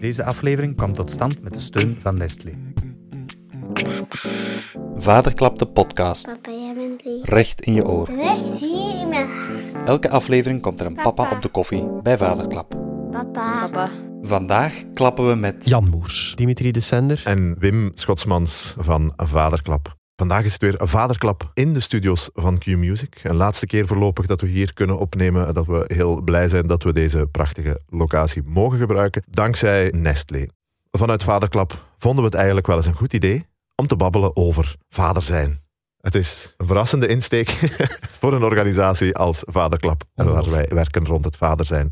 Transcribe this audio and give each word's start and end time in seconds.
Deze 0.00 0.24
aflevering 0.24 0.76
kwam 0.76 0.92
tot 0.92 1.10
stand 1.10 1.42
met 1.42 1.52
de 1.52 1.60
steun 1.60 1.96
van 2.00 2.16
Nestlé. 2.16 2.52
Vaderklap 4.96 5.58
de 5.58 5.66
podcast. 5.66 6.26
Papa, 6.26 6.50
jij 6.50 6.74
bent 6.74 7.04
lief. 7.04 7.24
Recht 7.24 7.60
in 7.60 7.74
je 7.74 7.86
oor. 7.86 8.08
Rust 8.10 8.58
hier 8.58 9.00
in 9.00 9.08
mijn 9.08 9.26
hart. 9.26 9.88
Elke 9.88 10.10
aflevering 10.10 10.62
komt 10.62 10.80
er 10.80 10.86
een 10.86 10.94
papa 10.94 11.30
op 11.32 11.42
de 11.42 11.48
koffie 11.48 11.86
bij 12.02 12.18
Vaderklap. 12.18 12.74
Papa. 13.10 13.90
Vandaag 14.22 14.84
klappen 14.94 15.28
we 15.28 15.34
met 15.34 15.68
Jan 15.68 15.88
Moers. 15.88 16.32
Dimitri 16.36 16.70
de 16.70 16.80
Sender. 16.80 17.22
en 17.24 17.56
Wim 17.58 17.90
Schotsmans 17.94 18.74
van 18.78 19.12
Vaderklap. 19.16 19.99
Vandaag 20.20 20.44
is 20.44 20.52
het 20.52 20.62
weer 20.62 20.78
Vaderklap 20.78 21.50
in 21.54 21.72
de 21.72 21.80
studio's 21.80 22.30
van 22.34 22.58
Q-Music. 22.58 23.20
Een 23.22 23.36
laatste 23.36 23.66
keer 23.66 23.86
voorlopig 23.86 24.26
dat 24.26 24.40
we 24.40 24.46
hier 24.46 24.72
kunnen 24.72 24.98
opnemen. 24.98 25.54
Dat 25.54 25.66
we 25.66 25.84
heel 25.86 26.20
blij 26.22 26.48
zijn 26.48 26.66
dat 26.66 26.82
we 26.82 26.92
deze 26.92 27.28
prachtige 27.30 27.80
locatie 27.88 28.42
mogen 28.42 28.78
gebruiken. 28.78 29.22
Dankzij 29.28 29.92
Nestlé. 29.94 30.46
Vanuit 30.90 31.22
Vaderklap 31.22 31.88
vonden 31.96 32.20
we 32.20 32.26
het 32.26 32.34
eigenlijk 32.34 32.66
wel 32.66 32.76
eens 32.76 32.86
een 32.86 32.94
goed 32.94 33.12
idee 33.12 33.46
om 33.74 33.86
te 33.86 33.96
babbelen 33.96 34.36
over 34.36 34.76
vader 34.88 35.22
zijn. 35.22 35.60
Het 36.00 36.14
is 36.14 36.54
een 36.56 36.66
verrassende 36.66 37.06
insteek 37.06 37.48
voor 38.20 38.32
een 38.32 38.42
organisatie 38.42 39.16
als 39.16 39.42
Vaderklap, 39.46 40.02
waar 40.14 40.50
wij 40.50 40.68
werken 40.68 41.06
rond 41.06 41.24
het 41.24 41.36
vader 41.36 41.66
zijn. 41.66 41.90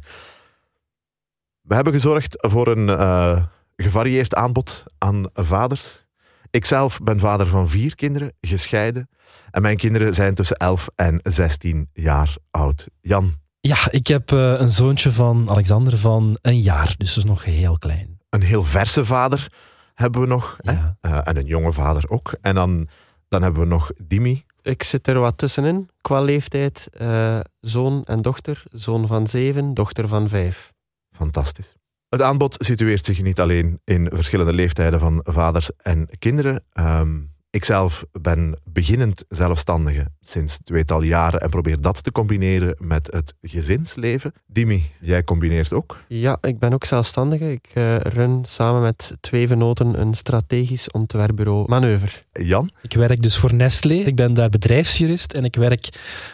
We 1.60 1.74
hebben 1.74 1.92
gezorgd 1.92 2.34
voor 2.38 2.66
een 2.66 2.88
eh, 2.88 3.42
gevarieerd 3.76 4.34
aanbod 4.34 4.84
aan 4.98 5.26
vaders. 5.34 6.06
Ikzelf 6.50 6.98
ben 7.02 7.18
vader 7.18 7.46
van 7.46 7.68
vier 7.68 7.94
kinderen, 7.94 8.32
gescheiden. 8.40 9.08
En 9.50 9.62
mijn 9.62 9.76
kinderen 9.76 10.14
zijn 10.14 10.34
tussen 10.34 10.56
11 10.56 10.88
en 10.94 11.20
16 11.22 11.90
jaar 11.92 12.36
oud. 12.50 12.86
Jan, 13.00 13.34
Ja, 13.60 13.76
ik 13.90 14.06
heb 14.06 14.32
eh, 14.32 14.60
een 14.60 14.70
zoontje 14.70 15.12
van 15.12 15.50
Alexander 15.50 15.98
van 15.98 16.38
een 16.42 16.60
jaar, 16.60 16.94
dus 16.96 17.14
dat 17.14 17.24
is 17.24 17.30
nog 17.30 17.44
heel 17.44 17.78
klein. 17.78 18.18
een 18.30 18.42
heel 18.42 18.62
verse 18.62 19.04
vader 19.04 19.52
hebben 19.94 20.20
we 20.20 20.26
nog. 20.26 20.56
Hè? 20.58 20.72
Eh, 21.00 21.20
en 21.22 21.36
een 21.36 21.46
jonge 21.46 21.72
vader 21.72 22.10
ook. 22.10 22.34
En 22.40 22.54
dan, 22.54 22.88
dan 23.28 23.42
hebben 23.42 23.62
we 23.62 23.68
nog 23.68 23.90
Dimi. 24.02 24.44
Ik 24.62 24.82
zit 24.82 25.06
er 25.06 25.18
wat 25.20 25.38
tussenin 25.38 25.88
qua 26.00 26.20
leeftijd. 26.20 26.88
Eh, 26.92 27.40
zoon 27.60 28.04
en 28.04 28.18
dochter. 28.22 28.62
Zoon 28.70 29.06
van 29.06 29.26
zeven, 29.26 29.74
dochter 29.74 30.08
van 30.08 30.28
vijf. 30.28 30.72
Fantastisch. 31.16 31.74
Het 32.08 32.22
aanbod 32.22 32.56
situeert 32.58 33.04
zich 33.04 33.22
niet 33.22 33.40
alleen 33.40 33.80
in 33.84 34.10
verschillende 34.12 34.52
leeftijden 34.52 35.00
van 35.00 35.20
vaders 35.24 35.70
en 35.76 36.08
kinderen. 36.18 36.64
Ehm, 36.72 37.18
ikzelf 37.50 38.04
ben 38.12 38.58
beginnend 38.70 39.24
zelfstandige 39.28 40.06
sinds 40.20 40.58
tweetal 40.64 41.02
jaren 41.02 41.40
en 41.40 41.50
probeer 41.50 41.80
dat 41.80 42.02
te 42.02 42.12
combineren 42.12 42.74
met 42.78 43.08
het 43.12 43.34
gezinsleven. 43.42 44.32
Dimi, 44.46 44.90
jij 45.00 45.24
combineert 45.24 45.72
ook. 45.72 45.98
Ja, 46.06 46.38
ik 46.40 46.58
ben 46.58 46.72
ook 46.72 46.84
zelfstandige. 46.84 47.50
Ik 47.50 47.70
eh, 47.74 47.96
run 47.96 48.44
samen 48.44 48.82
met 48.82 49.16
twee 49.20 49.48
venoten 49.48 50.00
een 50.00 50.14
strategisch 50.14 50.90
ontwerpbureau 50.90 51.68
Manoeuvre. 51.68 52.22
Jan, 52.32 52.70
Ik 52.82 52.92
werk 52.92 53.22
dus 53.22 53.36
voor 53.36 53.54
Nestlé, 53.54 53.94
ik 53.94 54.16
ben 54.16 54.34
daar 54.34 54.48
bedrijfsjurist 54.48 55.32
en 55.32 55.44
ik 55.44 55.56
werk 55.56 55.88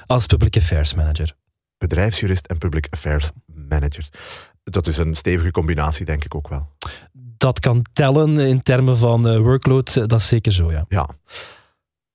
als 0.07 0.27
public 0.27 0.57
affairs 0.57 0.95
manager. 0.95 1.35
bedrijfsjurist 1.79 2.47
en 2.47 2.59
public 2.59 2.87
affairs 2.91 3.31
manager. 3.69 4.09
Dat 4.65 4.87
is 4.87 4.99
een 4.99 5.15
stevige 5.15 5.51
combinatie, 5.51 6.05
denk 6.05 6.25
ik 6.25 6.35
ook 6.35 6.49
wel. 6.49 6.69
Dat 7.13 7.59
kan 7.59 7.85
tellen 7.93 8.39
in 8.39 8.63
termen 8.63 8.97
van 8.97 9.29
eh, 9.29 9.39
workload, 9.39 9.97
eh, 9.97 10.07
dat 10.07 10.21
is 10.21 10.29
zeker 10.29 10.53
zo, 10.53 10.73
ja. 10.73 10.85
Ja. 10.89 11.09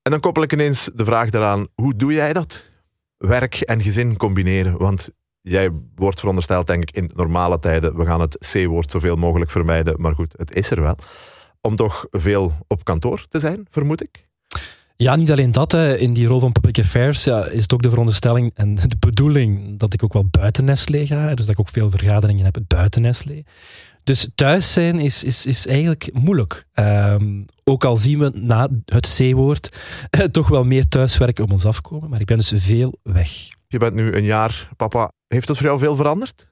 En 0.02 0.10
dan 0.10 0.20
koppel 0.20 0.42
ik 0.42 0.52
ineens 0.52 0.90
de 0.94 1.04
vraag 1.04 1.30
daaraan, 1.30 1.68
hoe 1.74 1.96
doe 1.96 2.12
jij 2.12 2.32
dat? 2.32 2.70
Werk 3.16 3.54
en 3.54 3.80
gezin 3.80 4.16
combineren, 4.16 4.78
want 4.78 5.10
jij 5.40 5.70
wordt 5.94 6.18
verondersteld, 6.18 6.66
denk 6.66 6.82
ik, 6.82 6.96
in 6.96 7.10
normale 7.14 7.58
tijden, 7.58 7.96
we 7.96 8.06
gaan 8.06 8.20
het 8.20 8.38
C-woord 8.52 8.90
zoveel 8.90 9.16
mogelijk 9.16 9.50
vermijden, 9.50 10.00
maar 10.00 10.14
goed, 10.14 10.34
het 10.36 10.54
is 10.54 10.70
er 10.70 10.80
wel. 10.80 10.96
Om 11.60 11.76
toch 11.76 12.06
veel 12.10 12.52
op 12.66 12.84
kantoor 12.84 13.26
te 13.28 13.40
zijn, 13.40 13.66
vermoed 13.70 14.02
ik. 14.02 14.28
Ja, 15.02 15.16
niet 15.16 15.30
alleen 15.30 15.52
dat. 15.52 15.72
Hè. 15.72 15.96
In 15.96 16.12
die 16.12 16.26
rol 16.26 16.40
van 16.40 16.52
public 16.52 16.78
affairs 16.78 17.24
ja, 17.24 17.44
is 17.44 17.62
het 17.62 17.74
ook 17.74 17.82
de 17.82 17.90
veronderstelling 17.90 18.50
en 18.54 18.74
de 18.74 18.96
bedoeling 18.98 19.78
dat 19.78 19.94
ik 19.94 20.04
ook 20.04 20.12
wel 20.12 20.24
buiten 20.30 20.64
Nestlé 20.64 21.06
ga. 21.06 21.28
Dus 21.28 21.46
dat 21.46 21.54
ik 21.54 21.60
ook 21.60 21.68
veel 21.68 21.90
vergaderingen 21.90 22.44
heb 22.44 22.58
buiten 22.66 23.02
Nestlé. 23.02 23.42
Dus 24.04 24.28
thuis 24.34 24.72
zijn 24.72 24.98
is, 24.98 25.24
is, 25.24 25.46
is 25.46 25.66
eigenlijk 25.66 26.10
moeilijk. 26.12 26.66
Ehm, 26.72 27.42
ook 27.64 27.84
al 27.84 27.96
zien 27.96 28.18
we 28.18 28.30
na 28.34 28.68
het 28.84 29.14
C-woord 29.16 29.76
eh, 30.10 30.24
toch 30.38 30.48
wel 30.48 30.64
meer 30.64 30.88
thuiswerk 30.88 31.38
om 31.38 31.50
ons 31.50 31.64
afkomen. 31.64 32.10
Maar 32.10 32.20
ik 32.20 32.26
ben 32.26 32.38
dus 32.38 32.52
veel 32.56 32.98
weg. 33.02 33.30
Je 33.66 33.78
bent 33.78 33.94
nu 33.94 34.14
een 34.14 34.24
jaar 34.24 34.68
papa. 34.76 35.12
Heeft 35.26 35.46
dat 35.46 35.56
voor 35.56 35.66
jou 35.66 35.78
veel 35.78 35.96
veranderd? 35.96 36.48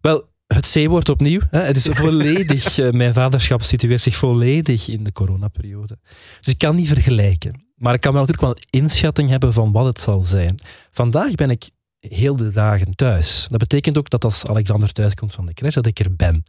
Wel, 0.00 0.28
het 0.46 0.70
C-woord 0.72 1.08
opnieuw. 1.08 1.40
Hè. 1.50 1.60
Het 1.60 1.76
is 1.76 1.86
volledig, 2.02 2.78
eh, 2.78 2.90
mijn 2.90 3.14
vaderschap 3.14 3.62
situeert 3.62 4.02
zich 4.02 4.16
volledig 4.16 4.88
in 4.88 5.04
de 5.04 5.12
coronaperiode. 5.12 5.98
Dus 6.40 6.52
ik 6.52 6.58
kan 6.58 6.76
niet 6.76 6.88
vergelijken. 6.88 7.64
Maar 7.76 7.94
ik 7.94 8.00
kan 8.00 8.12
wel 8.12 8.20
natuurlijk 8.20 8.48
wel 8.48 8.56
een 8.56 8.82
inschatting 8.82 9.28
hebben 9.30 9.52
van 9.52 9.72
wat 9.72 9.86
het 9.86 10.00
zal 10.00 10.22
zijn. 10.22 10.58
Vandaag 10.90 11.34
ben 11.34 11.50
ik 11.50 11.70
heel 11.98 12.36
de 12.36 12.50
dagen 12.50 12.94
thuis. 12.94 13.46
Dat 13.48 13.58
betekent 13.58 13.98
ook 13.98 14.10
dat 14.10 14.24
als 14.24 14.46
Alexander 14.46 14.92
thuis 14.92 15.14
komt 15.14 15.34
van 15.34 15.46
de 15.46 15.54
crash, 15.54 15.74
dat 15.74 15.86
ik 15.86 15.98
er 15.98 16.16
ben. 16.16 16.42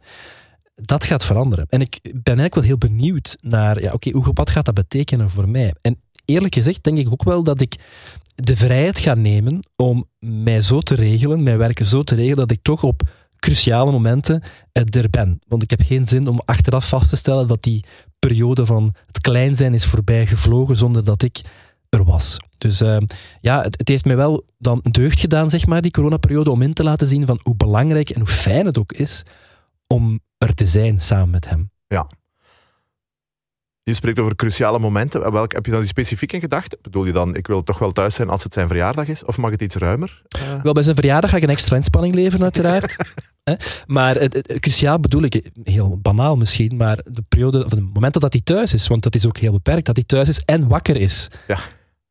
Dat 0.74 1.04
gaat 1.04 1.24
veranderen. 1.24 1.66
En 1.68 1.80
ik 1.80 1.98
ben 2.02 2.38
eigenlijk 2.38 2.54
wel 2.54 2.64
heel 2.64 2.78
benieuwd 2.78 3.36
naar, 3.40 3.82
ja, 3.82 3.92
oké, 3.92 4.10
hoe 4.10 4.30
wat 4.32 4.50
gaat 4.50 4.64
dat 4.64 4.74
betekenen 4.74 5.30
voor 5.30 5.48
mij? 5.48 5.74
En 5.80 6.00
eerlijk 6.24 6.54
gezegd 6.54 6.84
denk 6.84 6.98
ik 6.98 7.12
ook 7.12 7.24
wel 7.24 7.42
dat 7.42 7.60
ik 7.60 7.76
de 8.34 8.56
vrijheid 8.56 8.98
ga 8.98 9.14
nemen 9.14 9.60
om 9.76 10.08
mij 10.18 10.60
zo 10.60 10.80
te 10.80 10.94
regelen, 10.94 11.42
mijn 11.42 11.58
werk 11.58 11.80
zo 11.84 12.02
te 12.02 12.14
regelen, 12.14 12.36
dat 12.36 12.50
ik 12.50 12.62
toch 12.62 12.82
op 12.82 13.02
cruciale 13.38 13.92
momenten 13.92 14.42
eh, 14.72 14.82
er 14.90 15.10
ben. 15.10 15.40
Want 15.46 15.62
ik 15.62 15.70
heb 15.70 15.80
geen 15.82 16.06
zin 16.06 16.28
om 16.28 16.40
achteraf 16.44 16.88
vast 16.88 17.08
te 17.08 17.16
stellen 17.16 17.46
dat 17.46 17.62
die 17.62 17.84
periode 18.18 18.66
van 18.66 18.94
het 19.06 19.20
klein 19.20 19.56
zijn 19.56 19.74
is 19.74 19.84
voorbij 19.84 20.26
gevlogen 20.26 20.76
zonder 20.76 21.04
dat 21.04 21.22
ik 21.22 21.40
er 21.88 22.04
was. 22.04 22.36
Dus 22.58 22.80
eh, 22.80 22.96
ja, 23.40 23.62
het, 23.62 23.78
het 23.78 23.88
heeft 23.88 24.04
mij 24.04 24.16
wel 24.16 24.44
dan 24.58 24.80
deugd 24.90 25.20
gedaan, 25.20 25.50
zeg 25.50 25.66
maar, 25.66 25.82
die 25.82 25.90
coronaperiode, 25.90 26.50
om 26.50 26.62
in 26.62 26.72
te 26.72 26.82
laten 26.82 27.06
zien 27.06 27.26
van 27.26 27.40
hoe 27.42 27.56
belangrijk 27.56 28.10
en 28.10 28.20
hoe 28.20 28.28
fijn 28.28 28.66
het 28.66 28.78
ook 28.78 28.92
is 28.92 29.22
om 29.86 30.20
er 30.38 30.54
te 30.54 30.64
zijn 30.64 31.00
samen 31.00 31.30
met 31.30 31.48
hem. 31.48 31.70
Je 33.88 33.94
spreekt 33.94 34.18
over 34.18 34.36
cruciale 34.36 34.78
momenten. 34.78 35.32
Welk, 35.32 35.52
heb 35.52 35.64
je 35.64 35.70
dan 35.70 35.80
die 35.80 35.88
specifiek 35.88 36.32
in 36.32 36.40
gedachten? 36.40 36.78
Bedoel 36.82 37.04
je 37.04 37.12
dan, 37.12 37.34
ik 37.36 37.46
wil 37.46 37.62
toch 37.62 37.78
wel 37.78 37.92
thuis 37.92 38.14
zijn 38.14 38.28
als 38.28 38.42
het 38.44 38.52
zijn 38.52 38.68
verjaardag 38.68 39.06
is? 39.08 39.24
Of 39.24 39.36
mag 39.36 39.50
het 39.50 39.62
iets 39.62 39.74
ruimer? 39.76 40.22
Eh, 40.28 40.62
Wel, 40.62 40.72
bij 40.72 40.82
zijn 40.82 40.94
verjaardag 40.94 41.30
ga 41.30 41.36
ik 41.36 41.42
een 41.42 41.48
extra 41.48 41.76
inspanning 41.76 42.14
leveren, 42.14 42.42
uiteraard. 42.42 42.96
Maar 43.86 44.14
het, 44.14 44.32
het- 44.32 44.48
het 44.48 44.60
cruciaal 44.60 45.00
bedoel 45.00 45.22
ik, 45.22 45.50
heel 45.64 45.98
banaal 46.02 46.36
misschien, 46.36 46.76
maar 46.76 46.98
de 47.04 47.22
periode, 47.28 47.64
of 47.64 47.70
het 47.70 47.80
moment 47.94 48.20
dat 48.20 48.32
hij 48.32 48.42
thuis 48.44 48.74
is, 48.74 48.86
want 48.88 49.02
dat 49.02 49.14
is 49.14 49.26
ook 49.26 49.36
heel 49.38 49.52
beperkt, 49.52 49.86
dat 49.86 49.96
hij 49.96 50.04
thuis 50.04 50.28
is 50.28 50.40
en 50.44 50.68
wakker 50.68 50.96
is. 50.96 51.28
Ja. 51.46 51.58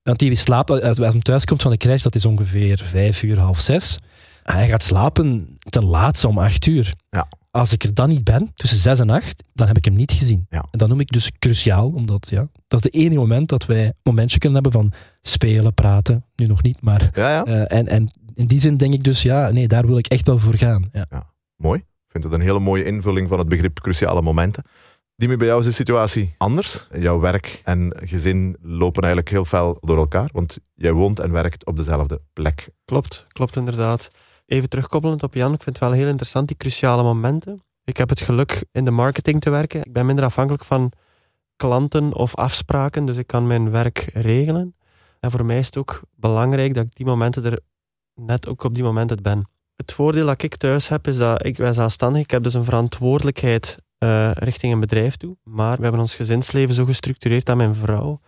Want 0.03 0.19
die 0.19 0.35
slaapt, 0.35 0.69
als 0.69 0.81
als 0.81 0.97
hij 0.97 1.19
thuis 1.19 1.45
komt 1.45 1.61
van 1.61 1.71
de 1.71 1.77
crash, 1.77 2.01
dat 2.03 2.15
is 2.15 2.25
ongeveer 2.25 2.81
vijf 2.83 3.23
uur, 3.23 3.39
half 3.39 3.59
zes. 3.59 3.99
En 4.43 4.55
hij 4.55 4.67
gaat 4.67 4.83
slapen 4.83 5.57
ten 5.69 5.85
laatste 5.85 6.27
om 6.27 6.37
acht 6.39 6.65
uur. 6.65 6.93
Ja. 7.09 7.27
Als 7.57 7.73
ik 7.73 7.83
er 7.83 7.93
dan 7.93 8.09
niet 8.09 8.23
ben, 8.23 8.51
tussen 8.53 8.79
zes 8.79 8.99
en 8.99 9.09
acht, 9.09 9.43
dan 9.53 9.67
heb 9.67 9.77
ik 9.77 9.85
hem 9.85 9.95
niet 9.95 10.11
gezien. 10.11 10.45
Ja. 10.49 10.65
En 10.71 10.77
dat 10.77 10.87
noem 10.87 10.99
ik 10.99 11.11
dus 11.11 11.31
cruciaal, 11.39 11.89
omdat 11.89 12.29
ja, 12.29 12.47
dat 12.67 12.85
is 12.85 12.91
de 12.91 12.97
enige 12.97 13.19
moment 13.19 13.49
dat 13.49 13.65
wij 13.65 13.85
een 13.85 13.93
momentje 14.03 14.39
kunnen 14.39 14.63
hebben 14.63 14.81
van 14.81 14.93
spelen, 15.21 15.73
praten. 15.73 16.25
Nu 16.35 16.45
nog 16.45 16.63
niet, 16.63 16.81
maar 16.81 17.09
ja, 17.13 17.29
ja. 17.29 17.45
eh, 17.45 17.77
en, 17.77 17.87
en 17.87 18.11
in 18.35 18.47
die 18.47 18.59
zin 18.59 18.77
denk 18.77 18.93
ik 18.93 19.03
dus, 19.03 19.21
ja, 19.21 19.51
nee, 19.51 19.67
daar 19.67 19.87
wil 19.87 19.97
ik 19.97 20.07
echt 20.07 20.25
wel 20.27 20.39
voor 20.39 20.57
gaan. 20.57 20.89
Ja. 20.91 21.07
Mooi. 21.55 21.79
Ik 21.79 22.13
vind 22.13 22.23
het 22.23 22.33
een 22.33 22.41
hele 22.41 22.59
mooie 22.59 22.85
invulling 22.85 23.29
van 23.29 23.39
het 23.39 23.47
begrip 23.47 23.79
cruciale 23.79 24.21
momenten. 24.21 24.63
Dimi, 25.15 25.37
bij 25.37 25.47
jou 25.47 25.59
is 25.59 25.65
de 25.65 25.71
situatie 25.71 26.35
anders. 26.37 26.87
Jouw 26.93 27.19
werk 27.19 27.61
en 27.63 27.93
gezin 28.03 28.57
lopen 28.61 29.03
eigenlijk 29.03 29.31
heel 29.31 29.45
fel 29.45 29.77
door 29.81 29.97
elkaar, 29.97 30.29
want 30.33 30.57
jij 30.75 30.91
woont 30.91 31.19
en 31.19 31.31
werkt 31.31 31.65
op 31.65 31.77
dezelfde 31.77 32.21
plek. 32.33 32.69
Klopt, 32.85 33.25
klopt 33.27 33.55
inderdaad. 33.55 34.11
Even 34.47 34.69
terugkoppelend 34.69 35.23
op 35.23 35.33
Jan, 35.33 35.53
ik 35.53 35.63
vind 35.63 35.79
het 35.79 35.89
wel 35.89 35.97
heel 35.97 36.07
interessant, 36.07 36.47
die 36.47 36.57
cruciale 36.57 37.03
momenten. 37.03 37.61
Ik 37.83 37.97
heb 37.97 38.09
het 38.09 38.19
geluk 38.19 38.65
in 38.71 38.85
de 38.85 38.91
marketing 38.91 39.41
te 39.41 39.49
werken. 39.49 39.83
Ik 39.83 39.93
ben 39.93 40.05
minder 40.05 40.25
afhankelijk 40.25 40.63
van 40.63 40.91
klanten 41.55 42.13
of 42.13 42.35
afspraken, 42.35 43.05
dus 43.05 43.17
ik 43.17 43.27
kan 43.27 43.47
mijn 43.47 43.71
werk 43.71 44.09
regelen. 44.13 44.75
En 45.19 45.31
voor 45.31 45.45
mij 45.45 45.57
is 45.57 45.65
het 45.65 45.77
ook 45.77 46.01
belangrijk 46.15 46.73
dat 46.73 46.85
ik 46.85 46.95
die 46.95 47.05
momenten 47.05 47.45
er 47.45 47.59
net 48.15 48.47
ook 48.47 48.63
op 48.63 48.75
die 48.75 48.83
momenten 48.83 49.21
ben. 49.21 49.49
Het 49.75 49.91
voordeel 49.91 50.25
dat 50.25 50.43
ik 50.43 50.55
thuis 50.55 50.87
heb, 50.87 51.07
is 51.07 51.17
dat 51.17 51.45
ik 51.45 51.57
ben 51.57 51.73
zelfstandig. 51.73 52.21
Ik 52.21 52.31
heb 52.31 52.43
dus 52.43 52.53
een 52.53 52.63
verantwoordelijkheid 52.63 53.77
eh, 53.97 54.31
richting 54.33 54.73
een 54.73 54.79
bedrijf 54.79 55.15
toe. 55.15 55.37
Maar 55.43 55.77
we 55.77 55.83
hebben 55.83 56.01
ons 56.01 56.15
gezinsleven 56.15 56.75
zo 56.75 56.85
gestructureerd 56.85 57.45
dat 57.45 57.57
mijn 57.57 57.75
vrouw 57.75 58.19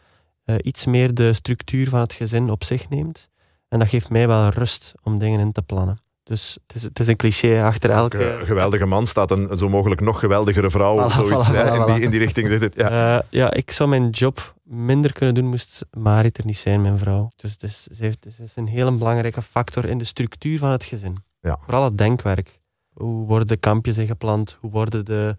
eh, 0.44 0.56
iets 0.62 0.86
meer 0.86 1.14
de 1.14 1.34
structuur 1.34 1.90
van 1.90 2.00
het 2.00 2.14
gezin 2.14 2.50
op 2.50 2.64
zich 2.64 2.90
neemt. 2.90 3.30
En 3.68 3.80
dat 3.80 3.90
geeft 3.90 4.10
mij 4.10 4.28
wel 4.28 4.50
rust 4.50 4.94
om 5.04 5.20
dingen 5.20 5.40
in 5.40 5.52
te 5.52 5.62
plannen. 5.62 6.08
Dus 6.30 6.58
het 6.68 6.76
is, 6.76 6.84
het 6.84 7.00
is 7.00 7.08
een 7.08 7.16
cliché 7.16 7.64
achter 7.64 7.90
elke... 7.90 8.30
Elke 8.30 8.46
geweldige 8.46 8.86
man 8.86 9.08
staat 9.08 9.32
een 9.32 9.58
zo 9.58 9.70
mogelijk 9.70 10.02
nog 10.02 10.20
geweldigere 10.20 10.70
vrouw 10.70 11.04
of 11.04 11.14
zoiets. 11.14 11.50
voilà, 11.50 11.52
hè, 11.52 11.76
in, 11.76 11.86
die, 11.86 12.04
in 12.04 12.10
die 12.10 12.20
richting 12.20 12.48
zit 12.48 12.62
het. 12.62 12.76
Ja. 12.76 13.18
Eh, 13.18 13.24
ja, 13.30 13.54
ik 13.54 13.72
zou 13.72 13.90
mijn 13.90 14.10
job 14.10 14.56
minder 14.64 15.14
kunnen 15.14 15.36
doen 15.36 15.46
moest 15.46 15.86
Marit 15.92 16.38
er 16.38 16.46
niet 16.46 16.58
zijn, 16.58 16.82
mijn 16.82 16.98
vrouw. 16.98 17.32
Dus 17.36 17.52
het 17.52 17.64
is, 17.64 17.84
ze, 17.84 18.04
heeft, 18.04 18.26
ze 18.36 18.44
is 18.44 18.56
een 18.56 18.68
hele 18.68 18.92
belangrijke 18.92 19.42
factor 19.42 19.86
in 19.86 19.98
de 19.98 20.04
structuur 20.04 20.60
van 20.60 20.70
het 20.70 20.84
gezin. 20.84 21.18
Ja. 21.42 21.58
Vooral 21.62 21.84
het 21.84 21.98
denkwerk. 21.98 22.60
Hoe 22.94 23.28
worden 23.28 23.48
de 23.48 23.58
kampjes 23.58 23.98
ingepland? 23.98 24.58
Hoe 24.60 24.72
worden 24.72 25.06
de 25.06 25.36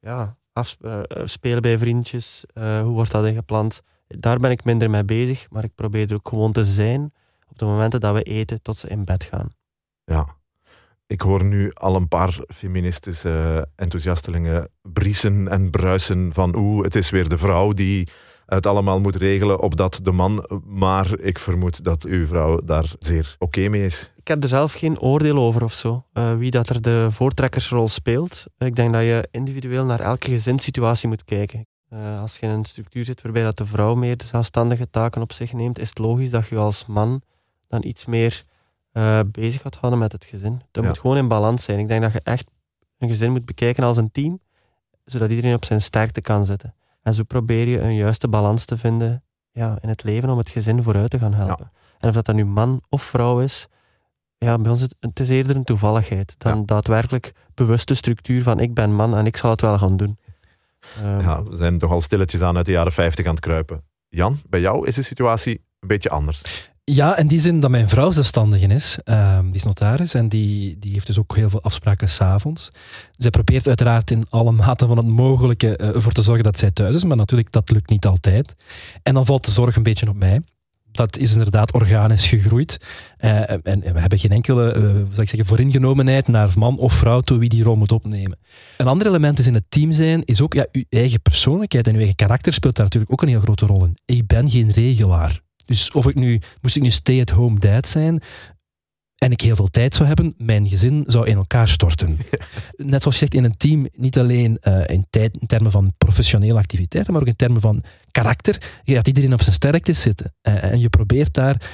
ja, 0.00 0.36
eh, 0.52 0.98
eh, 0.98 1.02
spelen 1.24 1.62
bij 1.62 1.78
vriendjes? 1.78 2.44
eh, 2.54 2.80
hoe 2.80 2.92
wordt 2.92 3.10
dat 3.10 3.26
ingepland? 3.26 3.82
Daar 4.06 4.38
ben 4.38 4.50
ik 4.50 4.64
minder 4.64 4.90
mee 4.90 5.04
bezig, 5.04 5.50
maar 5.50 5.64
ik 5.64 5.74
probeer 5.74 6.08
er 6.08 6.14
ook 6.14 6.28
gewoon 6.28 6.52
te 6.52 6.64
zijn 6.64 7.12
op 7.50 7.58
de 7.58 7.64
momenten 7.64 8.00
dat 8.00 8.14
we 8.14 8.22
eten 8.22 8.62
tot 8.62 8.76
ze 8.76 8.88
in 8.88 9.04
bed 9.04 9.24
gaan. 9.24 9.48
Ja. 10.04 10.36
Ik 11.06 11.20
hoor 11.20 11.44
nu 11.44 11.70
al 11.72 11.96
een 11.96 12.08
paar 12.08 12.38
feministische 12.54 13.66
enthousiastelingen 13.76 14.68
briesen 14.82 15.48
en 15.48 15.70
bruisen 15.70 16.32
van 16.32 16.56
oeh, 16.56 16.84
het 16.84 16.94
is 16.94 17.10
weer 17.10 17.28
de 17.28 17.38
vrouw 17.38 17.72
die 17.72 18.08
het 18.46 18.66
allemaal 18.66 19.00
moet 19.00 19.16
regelen, 19.16 19.60
opdat 19.60 20.00
de 20.02 20.12
man... 20.12 20.62
Maar 20.64 21.18
ik 21.18 21.38
vermoed 21.38 21.84
dat 21.84 22.04
uw 22.04 22.26
vrouw 22.26 22.60
daar 22.64 22.92
zeer 22.98 23.36
oké 23.38 23.68
mee 23.68 23.84
is. 23.84 24.12
Ik 24.16 24.28
heb 24.28 24.42
er 24.42 24.48
zelf 24.48 24.72
geen 24.72 25.00
oordeel 25.00 25.38
over 25.38 25.64
of 25.64 25.72
zo. 25.72 26.04
eh, 26.12 26.36
wie 26.36 26.50
dat 26.50 26.68
er 26.68 26.82
de 26.82 27.06
voortrekkersrol 27.10 27.88
speelt. 27.88 28.44
Ik 28.58 28.76
denk 28.76 28.92
dat 28.92 29.02
je 29.02 29.28
individueel 29.30 29.84
naar 29.84 30.00
elke 30.00 30.30
gezinssituatie 30.30 31.08
moet 31.08 31.24
kijken. 31.24 31.66
Eh, 31.88 32.20
als 32.20 32.36
je 32.36 32.46
in 32.46 32.52
een 32.52 32.64
structuur 32.64 33.04
zit 33.04 33.22
waarbij 33.22 33.42
dat 33.42 33.56
de 33.56 33.66
vrouw 33.66 33.94
meer 33.94 34.16
de 34.16 34.24
zelfstandige 34.24 34.90
taken 34.90 35.22
op 35.22 35.32
zich 35.32 35.52
neemt, 35.52 35.78
is 35.78 35.88
het 35.88 35.98
logisch 35.98 36.30
dat 36.30 36.48
je 36.48 36.56
als 36.56 36.86
man 36.86 37.22
dan 37.68 37.84
iets 37.84 38.04
meer 38.04 38.44
eh, 38.94 39.20
bezig 39.30 39.60
gaat 39.62 39.74
houden 39.74 40.00
met 40.00 40.12
het 40.12 40.24
gezin. 40.24 40.62
Dat 40.70 40.82
Ja. 40.82 40.88
moet 40.88 40.98
gewoon 40.98 41.16
in 41.16 41.28
balans 41.28 41.62
zijn. 41.64 41.78
Ik 41.78 41.88
denk 41.88 42.02
dat 42.02 42.12
je 42.12 42.20
echt 42.22 42.50
een 42.98 43.08
gezin 43.08 43.30
moet 43.32 43.44
bekijken 43.44 43.84
als 43.84 43.96
een 43.96 44.10
team, 44.12 44.40
zodat 45.04 45.30
iedereen 45.30 45.54
op 45.54 45.64
zijn 45.64 45.80
sterkte 45.82 46.20
kan 46.20 46.44
zitten. 46.44 46.74
En 47.02 47.14
zo 47.14 47.22
probeer 47.22 47.68
je 47.68 47.80
een 47.80 47.94
juiste 47.94 48.28
balans 48.28 48.64
te 48.64 48.76
vinden 48.78 49.22
ja, 49.52 49.78
in 49.80 49.88
het 49.88 50.02
leven 50.04 50.30
om 50.30 50.38
het 50.38 50.48
gezin 50.48 50.82
vooruit 50.82 51.10
te 51.10 51.18
gaan 51.18 51.34
helpen. 51.34 51.70
En 51.98 52.08
of 52.08 52.14
dat 52.14 52.24
dan 52.24 52.36
nu 52.36 52.44
man 52.44 52.82
of 52.88 53.02
vrouw 53.02 53.40
is, 53.40 53.66
ja, 54.38 54.58
bij 54.58 54.70
ons 54.70 54.82
is 54.82 54.88
het, 55.00 55.20
is 55.20 55.28
eerder 55.28 55.56
een 55.56 55.64
toevalligheid 55.64 56.34
dan 56.38 56.56
Ja. 56.58 56.62
daadwerkelijk 56.64 57.32
bewuste 57.54 57.94
structuur 57.94 58.42
van 58.42 58.60
ik 58.60 58.74
ben 58.74 58.94
man 58.94 59.16
en 59.16 59.26
ik 59.26 59.36
zal 59.36 59.50
het 59.50 59.60
wel 59.60 59.78
gaan 59.78 59.96
doen. 59.96 60.18
Ehm, 60.96 61.20
Ja, 61.20 61.42
we 61.42 61.56
zijn 61.56 61.78
toch 61.78 61.90
al 61.90 62.02
stilletjes 62.02 62.40
aan 62.40 62.56
uit 62.56 62.66
de 62.66 62.72
jaren 62.72 62.92
50 62.92 63.26
aan 63.26 63.34
het 63.34 63.44
kruipen. 63.44 63.84
Jan, 64.08 64.40
bij 64.48 64.60
jou 64.60 64.86
is 64.86 64.94
de 64.94 65.02
situatie 65.02 65.64
een 65.80 65.88
beetje 65.88 66.10
anders. 66.10 66.70
Ja, 66.86 67.16
in 67.16 67.26
die 67.26 67.40
zin 67.40 67.60
dat 67.60 67.70
mijn 67.70 67.88
vrouw 67.88 68.10
zelfstandige 68.10 68.66
is. 68.66 68.98
Ehm, 69.04 69.44
die 69.44 69.54
is 69.54 69.62
notaris 69.62 70.14
en 70.14 70.28
die, 70.28 70.78
die 70.78 70.92
heeft 70.92 71.06
dus 71.06 71.18
ook 71.18 71.36
heel 71.36 71.50
veel 71.50 71.62
afspraken 71.62 72.08
s'avonds. 72.08 72.70
Zij 73.16 73.30
probeert 73.30 73.68
uiteraard 73.68 74.10
in 74.10 74.24
alle 74.28 74.52
mate 74.52 74.86
van 74.86 74.96
het 74.96 75.06
mogelijke 75.06 75.76
eh, 75.76 75.94
ervoor 75.94 76.12
te 76.12 76.22
zorgen 76.22 76.44
dat 76.44 76.58
zij 76.58 76.70
thuis 76.70 76.94
is, 76.94 77.04
maar 77.04 77.16
natuurlijk, 77.16 77.52
dat 77.52 77.70
lukt 77.70 77.90
niet 77.90 78.06
altijd. 78.06 78.54
En 79.02 79.14
dan 79.14 79.26
valt 79.26 79.44
de 79.44 79.50
zorg 79.50 79.76
een 79.76 79.82
beetje 79.82 80.08
op 80.08 80.16
mij. 80.16 80.40
Dat 80.92 81.18
is 81.18 81.32
inderdaad 81.32 81.72
organisch 81.72 82.26
gegroeid. 82.26 82.86
Eh, 83.16 83.50
en, 83.50 83.80
we 83.80 84.00
hebben 84.00 84.18
geen 84.18 84.30
enkele 84.30 84.72
eh, 84.72 84.82
zal 84.82 85.22
ik 85.22 85.28
zeggen, 85.28 85.46
vooringenomenheid 85.46 86.28
naar 86.28 86.50
man 86.56 86.78
of 86.78 86.92
vrouw 86.92 87.20
toe 87.20 87.38
wie 87.38 87.48
die 87.48 87.62
rol 87.62 87.76
moet 87.76 87.92
opnemen. 87.92 88.38
Een 88.76 88.86
ander 88.86 89.06
element 89.06 89.38
is 89.38 89.46
in 89.46 89.54
het 89.54 89.64
team 89.68 89.92
zijn, 89.92 90.24
is 90.24 90.40
ook 90.40 90.54
ja, 90.54 90.66
uw 90.72 90.84
eigen 90.88 91.22
persoonlijkheid 91.22 91.86
en 91.86 91.92
uw 91.92 91.98
eigen 91.98 92.16
karakter 92.16 92.52
speelt 92.52 92.76
daar 92.76 92.84
natuurlijk 92.84 93.12
ook 93.12 93.22
een 93.22 93.28
heel 93.28 93.40
grote 93.40 93.66
rol 93.66 93.84
in. 93.84 93.98
Ik 94.04 94.26
ben 94.26 94.50
geen 94.50 94.70
regelaar. 94.70 95.43
Dus 95.64 95.90
of 95.90 96.06
ik 96.06 96.14
nu, 96.14 96.40
moest 96.60 96.76
ik 96.76 96.82
nu 96.82 96.90
stay-at-home 96.90 97.58
dad 97.58 97.88
zijn 97.88 98.22
en 99.24 99.30
ik 99.30 99.40
heel 99.40 99.56
veel 99.56 99.70
tijd 99.70 99.94
zou 99.94 100.08
hebben, 100.08 100.34
mijn 100.38 100.68
gezin 100.68 101.04
zou 101.06 101.26
in 101.26 101.36
elkaar 101.36 101.68
storten. 101.68 102.18
Net 102.76 103.02
zoals 103.02 103.18
je 103.18 103.26
zegt, 103.26 103.34
in 103.34 103.44
een 103.44 103.56
team, 103.56 103.88
niet 103.92 104.18
alleen 104.18 104.58
eh, 104.60 104.82
in, 104.86 105.06
tijd, 105.10 105.36
in 105.36 105.46
termen 105.46 105.70
van 105.70 105.92
professionele 105.98 106.58
activiteiten, 106.58 107.12
maar 107.12 107.22
ook 107.22 107.28
in 107.28 107.36
termen 107.36 107.60
van 107.60 107.82
karakter, 108.10 108.80
je 108.82 108.94
gaat 108.94 109.06
iedereen 109.06 109.32
op 109.32 109.42
zijn 109.42 109.54
sterktes 109.54 110.00
zitten. 110.00 110.34
Eh, 110.40 110.64
en 110.64 110.78
je 110.80 110.88
probeert 110.88 111.34
daar 111.34 111.70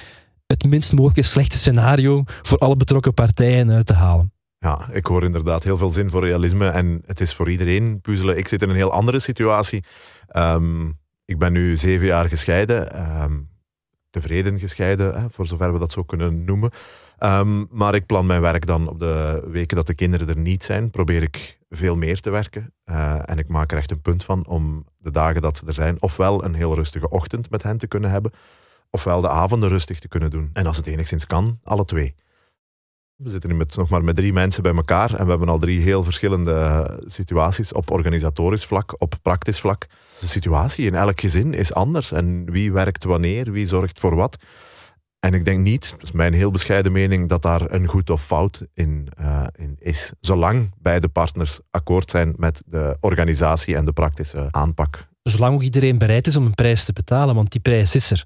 het 0.46 0.64
minst 0.64 0.92
mogelijke 0.92 1.22
slechte 1.22 1.58
scenario 1.58 2.22
voor 2.24 2.58
alle 2.58 2.76
betrokken 2.76 3.14
partijen 3.14 3.70
uit 3.70 3.86
te 3.86 3.94
halen. 3.94 4.32
Ja, 4.58 4.88
ik 4.92 5.06
hoor 5.06 5.24
inderdaad 5.24 5.64
heel 5.64 5.76
veel 5.76 5.90
zin 5.90 6.10
voor 6.10 6.24
realisme 6.24 6.68
en 6.68 7.02
het 7.06 7.20
is 7.20 7.34
voor 7.34 7.50
iedereen 7.50 8.00
puzzelen. 8.00 8.38
Ik 8.38 8.48
zit 8.48 8.62
in 8.62 8.68
een 8.68 8.76
heel 8.76 8.92
andere 8.92 9.18
situatie. 9.18 9.84
Ehm, 10.26 10.88
ik 11.24 11.38
ben 11.38 11.52
nu 11.52 11.76
zeven 11.76 12.06
jaar 12.06 12.28
gescheiden. 12.28 12.92
ehm, 12.92 13.38
tevreden 14.10 14.58
gescheiden, 14.58 15.20
hè, 15.20 15.30
voor 15.30 15.46
zover 15.46 15.72
we 15.72 15.78
dat 15.78 15.92
zo 15.92 16.02
kunnen 16.02 16.44
noemen. 16.44 16.70
Ehm, 17.18 17.64
maar 17.70 17.94
ik 17.94 18.06
plan 18.06 18.26
mijn 18.26 18.40
werk 18.40 18.66
dan 18.66 18.88
op 18.88 18.98
de 18.98 19.46
weken 19.50 19.76
dat 19.76 19.86
de 19.86 19.94
kinderen 19.94 20.28
er 20.28 20.38
niet 20.38 20.64
zijn. 20.64 20.90
Probeer 20.90 21.22
ik 21.22 21.58
veel 21.70 21.96
meer 21.96 22.20
te 22.20 22.30
werken. 22.30 22.74
Eh, 22.84 23.18
en 23.24 23.38
ik 23.38 23.48
maak 23.48 23.72
er 23.72 23.78
echt 23.78 23.90
een 23.90 24.00
punt 24.00 24.24
van 24.24 24.46
om 24.46 24.84
de 24.98 25.10
dagen 25.10 25.42
dat 25.42 25.56
ze 25.56 25.66
er 25.66 25.74
zijn, 25.74 25.96
ofwel 26.02 26.44
een 26.44 26.54
heel 26.54 26.74
rustige 26.74 27.08
ochtend 27.08 27.50
met 27.50 27.62
hen 27.62 27.78
te 27.78 27.86
kunnen 27.86 28.10
hebben, 28.10 28.32
ofwel 28.90 29.20
de 29.20 29.28
avonden 29.28 29.68
rustig 29.68 29.98
te 29.98 30.08
kunnen 30.08 30.30
doen. 30.30 30.50
En 30.52 30.66
als 30.66 30.76
het 30.76 30.86
enigszins 30.86 31.26
kan, 31.26 31.60
alle 31.64 31.84
twee. 31.84 32.14
We 33.22 33.30
zitten 33.30 33.50
nu 33.50 33.56
met, 33.56 33.76
nog 33.76 33.88
maar 33.88 34.04
met 34.04 34.16
drie 34.16 34.32
mensen 34.32 34.62
bij 34.62 34.74
elkaar 34.74 35.14
en 35.14 35.24
we 35.24 35.30
hebben 35.30 35.48
al 35.48 35.58
drie 35.58 35.80
heel 35.80 36.04
verschillende 36.04 36.52
eh, 36.52 36.96
situaties 37.06 37.72
op 37.72 37.90
organisatorisch 37.90 38.64
vlak, 38.66 38.94
op 38.98 39.14
praktisch 39.22 39.60
vlak. 39.60 39.86
De 40.20 40.26
situatie 40.26 40.86
in 40.86 40.94
elk 40.94 41.20
gezin 41.20 41.54
is 41.54 41.74
anders 41.74 42.12
en 42.12 42.50
wie 42.50 42.72
werkt 42.72 43.04
wanneer, 43.04 43.52
wie 43.52 43.66
zorgt 43.66 44.00
voor 44.00 44.14
wat. 44.14 44.36
En 45.18 45.34
ik 45.34 45.44
denk 45.44 45.58
niet, 45.58 45.90
dat 45.90 46.02
is 46.02 46.12
mijn 46.12 46.32
heel 46.32 46.50
bescheiden 46.50 46.92
mening, 46.92 47.28
dat 47.28 47.42
daar 47.42 47.70
een 47.70 47.86
goed 47.86 48.10
of 48.10 48.24
fout 48.24 48.66
in, 48.74 49.08
eh, 49.16 49.46
in 49.56 49.76
is. 49.78 50.12
Zolang 50.20 50.74
beide 50.78 51.08
partners 51.08 51.60
akkoord 51.70 52.10
zijn 52.10 52.34
met 52.36 52.62
de 52.66 52.96
organisatie 53.00 53.76
en 53.76 53.84
de 53.84 53.92
praktische 53.92 54.48
aanpak. 54.50 55.08
Zolang 55.22 55.54
ook 55.54 55.62
iedereen 55.62 55.98
bereid 55.98 56.26
is 56.26 56.36
om 56.36 56.46
een 56.46 56.54
prijs 56.54 56.84
te 56.84 56.92
betalen, 56.92 57.34
want 57.34 57.52
die 57.52 57.60
prijs 57.60 57.94
is 57.94 58.10
er. 58.10 58.24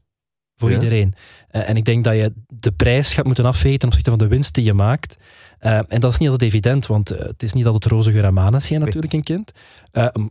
Voor 0.55 0.69
Ja. 0.69 0.75
iedereen. 0.75 1.15
Eh, 1.49 1.69
en 1.69 1.77
ik 1.77 1.85
denk 1.85 2.05
dat 2.05 2.15
je 2.15 2.33
de 2.49 2.73
prijs 2.73 3.15
gaat 3.15 3.25
moeten 3.25 3.45
afwegen 3.45 3.79
ten 3.79 3.89
opzichte 3.89 4.11
van 4.11 4.19
de 4.19 4.27
winst 4.27 4.55
die 4.55 4.65
je 4.65 4.73
maakt. 4.75 5.17
Eh, 5.59 5.79
en 5.89 6.01
dat 6.01 6.13
is 6.13 6.19
niet 6.19 6.29
altijd 6.29 6.51
evident, 6.51 6.87
want 6.87 7.11
eh, 7.11 7.27
het 7.27 7.43
is 7.43 7.53
niet 7.53 7.67
altijd 7.67 7.85
roze 7.93 8.13
geur 8.13 8.25
en 8.25 8.35
natuurlijk 8.35 9.13
een 9.13 9.23
kind. 9.23 9.53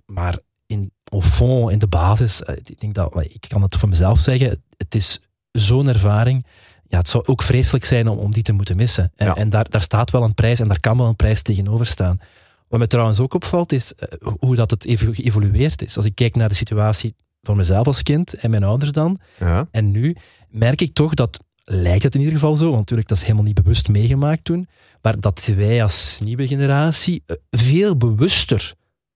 Maar 0.06 0.40
in, 0.66 0.92
au 1.10 1.22
fond, 1.24 1.70
in 1.72 1.80
de 1.80 1.88
basis, 1.88 2.42
ik 2.42 2.80
denk 2.80 2.94
dat, 2.96 3.22
ik 3.22 3.46
kan 3.48 3.62
het 3.62 3.76
voor 3.76 3.90
mezelf 3.90 4.20
zeggen, 4.20 4.64
het 4.78 4.96
is 4.96 5.20
zo'n 5.52 5.88
ervaring. 5.88 6.46
Ja, 6.88 6.98
het 6.98 7.10
zou 7.10 7.26
ook 7.26 7.42
vreselijk 7.42 7.86
zijn 7.86 8.08
om, 8.08 8.18
om 8.18 8.32
die 8.32 8.44
te 8.44 8.52
moeten 8.54 8.76
missen. 8.76 9.12
En, 9.16 9.28
Ja. 9.28 9.36
en 9.36 9.50
daar, 9.50 9.70
daar 9.70 9.82
staat 9.82 10.12
wel 10.12 10.24
een 10.24 10.34
prijs 10.34 10.60
en 10.60 10.68
daar 10.68 10.80
kan 10.80 10.98
wel 10.98 11.08
een 11.08 11.16
prijs 11.16 11.42
tegenover 11.42 11.86
staan. 11.86 12.20
Wat 12.68 12.80
me 12.80 12.88
trouwens 12.88 13.20
ook 13.20 13.34
opvalt, 13.34 13.72
is 13.72 13.94
hoe 14.40 14.56
dat 14.56 14.72
het 14.72 14.86
geëvolueerd 14.88 15.82
is. 15.82 15.96
Als 15.96 16.06
ik 16.06 16.16
kijk 16.16 16.36
naar 16.36 16.50
de 16.50 16.56
situatie 16.56 17.16
van 17.44 17.58
mezelf 17.58 17.88
als 17.88 18.04
kind 18.04 18.34
en 18.34 18.50
mijn 18.50 18.64
ouders 18.64 18.92
dan, 18.92 19.20
Ja, 19.40 19.68
en 19.72 19.92
nu 19.92 20.16
merk 20.50 20.82
ik 20.82 20.94
toch 20.94 21.14
dat, 21.14 21.40
lijkt 21.66 22.04
het 22.04 22.14
in 22.14 22.20
ieder 22.20 22.36
geval 22.36 22.56
zo, 22.56 22.66
want 22.66 22.78
natuurlijk 22.78 23.08
dat 23.08 23.18
is 23.18 23.24
helemaal 23.24 23.44
niet 23.44 23.64
bewust 23.64 23.88
meegemaakt 23.88 24.44
toen, 24.44 24.68
maar 25.02 25.20
dat 25.20 25.46
wij 25.56 25.84
als 25.84 26.20
nieuwe 26.24 26.48
generatie 26.48 27.24
eh, 27.26 27.36
veel 27.50 27.98
bewuster 27.98 28.74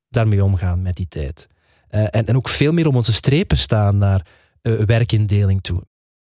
daarmee 0.09 0.43
omgaan 0.43 0.81
met 0.81 0.95
die 0.95 1.07
tijd. 1.07 1.47
Eh, 1.87 2.01
en, 2.01 2.25
en 2.25 2.35
ook 2.35 2.49
veel 2.49 2.71
meer 2.71 2.87
om 2.87 2.95
onze 2.95 3.13
strepen 3.13 3.57
staan 3.57 3.97
naar 3.97 4.25
eh, 4.61 4.73
werkindeling 4.73 5.61
toe. 5.61 5.83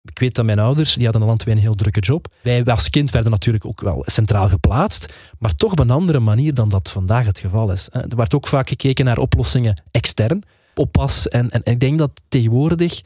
Ik 0.02 0.18
weet 0.18 0.34
dat 0.34 0.44
mijn 0.44 0.58
ouders, 0.58 0.94
die 0.94 1.04
hadden 1.04 1.22
al 1.22 1.36
twee 1.36 1.54
een 1.54 1.60
heel 1.60 1.74
drukke 1.74 2.00
job. 2.00 2.26
Wij 2.42 2.64
als 2.64 2.90
kind 2.90 3.10
werden 3.10 3.30
natuurlijk 3.30 3.64
ook 3.64 3.80
wel 3.80 4.02
centraal 4.06 4.48
geplaatst, 4.48 5.12
maar 5.38 5.54
toch 5.54 5.72
op 5.72 5.78
een 5.78 5.90
andere 5.90 6.20
manier 6.20 6.54
dan 6.54 6.68
dat 6.68 6.90
vandaag 6.90 7.26
het 7.26 7.38
geval 7.38 7.72
is. 7.72 7.88
Er 7.90 8.16
werd 8.16 8.34
ook 8.34 8.46
vaak 8.46 8.68
gekeken 8.68 9.04
naar 9.04 9.18
oplossingen 9.18 9.82
extern, 9.90 10.42
oppas. 10.78 11.28
En, 11.28 11.50
en, 11.50 11.60
ik 11.64 11.80
denk 11.80 11.98
dat 11.98 12.10
tegenwoordig 12.28 13.02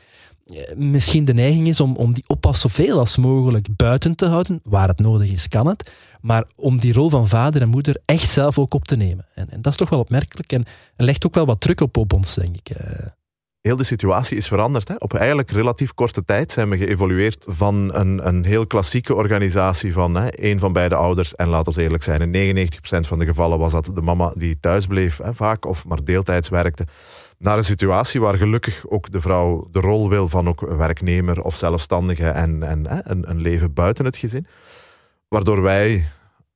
eh, 0.47 0.77
misschien 0.77 1.25
de 1.25 1.35
neiging 1.35 1.69
is 1.69 1.81
om, 1.81 1.97
om 1.97 2.15
die 2.15 2.25
oppas 2.27 2.61
zoveel 2.61 2.99
als 2.99 3.17
mogelijk 3.17 3.67
buiten 3.77 4.17
te 4.17 4.27
houden. 4.27 4.61
Waar 4.65 4.89
het 4.89 4.99
nodig 4.99 5.31
is, 5.31 5.49
kan 5.49 5.67
het. 5.67 5.93
Maar 6.21 6.45
om 6.57 6.81
die 6.81 6.93
rol 6.93 7.11
van 7.11 7.29
vader 7.29 7.63
en 7.63 7.69
moeder 7.69 7.97
echt 8.05 8.31
zelf 8.31 8.59
ook 8.59 8.75
op 8.75 8.85
te 8.85 8.97
nemen. 8.97 9.27
En, 9.35 9.51
en 9.51 9.63
dat 9.63 9.73
is 9.73 9.79
toch 9.79 9.91
wel 9.91 10.01
opmerkelijk 10.01 10.53
en, 10.53 10.65
en 10.97 11.05
legt 11.05 11.27
ook 11.27 11.35
wel 11.35 11.47
wat 11.47 11.61
druk 11.61 11.81
op, 11.81 11.97
op 11.97 12.13
ons, 12.13 12.35
denk 12.35 12.57
ik. 12.57 12.69
Eh, 12.69 13.07
heel 13.61 13.77
de 13.77 13.85
situatie 13.85 14.37
is 14.37 14.47
veranderd. 14.47 14.89
Hè? 14.89 14.95
Op 14.99 15.15
eigenlijk 15.15 15.51
relatief 15.51 15.95
korte 15.95 16.25
tijd 16.25 16.53
zijn 16.53 16.71
we 16.71 16.77
geëvolueerd 16.77 17.45
van 17.49 17.95
een, 17.95 18.27
een 18.27 18.45
heel 18.45 18.67
klassieke 18.67 19.15
organisatie 19.15 19.93
van 19.93 20.15
hè, 20.15 20.29
één 20.29 20.59
van 20.59 20.73
beide 20.73 20.95
ouders. 20.95 21.35
En 21.35 21.49
laat 21.49 21.67
ons 21.67 21.77
eerlijk 21.77 22.03
zijn, 22.03 22.35
in 22.35 22.57
99% 22.57 22.69
van 22.83 23.19
de 23.19 23.25
gevallen 23.25 23.59
was 23.59 23.73
dat 23.73 23.91
de 23.95 24.01
mama 24.01 24.33
die 24.37 24.59
thuis 24.61 24.87
bleef, 24.87 25.19
hè, 25.23 25.35
vaak, 25.35 25.65
of 25.67 25.85
maar 25.85 26.05
deeltijds 26.05 26.49
werkte. 26.49 26.87
Naar 27.41 27.57
een 27.57 27.65
situatie 27.65 28.21
waar 28.21 28.37
gelukkig 28.37 28.89
ook 28.89 29.11
de 29.11 29.21
vrouw 29.21 29.69
de 29.71 29.81
rol 29.81 30.09
wil 30.09 30.29
van 30.29 30.49
ook 30.49 30.61
werknemer 30.61 31.43
of 31.43 31.57
zelfstandige 31.57 32.29
en, 32.29 32.63
en 32.63 32.87
hè, 32.87 33.01
een, 33.05 33.31
een 33.31 33.41
leven 33.41 33.73
buiten 33.73 34.05
het 34.05 34.17
gezin. 34.17 34.47
Waardoor 35.29 35.63
wij 35.63 36.09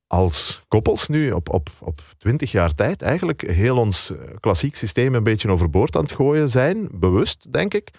als 0.07 0.63
koppels 0.67 1.07
nu 1.07 1.31
op, 1.31 1.53
op, 1.53 1.69
op 1.79 1.99
20 2.17 2.51
jaar 2.51 2.75
tijd 2.75 3.01
eigenlijk 3.01 3.41
heel 3.41 3.77
ons 3.77 4.11
eh, 4.11 4.17
klassiek 4.39 4.75
systeem 4.75 5.15
een 5.15 5.23
beetje 5.23 5.49
overboord 5.49 5.95
aan 5.95 6.03
het 6.03 6.11
gooien 6.11 6.49
zijn. 6.49 6.87
Bewust, 6.91 7.53
denk 7.53 7.73
ik. 7.73 7.89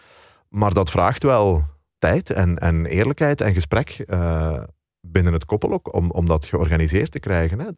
Maar 0.49 0.75
dat 0.75 0.91
vraagt 0.91 1.23
wel 1.23 1.65
tijd 1.99 2.31
en, 2.31 2.59
en 2.59 2.87
eerlijkheid 2.87 3.41
en 3.41 3.55
gesprek 3.55 3.89
eh, 3.91 4.63
binnen 5.01 5.33
het 5.33 5.45
koppel 5.45 5.73
ook, 5.73 5.95
om, 5.95 6.11
om 6.11 6.27
dat 6.27 6.47
georganiseerd 6.47 7.11
te 7.11 7.21
krijgen. 7.21 7.59
Hè. 7.59 7.69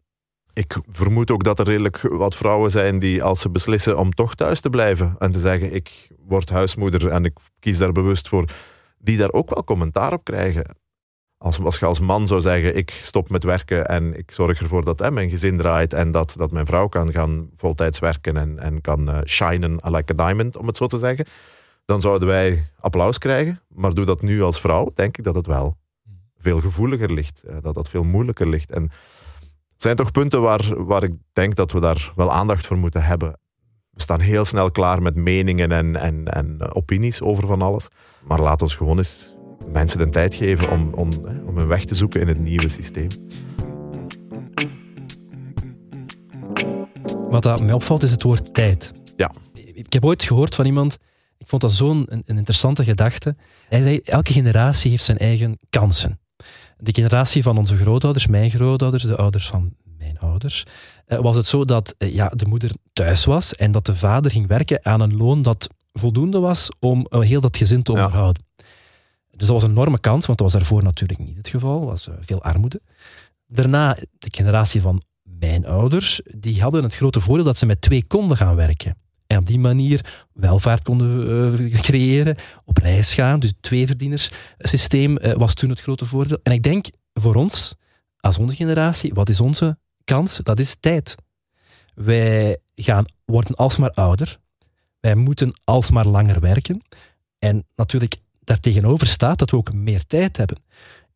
Ik 0.53 0.77
vermoed 0.91 1.31
ook 1.31 1.43
dat 1.43 1.59
er 1.59 1.65
redelijk 1.65 2.01
wat 2.01 2.35
vrouwen 2.35 2.71
zijn 2.71 2.99
die 2.99 3.23
als 3.23 3.41
ze 3.41 3.49
beslissen 3.49 3.97
om 3.97 4.13
toch 4.13 4.35
thuis 4.35 4.59
te 4.59 4.69
blijven 4.69 5.15
en 5.19 5.31
te 5.31 5.39
zeggen 5.39 5.73
ik 5.73 6.07
word 6.27 6.49
huismoeder 6.49 7.07
en 7.07 7.25
ik 7.25 7.37
kies 7.59 7.77
daar 7.77 7.91
bewust 7.91 8.27
voor, 8.27 8.45
die 8.97 9.17
daar 9.17 9.31
ook 9.31 9.49
wel 9.49 9.63
commentaar 9.63 10.13
op 10.13 10.23
krijgen. 10.23 10.77
Als, 11.37 11.59
als 11.59 11.79
je 11.79 11.85
als 11.85 11.99
man 11.99 12.27
zou 12.27 12.41
zeggen, 12.41 12.77
ik 12.77 12.89
stop 12.89 13.29
met 13.29 13.43
werken 13.43 13.87
en 13.87 14.17
ik 14.17 14.31
zorg 14.31 14.59
ervoor 14.61 14.85
dat 14.85 15.09
mijn 15.11 15.29
gezin 15.29 15.57
draait 15.57 15.93
en 15.93 16.11
dat, 16.11 16.33
dat 16.37 16.51
mijn 16.51 16.65
vrouw 16.65 16.87
kan 16.87 17.11
gaan 17.11 17.49
voltijds 17.55 17.99
werken 17.99 18.37
en, 18.37 18.59
en 18.59 18.81
kan 18.81 19.09
uh, 19.09 19.17
shinen 19.25 19.79
like 19.83 20.13
a 20.13 20.25
diamond, 20.25 20.57
om 20.57 20.67
het 20.67 20.77
zo 20.77 20.87
te 20.87 20.97
zeggen, 20.97 21.25
dan 21.85 22.01
zouden 22.01 22.27
wij 22.27 22.65
applaus 22.79 23.17
krijgen. 23.17 23.61
Maar 23.67 23.93
doe 23.93 24.05
dat 24.05 24.21
nu 24.21 24.41
als 24.41 24.59
vrouw, 24.59 24.91
denk 24.95 25.17
ik 25.17 25.23
dat 25.23 25.35
het 25.35 25.47
wel 25.47 25.77
veel 26.37 26.59
gevoeliger 26.59 27.13
ligt, 27.13 27.43
uh, 27.45 27.55
dat 27.61 27.73
dat 27.73 27.89
veel 27.89 28.03
moeilijker 28.03 28.49
ligt. 28.49 28.71
En 28.71 28.91
het 29.79 29.87
zijn 29.87 29.97
toch 29.97 30.11
punten 30.11 30.41
waar, 30.41 30.85
waar 30.85 31.03
ik 31.03 31.13
denk 31.33 31.55
dat 31.55 31.71
we 31.71 31.79
daar 31.79 32.11
wel 32.15 32.31
aandacht 32.31 32.67
voor 32.67 32.77
moeten 32.77 33.03
hebben. 33.03 33.39
We 33.89 34.01
staan 34.01 34.19
heel 34.19 34.45
snel 34.45 34.71
klaar 34.71 35.01
met 35.01 35.15
meningen 35.15 35.71
en, 35.71 35.95
en, 35.95 36.25
en 36.25 36.73
opinies 36.75 37.21
over 37.21 37.47
van 37.47 37.61
alles. 37.61 37.87
Maar 38.23 38.39
laat 38.39 38.61
ons 38.61 38.75
gewoon 38.75 38.97
eens 38.97 39.33
mensen 39.71 39.97
de 39.99 40.09
tijd 40.09 40.33
geven 40.33 40.71
om, 40.71 40.93
om, 40.93 41.09
om 41.45 41.57
hun 41.57 41.67
weg 41.67 41.85
te 41.85 41.95
zoeken 41.95 42.21
in 42.21 42.27
het 42.27 42.39
nieuwe 42.39 42.69
systeem. 42.69 43.07
Wat 47.29 47.43
dat 47.43 47.61
mij 47.61 47.73
opvalt 47.73 48.03
is 48.03 48.11
het 48.11 48.23
woord 48.23 48.53
tijd. 48.53 48.91
Ja. 49.15 49.31
Ik 49.73 49.93
heb 49.93 50.05
ooit 50.05 50.23
gehoord 50.23 50.55
van 50.55 50.65
iemand, 50.65 50.97
ik 51.37 51.47
vond 51.47 51.61
dat 51.61 51.71
zo'n 51.71 52.05
een, 52.09 52.23
een 52.25 52.37
interessante 52.37 52.83
gedachte. 52.83 53.35
Hij 53.69 53.81
zei, 53.81 53.99
elke 54.03 54.33
generatie 54.33 54.91
heeft 54.91 55.03
zijn 55.03 55.17
eigen 55.17 55.57
kansen. 55.69 56.19
De 56.81 56.93
generatie 56.93 57.43
van 57.43 57.57
onze 57.57 57.77
grootouders, 57.77 58.27
mijn 58.27 58.49
grootouders, 58.49 59.03
de 59.03 59.15
ouders 59.15 59.47
van 59.47 59.75
mijn 59.97 60.19
ouders, 60.19 60.63
eh, 61.05 61.19
was 61.19 61.35
het 61.35 61.45
zo 61.45 61.65
dat 61.65 61.95
eh, 61.97 62.13
ja, 62.13 62.27
de 62.27 62.45
moeder 62.45 62.71
thuis 62.93 63.25
was 63.25 63.55
en 63.55 63.71
dat 63.71 63.85
de 63.85 63.95
vader 63.95 64.31
ging 64.31 64.47
werken 64.47 64.85
aan 64.85 65.01
een 65.01 65.17
loon 65.17 65.41
dat 65.41 65.69
voldoende 65.93 66.39
was 66.39 66.69
om 66.79 67.05
eh, 67.05 67.19
heel 67.19 67.41
dat 67.41 67.57
gezin 67.57 67.83
te 67.83 67.91
onderhouden. 67.91 68.43
Dus 69.29 69.47
dat 69.47 69.47
was 69.47 69.63
een 69.63 69.69
enorme 69.69 69.99
kans, 69.99 70.25
want 70.25 70.37
dat 70.37 70.51
was 70.51 70.61
daarvoor 70.61 70.83
natuurlijk 70.83 71.19
niet 71.19 71.37
het 71.37 71.49
geval. 71.49 71.81
Er 71.81 71.87
was 71.87 72.09
veel 72.21 72.41
armoede. 72.41 72.81
Daarna, 73.47 73.93
de 73.93 74.27
generatie 74.31 74.81
van 74.81 75.01
mijn 75.23 75.65
ouders, 75.65 76.21
die 76.35 76.61
hadden 76.61 76.83
het 76.83 76.95
grote 76.95 77.19
voordeel 77.19 77.45
dat 77.45 77.57
ze 77.57 77.65
met 77.65 77.81
twee 77.81 78.05
konden 78.07 78.37
gaan 78.37 78.55
werken. 78.55 78.97
En 79.31 79.37
op 79.37 79.45
die 79.45 79.59
manier 79.59 80.25
welvaart 80.33 80.83
konden 80.83 81.61
uh, 81.61 81.79
creëren, 81.79 82.35
op 82.65 82.77
reis 82.77 83.13
gaan. 83.13 83.39
Dus 83.39 83.49
het 83.49 83.61
tweeverdienerssysteem 83.61 85.17
uh, 85.17 85.33
was 85.33 85.53
toen 85.53 85.69
het 85.69 85.81
grote 85.81 86.05
voordeel. 86.05 86.39
En 86.43 86.51
ik 86.51 86.63
denk 86.63 86.85
voor 87.13 87.35
ons, 87.35 87.75
als 88.19 88.37
onze 88.37 88.55
generatie, 88.55 89.13
wat 89.13 89.29
is 89.29 89.41
onze 89.41 89.77
kans? 90.03 90.39
Dat 90.43 90.59
is 90.59 90.75
tijd. 90.79 91.15
Wij 91.93 92.57
gaan, 92.75 93.05
worden 93.25 93.55
alsmaar 93.55 93.89
ouder. 93.89 94.39
Wij 94.99 95.15
moeten 95.15 95.53
alsmaar 95.63 96.07
langer 96.07 96.39
werken. 96.39 96.81
En 97.39 97.67
natuurlijk, 97.75 98.15
daartegenover 98.43 99.07
staat 99.07 99.39
dat 99.39 99.51
we 99.51 99.57
ook 99.57 99.73
meer 99.73 100.05
tijd 100.05 100.37
hebben. 100.37 100.57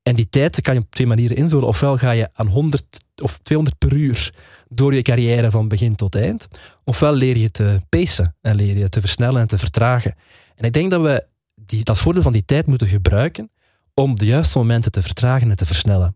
En 0.03 0.15
die 0.15 0.29
tijd 0.29 0.62
kan 0.62 0.74
je 0.74 0.79
op 0.79 0.91
twee 0.91 1.07
manieren 1.07 1.38
invullen. 1.38 1.67
Ofwel 1.67 1.98
ga 1.98 2.12
je 2.12 2.29
aan 2.33 2.48
100 2.48 3.03
of 3.22 3.39
200 3.43 3.77
per 3.77 3.93
uur 3.93 4.33
door 4.69 4.93
je 4.93 5.01
carrière 5.01 5.51
van 5.51 5.67
begin 5.67 5.95
tot 5.95 6.15
eind. 6.15 6.48
Ofwel 6.83 7.13
leer 7.13 7.38
je 7.38 7.51
te 7.51 7.81
pacen 7.89 8.36
en 8.41 8.55
leer 8.55 8.77
je 8.77 8.89
te 8.89 9.00
versnellen 9.00 9.41
en 9.41 9.48
te 9.48 9.57
vertragen. 9.57 10.15
En 10.55 10.65
ik 10.65 10.74
denk 10.74 10.91
dat 10.91 11.01
we 11.01 11.25
die, 11.55 11.83
dat 11.83 11.98
voordeel 11.98 12.22
van 12.22 12.31
die 12.31 12.45
tijd 12.45 12.65
moeten 12.65 12.88
gebruiken 12.88 13.51
om 13.93 14.17
de 14.17 14.25
juiste 14.25 14.57
momenten 14.57 14.91
te 14.91 15.01
vertragen 15.01 15.50
en 15.50 15.55
te 15.55 15.65
versnellen. 15.65 16.15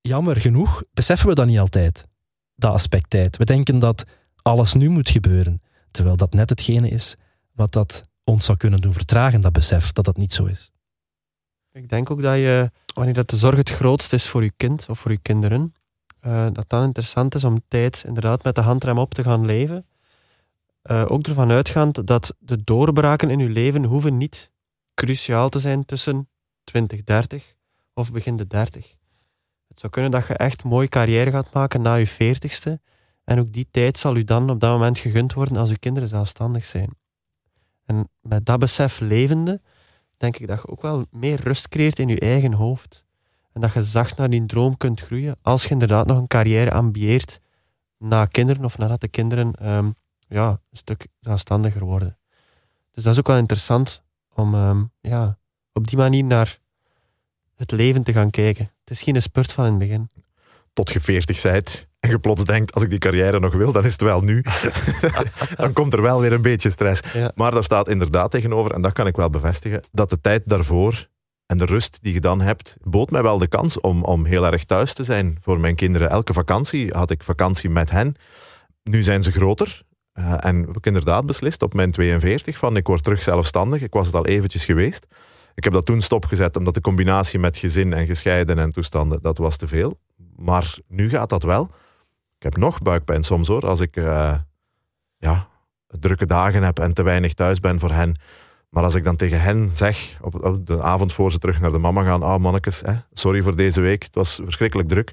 Jammer 0.00 0.40
genoeg 0.40 0.82
beseffen 0.92 1.28
we 1.28 1.34
dat 1.34 1.46
niet 1.46 1.58
altijd, 1.58 2.06
dat 2.54 2.72
aspect 2.72 3.10
tijd. 3.10 3.36
We 3.36 3.44
denken 3.44 3.78
dat 3.78 4.04
alles 4.42 4.74
nu 4.74 4.88
moet 4.88 5.10
gebeuren, 5.10 5.62
terwijl 5.90 6.16
dat 6.16 6.32
net 6.32 6.48
hetgene 6.48 6.88
is 6.88 7.16
wat 7.52 7.72
dat 7.72 8.02
ons 8.24 8.44
zou 8.44 8.58
kunnen 8.58 8.80
doen 8.80 8.92
vertragen, 8.92 9.40
dat 9.40 9.52
besef 9.52 9.92
dat 9.92 10.04
dat 10.04 10.16
niet 10.16 10.32
zo 10.32 10.44
is. 10.44 10.70
Ik 11.72 11.88
denk 11.88 12.10
ook 12.10 12.22
dat 12.22 12.34
je, 12.34 12.70
wanneer 12.94 13.14
dat 13.14 13.30
de 13.30 13.36
zorg 13.36 13.56
het 13.56 13.70
grootst 13.70 14.12
is 14.12 14.28
voor 14.28 14.42
je 14.42 14.52
kind 14.56 14.86
of 14.88 14.98
voor 14.98 15.10
je 15.10 15.18
kinderen, 15.18 15.74
uh, 16.26 16.46
dat 16.52 16.68
dan 16.68 16.84
interessant 16.84 17.34
is 17.34 17.44
om 17.44 17.62
tijd 17.68 18.04
inderdaad 18.06 18.42
met 18.42 18.54
de 18.54 18.60
handrem 18.60 18.98
op 18.98 19.14
te 19.14 19.22
gaan 19.22 19.44
leven. 19.44 19.86
Uh, 20.90 21.04
ook 21.08 21.26
ervan 21.26 21.50
uitgaand 21.50 22.06
dat 22.06 22.34
de 22.38 22.64
doorbraken 22.64 23.30
in 23.30 23.38
je 23.38 23.48
leven 23.48 23.84
hoeven 23.84 24.16
niet 24.16 24.50
cruciaal 24.94 25.48
te 25.48 25.58
zijn 25.58 25.84
tussen 25.84 26.28
20, 26.64 27.04
30 27.04 27.54
of 27.94 28.12
begin 28.12 28.36
de 28.36 28.46
30. 28.46 28.94
Het 29.68 29.80
zou 29.80 29.92
kunnen 29.92 30.10
dat 30.10 30.26
je 30.26 30.34
echt 30.34 30.64
mooi 30.64 30.88
carrière 30.88 31.30
gaat 31.30 31.52
maken 31.52 31.82
na 31.82 31.94
je 31.94 32.08
40ste. 32.08 32.82
En 33.24 33.38
ook 33.38 33.52
die 33.52 33.68
tijd 33.70 33.98
zal 33.98 34.16
u 34.16 34.24
dan 34.24 34.50
op 34.50 34.60
dat 34.60 34.70
moment 34.70 34.98
gegund 34.98 35.32
worden 35.32 35.56
als 35.56 35.70
uw 35.70 35.76
kinderen 35.78 36.08
zelfstandig 36.08 36.66
zijn. 36.66 36.90
En 37.84 38.08
met 38.20 38.46
dat 38.46 38.58
besef 38.58 39.00
levende, 39.00 39.60
denk 40.20 40.36
ik 40.36 40.46
dat 40.46 40.60
je 40.60 40.68
ook 40.68 40.82
wel 40.82 41.06
meer 41.10 41.40
rust 41.40 41.68
creëert 41.68 41.98
in 41.98 42.08
je 42.08 42.20
eigen 42.20 42.52
hoofd. 42.52 43.04
En 43.52 43.60
dat 43.60 43.72
je 43.72 43.84
zacht 43.84 44.16
naar 44.16 44.30
die 44.30 44.46
droom 44.46 44.76
kunt 44.76 45.00
groeien. 45.00 45.36
Als 45.42 45.62
je 45.62 45.70
inderdaad 45.70 46.06
nog 46.06 46.18
een 46.18 46.26
carrière 46.26 46.72
ambieert 46.72 47.40
na 47.98 48.24
kinderen 48.26 48.64
of 48.64 48.78
nadat 48.78 49.00
de 49.00 49.08
kinderen 49.08 49.68
um, 49.68 49.94
ja, 50.28 50.48
een 50.48 50.76
stuk 50.76 51.06
zelfstandiger 51.20 51.84
worden. 51.84 52.18
Dus 52.92 53.04
dat 53.04 53.12
is 53.12 53.18
ook 53.18 53.26
wel 53.26 53.36
interessant 53.36 54.02
om 54.34 54.54
um, 54.54 54.92
ja, 55.00 55.38
op 55.72 55.88
die 55.88 55.98
manier 55.98 56.24
naar 56.24 56.60
het 57.54 57.70
leven 57.70 58.02
te 58.02 58.12
gaan 58.12 58.30
kijken. 58.30 58.70
Het 58.80 58.90
is 58.90 59.02
geen 59.02 59.22
spurt 59.22 59.52
van 59.52 59.64
in 59.64 59.70
het 59.70 59.80
begin. 59.80 60.10
Tot 60.72 60.90
je 60.90 61.00
veertig 61.00 61.42
bent 61.42 61.88
en 62.00 62.10
je 62.10 62.18
plots 62.18 62.44
denkt, 62.44 62.74
als 62.74 62.82
ik 62.82 62.90
die 62.90 62.98
carrière 62.98 63.40
nog 63.40 63.54
wil, 63.54 63.72
dan 63.72 63.84
is 63.84 63.92
het 63.92 64.00
wel 64.00 64.20
nu. 64.20 64.44
dan 65.56 65.72
komt 65.72 65.92
er 65.92 66.02
wel 66.02 66.20
weer 66.20 66.32
een 66.32 66.42
beetje 66.42 66.70
stress. 66.70 67.00
Ja. 67.12 67.32
Maar 67.34 67.50
daar 67.50 67.64
staat 67.64 67.88
inderdaad 67.88 68.30
tegenover, 68.30 68.72
en 68.74 68.82
dat 68.82 68.92
kan 68.92 69.06
ik 69.06 69.16
wel 69.16 69.30
bevestigen, 69.30 69.82
dat 69.92 70.10
de 70.10 70.20
tijd 70.20 70.42
daarvoor 70.46 71.08
en 71.46 71.58
de 71.58 71.64
rust 71.64 71.98
die 72.02 72.12
je 72.12 72.20
dan 72.20 72.40
hebt, 72.40 72.76
bood 72.82 73.10
mij 73.10 73.22
wel 73.22 73.38
de 73.38 73.46
kans 73.46 73.80
om, 73.80 74.04
om 74.04 74.24
heel 74.24 74.46
erg 74.46 74.64
thuis 74.64 74.92
te 74.92 75.04
zijn 75.04 75.38
voor 75.42 75.60
mijn 75.60 75.74
kinderen. 75.74 76.10
Elke 76.10 76.32
vakantie 76.32 76.92
had 76.92 77.10
ik 77.10 77.22
vakantie 77.22 77.70
met 77.70 77.90
hen. 77.90 78.14
Nu 78.82 79.02
zijn 79.02 79.22
ze 79.22 79.32
groter. 79.32 79.82
Uh, 80.14 80.44
en 80.44 80.60
heb 80.60 80.76
ik 80.76 80.86
inderdaad 80.86 81.26
beslist 81.26 81.62
op 81.62 81.74
mijn 81.74 81.90
42 81.90 82.58
van 82.58 82.76
ik 82.76 82.86
word 82.86 83.02
terug 83.02 83.22
zelfstandig. 83.22 83.82
Ik 83.82 83.92
was 83.92 84.06
het 84.06 84.16
al 84.16 84.26
eventjes 84.26 84.64
geweest. 84.64 85.06
Ik 85.54 85.64
heb 85.64 85.72
dat 85.72 85.86
toen 85.86 86.02
stopgezet 86.02 86.56
omdat 86.56 86.74
de 86.74 86.80
combinatie 86.80 87.38
met 87.38 87.56
gezin 87.56 87.92
en 87.92 88.06
gescheiden 88.06 88.58
en 88.58 88.72
toestanden, 88.72 89.22
dat 89.22 89.38
was 89.38 89.56
te 89.56 89.66
veel. 89.66 90.00
Maar 90.36 90.74
nu 90.88 91.08
gaat 91.08 91.28
dat 91.28 91.42
wel. 91.42 91.70
Ik 92.40 92.46
heb 92.46 92.56
nog 92.56 92.82
buikpijn 92.82 93.22
soms 93.22 93.48
hoor, 93.48 93.66
als 93.66 93.80
ik 93.80 93.96
uh, 93.96 94.34
ja, 95.16 95.48
drukke 95.86 96.26
dagen 96.26 96.62
heb 96.62 96.78
en 96.78 96.94
te 96.94 97.02
weinig 97.02 97.34
thuis 97.34 97.60
ben 97.60 97.78
voor 97.78 97.92
hen. 97.92 98.20
Maar 98.68 98.84
als 98.84 98.94
ik 98.94 99.04
dan 99.04 99.16
tegen 99.16 99.40
hen 99.40 99.70
zeg, 99.74 100.18
op, 100.20 100.66
de 100.66 100.82
avond 100.82 101.12
voor 101.12 101.32
ze 101.32 101.38
terug 101.38 101.60
naar 101.60 101.70
de 101.70 101.78
mama 101.78 102.02
gaan, 102.02 102.22
ah 102.22 102.40
mannetjes, 102.40 102.80
hè, 102.80 102.94
sorry 103.12 103.42
voor 103.42 103.56
deze 103.56 103.80
week, 103.80 104.02
het 104.02 104.14
was 104.14 104.40
verschrikkelijk 104.42 104.88
druk. 104.88 105.12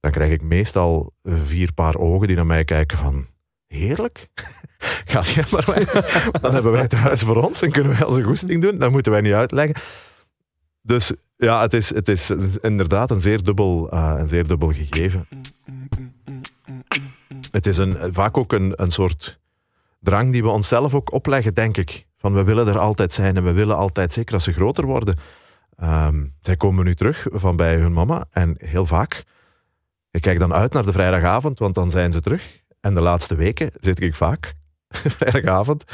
Dan 0.00 0.10
krijg 0.10 0.32
ik 0.32 0.42
meestal 0.42 1.12
vier 1.22 1.72
paar 1.72 1.96
ogen 1.96 2.26
die 2.26 2.36
naar 2.36 2.46
mij 2.46 2.64
kijken 2.64 2.98
van, 2.98 3.26
heerlijk, 3.66 4.28
gaat 5.12 5.28
jij 5.28 5.44
maar 5.50 5.64
weg. 5.74 5.92
Dan 6.40 6.54
hebben 6.54 6.72
wij 6.72 6.82
het 6.82 6.92
huis 6.92 7.22
voor 7.22 7.44
ons 7.44 7.62
en 7.62 7.70
kunnen 7.70 7.92
wij 7.92 8.06
onze 8.06 8.22
goesting 8.22 8.62
doen. 8.62 8.78
Dan 8.78 8.92
moeten 8.92 9.12
wij 9.12 9.20
niet 9.20 9.32
uitleggen. 9.32 9.82
Dus 10.82 11.12
ja, 11.36 11.60
het 11.60 11.74
is, 11.74 11.94
het 11.94 12.08
is 12.08 12.30
inderdaad 12.60 13.10
een 13.10 13.20
zeer 13.20 13.42
dubbel, 13.42 13.94
uh, 13.94 14.14
een 14.18 14.28
zeer 14.28 14.46
dubbel 14.46 14.72
gegeven. 14.72 15.28
Het 17.56 17.66
is 17.66 17.78
een, 17.78 17.96
vaak 18.12 18.36
ook 18.36 18.52
een, 18.52 18.72
een 18.76 18.90
soort 18.90 19.38
drang 20.00 20.32
die 20.32 20.42
we 20.42 20.48
onszelf 20.48 20.94
ook 20.94 21.12
opleggen, 21.12 21.54
denk 21.54 21.76
ik. 21.76 22.06
Van 22.16 22.34
we 22.34 22.44
willen 22.44 22.66
er 22.66 22.78
altijd 22.78 23.12
zijn 23.12 23.36
en 23.36 23.44
we 23.44 23.52
willen 23.52 23.76
altijd, 23.76 24.12
zeker 24.12 24.34
als 24.34 24.44
ze 24.44 24.52
groter 24.52 24.84
worden. 24.84 25.16
Um, 25.82 26.34
zij 26.40 26.56
komen 26.56 26.84
nu 26.84 26.94
terug 26.94 27.26
van 27.30 27.56
bij 27.56 27.76
hun 27.76 27.92
mama 27.92 28.24
en 28.30 28.54
heel 28.58 28.86
vaak. 28.86 29.24
Ik 30.10 30.20
kijk 30.20 30.38
dan 30.38 30.54
uit 30.54 30.72
naar 30.72 30.84
de 30.84 30.92
vrijdagavond, 30.92 31.58
want 31.58 31.74
dan 31.74 31.90
zijn 31.90 32.12
ze 32.12 32.20
terug. 32.20 32.62
En 32.80 32.94
de 32.94 33.00
laatste 33.00 33.34
weken 33.34 33.70
zit 33.80 34.00
ik 34.00 34.14
vaak, 34.14 34.54
vrijdagavond, 35.18 35.84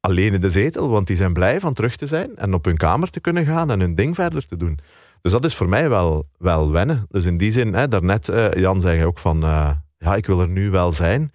alleen 0.00 0.32
in 0.32 0.40
de 0.40 0.50
zetel, 0.50 0.88
want 0.88 1.06
die 1.06 1.16
zijn 1.16 1.32
blij 1.32 1.60
van 1.60 1.74
terug 1.74 1.96
te 1.96 2.06
zijn 2.06 2.36
en 2.36 2.54
op 2.54 2.64
hun 2.64 2.76
kamer 2.76 3.10
te 3.10 3.20
kunnen 3.20 3.46
gaan 3.46 3.70
en 3.70 3.80
hun 3.80 3.94
ding 3.94 4.14
verder 4.14 4.46
te 4.46 4.56
doen. 4.56 4.78
Dus 5.20 5.32
dat 5.32 5.44
is 5.44 5.54
voor 5.54 5.68
mij 5.68 5.88
wel, 5.88 6.28
wel 6.38 6.70
wennen. 6.70 7.06
Dus 7.08 7.24
in 7.24 7.36
die 7.36 7.52
zin, 7.52 7.74
hè, 7.74 7.88
daarnet, 7.88 8.28
uh, 8.28 8.52
Jan 8.52 8.80
zei 8.80 9.04
ook 9.04 9.18
van, 9.18 9.44
uh, 9.44 9.70
ja, 10.02 10.14
ik 10.14 10.26
wil 10.26 10.40
er 10.40 10.48
nu 10.48 10.70
wel 10.70 10.92
zijn, 10.92 11.32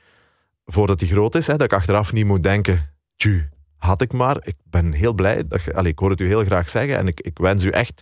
voordat 0.65 1.00
hij 1.00 1.09
groot 1.09 1.36
is, 1.36 1.47
hè, 1.47 1.53
dat 1.53 1.65
ik 1.65 1.74
achteraf 1.74 2.13
niet 2.13 2.25
moet 2.25 2.43
denken, 2.43 2.93
tju, 3.15 3.50
had 3.77 4.01
ik 4.01 4.13
maar. 4.13 4.38
Ik 4.41 4.55
ben 4.63 4.91
heel 4.91 5.13
blij. 5.13 5.47
Dat 5.47 5.74
allez, 5.74 5.91
ik 5.91 6.00
hoor 6.00 6.09
het 6.09 6.21
u 6.21 6.27
heel 6.27 6.43
graag 6.43 6.69
zeggen 6.69 6.97
en 6.97 7.07
ik, 7.07 7.21
ik 7.21 7.38
wens 7.38 7.63
u 7.63 7.69
echt 7.69 8.01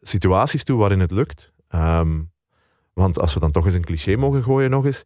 situaties 0.00 0.64
toe 0.64 0.78
waarin 0.78 1.00
het 1.00 1.10
lukt. 1.10 1.52
Um, 1.74 2.32
want 2.92 3.20
als 3.20 3.34
we 3.34 3.40
dan 3.40 3.50
toch 3.50 3.64
eens 3.64 3.74
een 3.74 3.84
cliché 3.84 4.16
mogen 4.16 4.42
gooien 4.42 4.70
nog 4.70 4.84
eens, 4.84 5.02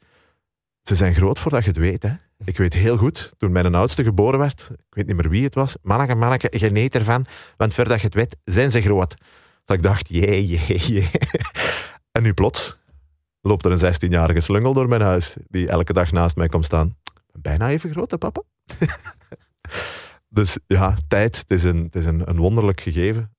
ze 0.82 0.94
zijn 0.94 1.14
groot 1.14 1.38
voordat 1.38 1.62
je 1.64 1.68
het 1.68 1.78
weet. 1.78 2.02
Hè. 2.02 2.12
Ik 2.44 2.56
weet 2.56 2.74
heel 2.74 2.96
goed, 2.96 3.32
toen 3.36 3.52
mijn 3.52 3.74
oudste 3.74 4.02
geboren 4.02 4.38
werd, 4.38 4.70
ik 4.70 4.94
weet 4.94 5.06
niet 5.06 5.16
meer 5.16 5.28
wie 5.28 5.44
het 5.44 5.54
was, 5.54 5.76
manneke, 5.82 6.14
manneke, 6.14 6.58
geniet 6.58 6.94
ervan, 6.94 7.26
want 7.56 7.74
voordat 7.74 8.00
je 8.00 8.06
het 8.06 8.14
weet, 8.14 8.36
zijn 8.44 8.70
ze 8.70 8.80
groot. 8.80 9.14
Dat 9.64 9.76
ik 9.76 9.82
dacht, 9.82 10.08
jee, 10.08 10.46
jee, 10.46 10.78
jee. 10.78 11.10
En 12.12 12.22
nu 12.22 12.32
plots 12.32 12.78
loopt 13.44 13.64
er 13.64 13.70
een 13.72 13.94
16-jarige 13.94 14.40
slungel 14.40 14.72
door 14.72 14.88
mijn 14.88 15.00
huis, 15.00 15.36
die 15.48 15.68
elke 15.68 15.92
dag 15.92 16.12
naast 16.12 16.36
mij 16.36 16.48
komt 16.48 16.64
staan. 16.64 16.96
Bijna 17.32 17.68
even 17.68 17.90
groot, 17.90 18.10
hè, 18.10 18.18
papa? 18.18 18.42
dus 20.28 20.58
ja, 20.66 20.96
tijd, 21.08 21.36
het 21.38 21.50
is, 21.50 21.64
een, 21.64 21.82
het 21.84 21.94
is 21.96 22.04
een, 22.06 22.28
een 22.28 22.36
wonderlijk 22.36 22.80
gegeven. 22.80 23.34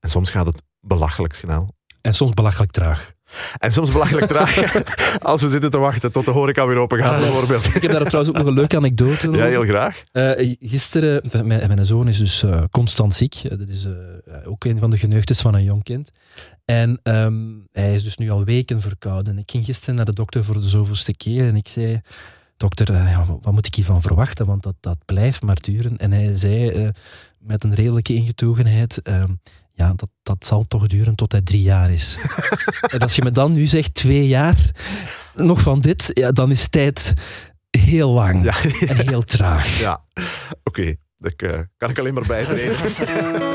En 0.00 0.10
soms 0.10 0.30
gaat 0.30 0.46
het 0.46 0.62
belachelijk 0.80 1.34
snel. 1.34 1.74
En 2.00 2.14
soms 2.14 2.32
belachelijk 2.34 2.72
traag. 2.72 3.12
En 3.58 3.72
soms 3.72 3.92
belachelijk 3.92 4.26
traag 4.26 4.82
als 5.22 5.42
we 5.42 5.48
zitten 5.48 5.70
te 5.70 5.78
wachten 5.78 6.12
tot 6.12 6.24
de 6.24 6.30
horeca 6.30 6.66
weer 6.66 6.76
open 6.76 6.98
gaat, 6.98 7.12
Ah. 7.14 7.20
bijvoorbeeld. 7.20 7.74
Ik 7.74 7.82
heb 7.82 7.90
daar 7.90 8.04
trouwens 8.06 8.28
ook 8.28 8.38
nog 8.38 8.46
een 8.46 8.54
leuke 8.58 8.76
anekdote 8.76 9.28
over. 9.28 9.40
Ja, 9.40 9.46
heel 9.46 9.64
graag. 9.64 10.02
Eh, 10.12 10.54
gisteren, 10.60 11.46
mijn, 11.46 11.68
mijn 11.68 11.84
zoon 11.84 12.08
is 12.08 12.18
dus 12.18 12.42
eh, 12.42 12.62
constant 12.70 13.14
ziek. 13.14 13.34
Eh, 13.34 13.58
Dat 13.58 13.68
is 13.68 13.88
ook 14.44 14.64
een 14.64 14.78
van 14.78 14.90
de 14.90 14.96
geneugtes 14.98 15.40
van 15.40 15.54
een 15.54 15.64
jong 15.64 15.82
kind. 15.82 16.10
En 16.64 17.00
ehm, 17.02 17.42
hij 17.72 17.94
is 17.94 18.04
dus 18.04 18.16
nu 18.16 18.30
al 18.30 18.44
weken 18.44 18.80
verkouden. 18.80 19.38
Ik 19.38 19.50
ging 19.50 19.64
gisteren 19.64 19.94
naar 19.94 20.04
de 20.04 20.12
dokter 20.12 20.44
voor 20.44 20.60
de 20.60 20.68
zoveelste 20.68 21.16
keer 21.16 21.48
en 21.48 21.56
ik 21.56 21.68
zei... 21.68 22.00
Dokter, 22.56 22.90
eh, 22.90 23.10
ja, 23.10 23.24
wat 23.40 23.52
moet 23.52 23.66
ik 23.66 23.74
hiervan 23.74 24.02
verwachten? 24.02 24.46
Want 24.46 24.62
dat, 24.62 24.74
dat 24.80 24.98
blijft 25.04 25.42
maar 25.42 25.60
duren. 25.60 25.98
En 25.98 26.12
hij 26.12 26.36
zei 26.36 26.68
eh, 26.68 26.88
met 27.38 27.64
een 27.64 27.74
redelijke 27.74 28.14
ingetogenheid... 28.14 29.02
ehm, 29.02 29.32
ja, 29.74 29.92
dat, 29.96 30.08
dat 30.22 30.46
zal 30.46 30.66
toch 30.66 30.86
duren 30.86 31.14
tot 31.14 31.32
hij 31.32 31.40
drie 31.40 31.62
jaar 31.62 31.90
is. 31.90 32.18
en 32.94 32.98
als 32.98 33.16
je 33.16 33.22
me 33.22 33.30
dan 33.30 33.52
nu 33.52 33.66
zegt 33.66 33.94
twee 33.94 34.28
jaar, 34.28 34.70
nog 35.34 35.60
van 35.60 35.80
dit, 35.80 36.10
ja, 36.14 36.32
dan 36.32 36.50
is 36.50 36.68
tijd 36.68 37.14
heel 37.70 38.10
lang 38.10 38.44
Ja, 38.44 38.62
en 38.86 38.96
heel 38.96 39.22
traag. 39.22 39.78
ja. 39.78 40.04
oké. 40.64 40.94
Ik, 41.18 41.42
eh, 41.42 41.60
kan 41.76 41.90
ik 41.90 41.98
alleen 41.98 42.14
maar 42.14 42.26
bijtreden. 42.26 42.76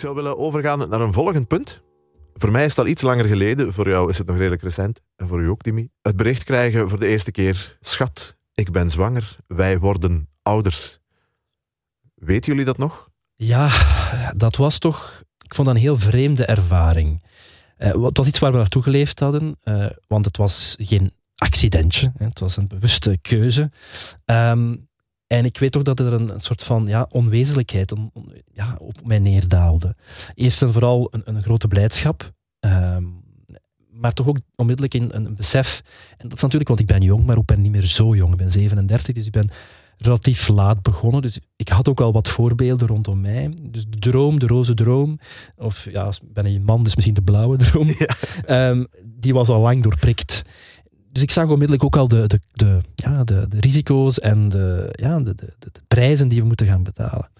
Ik 0.00 0.06
zou 0.06 0.18
willen 0.18 0.38
overgaan 0.38 0.88
naar 0.88 1.00
een 1.00 1.12
volgend 1.12 1.48
punt. 1.48 1.82
Voor 2.34 2.50
mij 2.50 2.64
is 2.64 2.70
het 2.70 2.78
al 2.78 2.86
iets 2.86 3.02
langer 3.02 3.24
geleden, 3.24 3.72
voor 3.72 3.88
jou 3.88 4.10
is 4.10 4.18
het 4.18 4.26
nog 4.26 4.36
redelijk 4.36 4.62
recent. 4.62 5.00
En 5.16 5.26
voor 5.26 5.40
u 5.40 5.48
ook, 5.48 5.62
Dimi. 5.62 5.88
Het 6.02 6.16
bericht 6.16 6.44
krijgen 6.44 6.88
voor 6.88 6.98
de 6.98 7.06
eerste 7.06 7.30
keer: 7.30 7.78
Schat, 7.80 8.36
ik 8.54 8.70
ben 8.70 8.90
zwanger, 8.90 9.36
wij 9.46 9.78
worden 9.78 10.28
ouders. 10.42 10.98
Weten 12.14 12.50
jullie 12.50 12.66
dat 12.66 12.78
nog? 12.78 13.10
Ja, 13.34 13.70
dat 14.36 14.56
was 14.56 14.78
toch... 14.78 15.22
Ik 15.44 15.54
vond 15.54 15.66
dat 15.66 15.76
een 15.76 15.82
heel 15.82 15.98
vreemde 15.98 16.44
ervaring. 16.44 17.22
Eh, 17.76 18.04
het 18.04 18.16
was 18.16 18.26
iets 18.26 18.38
waar 18.38 18.52
we 18.52 18.58
naartoe 18.58 18.82
geleefd 18.82 19.20
hadden, 19.20 19.56
eh, 19.62 19.86
want 20.06 20.24
het 20.24 20.36
was 20.36 20.76
geen 20.78 21.12
accidentje. 21.34 22.12
Hè, 22.16 22.26
het 22.26 22.40
was 22.40 22.56
een 22.56 22.68
bewuste 22.68 23.18
keuze. 23.22 23.70
Ehm, 24.24 24.76
en 25.30 25.44
ik 25.44 25.58
weet 25.58 25.76
ook 25.76 25.84
dat 25.84 26.00
er 26.00 26.12
een, 26.12 26.28
een 26.28 26.40
soort 26.40 26.62
van 26.62 26.86
ja, 26.86 27.06
onwezenlijkheid 27.10 27.92
on- 27.92 28.10
on- 28.14 28.32
ja, 28.52 28.76
op 28.80 29.06
mij 29.06 29.18
neerdaalde. 29.18 29.96
Eerst 30.34 30.62
en 30.62 30.72
vooral 30.72 31.08
een, 31.10 31.22
een 31.24 31.42
grote 31.42 31.68
blijdschap. 31.68 32.32
ehm, 32.60 33.04
maar 33.92 34.12
toch 34.12 34.26
ook 34.28 34.38
onmiddellijk 34.56 34.94
een, 34.94 35.16
een 35.16 35.34
besef. 35.34 35.82
En 36.18 36.28
dat 36.28 36.36
is 36.36 36.42
natuurlijk, 36.42 36.68
want 36.68 36.80
ik 36.80 36.86
ben 36.86 37.02
jong, 37.02 37.24
maar 37.26 37.36
ik 37.36 37.44
ben 37.44 37.60
niet 37.60 37.70
meer 37.70 37.86
zo 37.86 38.14
jong. 38.14 38.32
Ik 38.32 38.38
ben 38.38 38.50
37, 38.50 39.14
dus 39.14 39.26
ik 39.26 39.32
ben 39.32 39.50
relatief 39.98 40.48
laat 40.48 40.82
begonnen. 40.82 41.22
Dus 41.22 41.38
ik 41.56 41.68
had 41.68 41.88
ook 41.88 42.00
al 42.00 42.12
wat 42.12 42.28
voorbeelden 42.28 42.88
rondom 42.88 43.20
mij. 43.20 43.50
Dus 43.62 43.84
de 43.88 43.98
droom, 43.98 44.38
de 44.38 44.46
roze 44.46 44.74
droom, 44.74 45.18
of 45.56 45.90
ja, 45.90 46.12
ben 46.32 46.46
een 46.46 46.64
man, 46.64 46.82
dus 46.82 46.94
misschien 46.94 47.14
de 47.14 47.22
blauwe 47.22 47.56
droom, 47.56 47.88
ehm, 48.46 48.84
die 49.04 49.34
was 49.34 49.48
al 49.48 49.60
lang 49.60 49.82
doorprikt. 49.82 50.42
Dus 51.12 51.22
ik 51.22 51.30
zag 51.30 51.44
onmiddellijk 51.44 51.84
ook 51.84 51.96
al 51.96 52.08
de, 52.08 52.26
de, 52.26 52.40
de, 52.52 52.80
ja, 52.94 53.24
de, 53.24 53.46
de 53.48 53.60
risico's 53.60 54.18
en 54.20 54.48
de, 54.48 54.88
ja, 54.92 55.18
de, 55.20 55.34
de, 55.34 55.52
de, 55.58 55.70
prijzen 55.88 56.28
die 56.28 56.40
we 56.40 56.46
moeten 56.46 56.66
gaan 56.66 56.82
betalen. 56.82 57.30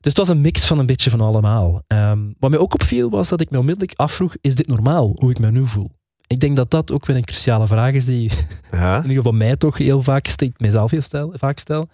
Dus 0.00 0.12
het 0.12 0.16
was 0.16 0.28
een 0.28 0.40
mix 0.40 0.64
van 0.66 0.78
een 0.78 0.86
beetje 0.86 1.10
van 1.10 1.20
allemaal. 1.20 1.82
Ehm, 1.86 2.18
wat 2.38 2.50
mij 2.50 2.58
ook 2.58 2.74
opviel 2.74 3.10
was 3.10 3.28
dat 3.28 3.40
ik 3.40 3.50
me 3.50 3.58
onmiddellijk 3.58 3.98
afvroeg, 3.98 4.34
is 4.40 4.54
dit 4.54 4.66
normaal, 4.66 5.12
hoe 5.14 5.30
ik 5.30 5.38
me 5.38 5.50
nu 5.50 5.66
voel? 5.66 5.90
Ik 6.26 6.40
denk 6.40 6.56
dat 6.56 6.70
dat 6.70 6.92
ook 6.92 7.06
weer 7.06 7.16
een 7.16 7.24
cruciale 7.24 7.66
vraag 7.66 7.92
is 7.92 8.04
die 8.04 8.30
Ja. 8.72 8.96
in 8.96 9.02
ieder 9.02 9.16
geval 9.16 9.32
mij 9.32 9.56
toch 9.56 9.78
heel 9.78 10.02
vaak 10.02 10.26
stel, 10.26 10.46
ik 10.48 10.60
mezelf 10.60 10.90
heel 10.90 11.00
stel, 11.00 11.32
vaak 11.36 11.58
stel, 11.58 11.88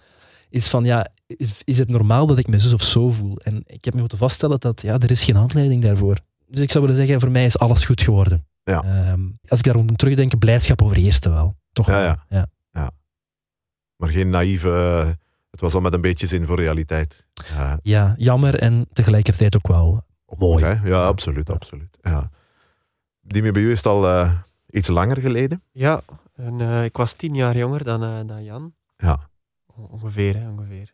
is 0.49 0.67
van 0.67 0.83
ja, 0.83 1.09
is- 1.27 1.61
is 1.63 1.77
het 1.77 1.89
normaal 1.89 2.25
dat 2.27 2.37
ik 2.37 2.47
me 2.47 2.59
zus 2.59 2.73
of 2.73 2.83
zo 2.83 3.11
voel? 3.11 3.37
En 3.37 3.63
ik 3.65 3.85
heb 3.85 3.93
me 3.93 3.99
moeten 3.99 4.17
vaststellen 4.17 4.59
dat 4.59 4.81
ja, 4.81 4.99
er 4.99 5.11
is 5.11 5.23
geen 5.23 5.35
handleiding 5.35 5.81
daarvoor. 5.83 6.17
Dus 6.47 6.61
ik 6.61 6.71
zou 6.71 6.83
willen 6.85 6.99
zeggen, 6.99 7.19
voor 7.19 7.31
mij 7.31 7.45
is 7.45 7.57
alles 7.59 7.85
goed 7.85 8.01
geworden. 8.01 8.45
Ja. 8.63 8.83
Ehm, 8.83 9.21
als 9.47 9.59
ik 9.59 9.65
daarom 9.65 9.85
moet 9.85 9.97
terugdenken, 9.97 10.37
blijdschap 10.39 10.81
overheerste 10.81 11.29
wel. 11.29 11.55
Toch 11.73 11.87
Ja, 11.87 11.93
wel. 12.01 12.15
ja. 12.39 12.47
ja. 12.71 12.91
Maar 13.95 14.09
geen 14.09 14.29
naïeve. 14.29 14.69
eh, 15.05 15.09
Het 15.51 15.59
was 15.61 15.73
al 15.73 15.81
met 15.81 15.93
een 15.93 16.01
beetje 16.01 16.27
zin 16.27 16.45
voor 16.45 16.55
realiteit. 16.59 17.25
Ja, 17.55 17.79
Ja, 17.83 18.13
jammer 18.17 18.55
en 18.59 18.87
tegelijkertijd 18.93 19.55
ook 19.55 19.67
wel 19.67 20.03
mooi. 20.37 20.63
hè? 20.65 20.87
ja 20.89 21.05
absoluut, 21.05 21.49
absoluut. 21.49 21.97
Ja. 22.01 22.29
Dimi, 23.21 23.51
bij 23.51 23.61
u 23.61 23.71
is 23.71 23.77
het 23.77 23.85
al 23.87 24.07
eh, 24.07 24.33
iets 24.69 24.87
langer 24.87 25.17
geleden. 25.21 25.63
Ja, 25.71 26.01
en, 26.35 26.61
eh, 26.61 26.83
ik 26.83 26.97
was 26.97 27.13
tien 27.13 27.35
jaar 27.35 27.57
jonger 27.57 27.83
dan, 27.83 28.03
eh, 28.03 28.19
dan 28.27 28.43
Jan. 28.43 28.73
Ja. 28.97 29.29
Ongeveer, 29.65 30.35
hè, 30.35 30.49
ongeveer. 30.49 30.93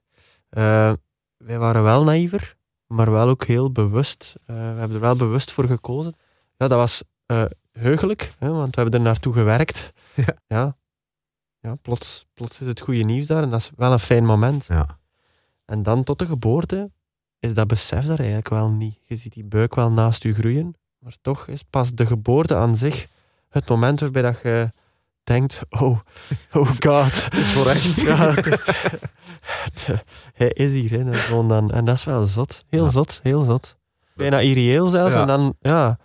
Wij 1.38 1.58
waren 1.60 1.84
wel 1.84 2.04
naïver, 2.04 2.56
maar 2.88 3.12
wel 3.12 3.30
ook 3.30 3.44
heel 3.46 3.72
bewust. 3.72 4.36
Eh, 4.46 4.56
we 4.56 4.62
hebben 4.62 4.94
er 4.94 5.00
wel 5.00 5.16
bewust 5.16 5.52
voor 5.52 5.68
gekozen. 5.68 6.16
Ja, 6.58 6.68
dat 6.68 6.78
was 6.78 7.04
eh, 7.28 7.46
heugelijk, 7.72 8.32
hè, 8.40 8.50
want 8.50 8.76
we 8.76 8.82
hebben 8.82 9.00
er 9.00 9.06
naartoe 9.06 9.34
gewerkt. 9.34 9.92
Ja. 10.14 10.26
Ja, 10.48 10.78
ja 11.60 11.76
plots, 11.82 12.26
plots 12.34 12.60
is 12.60 12.68
het 12.68 12.80
goede 12.80 13.04
nieuws 13.04 13.28
daar 13.28 13.44
en 13.44 13.50
dat 13.50 13.60
is 13.60 13.72
wel 13.76 13.92
een 13.92 14.00
fijn 14.00 14.26
moment. 14.26 14.66
Ja. 14.68 15.00
En 15.66 15.84
dan 15.84 16.04
tot 16.04 16.20
de 16.20 16.26
geboorte 16.26 16.92
is 17.40 17.54
dat 17.54 17.68
besef 17.68 18.06
daar 18.06 18.18
eigenlijk 18.18 18.50
wel 18.50 18.70
niet. 18.70 19.00
Je 19.06 19.16
ziet 19.16 19.34
die 19.34 19.44
buik 19.46 19.76
wel 19.76 19.92
naast 19.92 20.24
je 20.24 20.34
groeien, 20.34 20.76
maar 21.00 21.16
toch 21.22 21.48
is 21.48 21.64
pas 21.64 21.94
de 21.94 22.06
geboorte 22.06 22.56
aan 22.56 22.76
zich 22.76 23.08
het 23.50 23.70
moment 23.70 24.00
waarbij 24.00 24.22
dat 24.22 24.40
je 24.44 24.72
denkt, 25.24 25.60
oh, 25.70 26.00
oh 26.54 26.70
god. 26.86 27.24
Het 27.24 27.34
is 27.34 27.52
voor 27.52 27.68
echt. 27.68 27.96
Ja, 28.02 28.34
het 28.34 28.46
is 28.46 28.86
hij 30.34 30.50
is 30.50 30.74
hier. 30.74 30.92
Hè, 30.92 31.04
dat 31.04 31.14
is 31.14 31.20
gewoon 31.26 31.48
dan, 31.48 31.72
en 31.72 31.86
dat 31.86 31.96
is 31.96 32.04
wel 32.04 32.26
zot. 32.26 32.64
Heel 32.68 32.86
Ja. 32.86 32.92
zot, 32.92 33.20
heel 33.24 33.42
zot. 33.42 33.78
Bijna 34.16 34.40
irreëel 34.40 34.88
zelfs. 34.88 35.14
Ja. 35.14 35.22
En, 35.22 35.28
dan, 35.28 35.56
ja, 35.60 36.00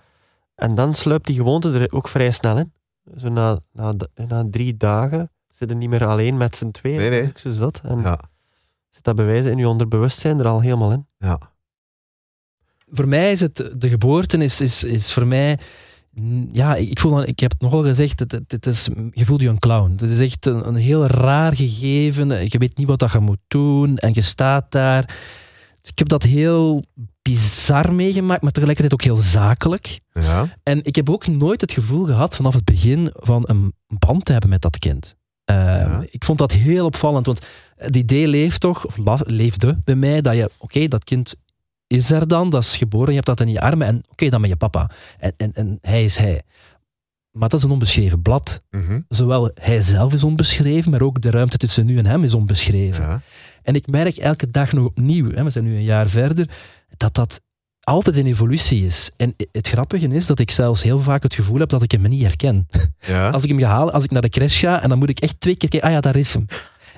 en 0.55 0.75
dan 0.75 0.95
sluipt 0.95 1.27
die 1.27 1.37
gewoonte 1.37 1.73
er 1.79 1.93
ook 1.93 2.09
vrij 2.09 2.31
snel 2.31 2.59
in. 2.59 2.73
Zo 3.17 3.29
na, 3.29 3.59
na, 3.73 3.95
na 4.29 4.45
drie 4.51 4.77
dagen 4.77 5.31
zitten 5.49 5.79
niet 5.79 5.89
meer 5.89 6.07
alleen 6.07 6.37
met 6.37 6.57
z'n 6.57 6.71
tweeën. 6.71 6.97
Nee, 6.99 7.11
nee. 7.11 7.55
Dat. 7.59 7.81
En 7.85 8.01
Ja. 8.01 8.21
zit 8.91 9.05
dat 9.05 9.17
bewijzen 9.17 9.51
in 9.51 9.59
je 9.59 9.69
onderbewustzijn 9.69 10.39
er 10.39 10.47
al 10.47 10.61
helemaal 10.61 10.93
in. 10.93 11.07
Ja. 11.19 11.39
Voor 12.89 13.09
mij 13.09 13.33
is 13.33 13.41
het, 13.41 13.71
de 13.77 13.89
geboorte 13.89 14.37
is, 14.39 14.61
is, 14.61 14.85
is 14.85 15.13
voor 15.13 15.27
mij, 15.27 15.59
ja, 16.53 16.75
ik, 16.75 16.99
voel 17.01 17.11
dan, 17.11 17.27
ik 17.27 17.39
heb 17.41 17.51
het 17.51 17.61
nogal 17.61 17.83
gezegd, 17.83 18.19
het, 18.19 18.33
het, 18.33 18.51
het 18.53 18.67
is, 18.67 18.89
je 19.11 19.25
voelt 19.25 19.43
je 19.43 19.49
een 19.49 19.59
clown. 19.59 19.91
Het 19.91 20.03
is 20.11 20.21
echt 20.21 20.47
een, 20.47 20.67
een 20.69 20.75
heel 20.75 21.07
raar 21.07 21.57
gegeven. 21.57 22.29
Je 22.49 22.59
weet 22.59 22.77
niet 22.77 22.87
wat 22.87 22.99
dat 22.99 23.13
je 23.13 23.19
moet 23.19 23.39
doen 23.49 23.97
en 23.99 24.11
je 24.15 24.21
staat 24.21 24.71
daar. 24.71 25.07
Dus 25.81 25.91
ik 25.91 25.99
heb 25.99 26.09
dat 26.09 26.23
heel 26.23 26.83
bizar 27.23 27.93
meegemaakt, 27.95 28.43
maar 28.43 28.53
tegelijkertijd 28.53 28.93
ook 29.01 29.07
heel 29.07 29.23
zakelijk. 29.23 30.01
Ja. 30.13 30.47
En 30.63 30.85
ik 30.85 30.97
heb 30.97 31.11
ook 31.11 31.27
nooit 31.27 31.61
het 31.61 31.73
gevoel 31.73 32.05
gehad 32.05 32.37
vanaf 32.37 32.55
het 32.55 32.65
begin 32.65 33.11
van 33.15 33.45
een 33.47 33.73
band 33.87 34.25
te 34.25 34.33
hebben 34.33 34.51
met 34.51 34.63
dat 34.63 34.79
kind. 34.79 35.17
Eh, 35.45 35.57
Ja. 35.57 36.05
Ik 36.11 36.25
vond 36.25 36.39
dat 36.39 36.53
heel 36.53 36.85
opvallend, 36.85 37.27
want 37.27 37.47
het 37.77 37.97
idee 37.97 38.29
leeft 38.29 38.61
toch, 38.61 38.87
of 38.87 38.97
leefde 39.27 39.81
bij 39.85 39.95
mij, 39.95 40.21
dat 40.21 40.35
je, 40.35 40.51
oké, 40.59 40.89
dat 40.89 41.05
kind 41.05 41.35
is 41.87 42.11
er 42.11 42.29
dan, 42.29 42.51
dat 42.51 42.63
is 42.63 42.77
geboren, 42.77 43.09
je 43.09 43.15
hebt 43.15 43.27
dat 43.27 43.41
in 43.41 43.49
je 43.49 43.61
armen 43.61 43.87
en 43.87 44.03
oké, 44.09 44.29
dan 44.29 44.41
met 44.41 44.51
je 44.51 44.57
papa. 44.57 44.91
En, 45.19 45.33
en, 45.37 45.53
en 45.55 45.79
hij 45.81 46.05
is 46.05 46.17
hij. 46.17 46.43
Maar 47.31 47.49
dat 47.49 47.59
is 47.59 47.65
een 47.65 47.71
onbeschreven 47.71 48.23
blad. 48.23 48.63
Mhm. 48.71 49.01
Zowel 49.09 49.51
hij 49.55 49.83
zelf 49.83 50.13
is 50.15 50.25
onbeschreven, 50.25 50.91
maar 50.91 51.01
ook 51.03 51.21
de 51.21 51.31
ruimte 51.31 51.57
tussen 51.57 51.87
nu 51.87 51.99
en 51.99 52.07
hem 52.07 52.25
is 52.25 52.35
onbeschreven. 52.35 53.05
ja. 53.05 53.21
En 53.63 53.75
ik 53.75 53.87
merk 53.87 54.17
elke 54.17 54.51
dag 54.51 54.73
nog 54.73 54.87
opnieuw, 54.87 55.31
hè, 55.33 55.45
we 55.45 55.51
zijn 55.51 55.65
nu 55.65 55.75
een 55.75 55.83
jaar 55.83 56.09
verder, 56.09 56.49
dat 56.97 57.15
dat 57.15 57.41
altijd 57.81 58.17
een 58.17 58.27
evolutie 58.27 58.85
is. 58.85 59.11
En 59.17 59.35
het 59.53 59.69
grappige 59.69 60.09
is 60.09 60.27
dat 60.27 60.39
ik 60.39 60.51
zelfs 60.51 60.83
heel 60.83 61.01
vaak 61.01 61.23
het 61.23 61.35
gevoel 61.35 61.59
heb 61.59 61.69
dat 61.69 61.83
ik 61.83 61.91
hem 61.93 62.09
niet 62.09 62.23
herken. 62.23 62.67
Ja. 63.07 63.31
Als 63.31 63.43
ik 63.43 63.49
hem 63.49 63.59
ga 63.59 63.67
halen, 63.67 63.95
als 63.95 64.05
ik 64.05 64.11
naar 64.11 64.23
de 64.23 64.29
crash 64.29 64.61
ga, 64.61 64.83
en 64.83 64.89
dan 64.89 64.99
moet 64.99 65.09
ik 65.09 65.21
echt 65.21 65.41
twee 65.41 65.57
keer 65.57 65.69
kijken, 65.69 65.89
ah 65.89 65.95
ja, 65.95 66.01
daar 66.01 66.17
is 66.17 66.35
hem. 66.35 66.47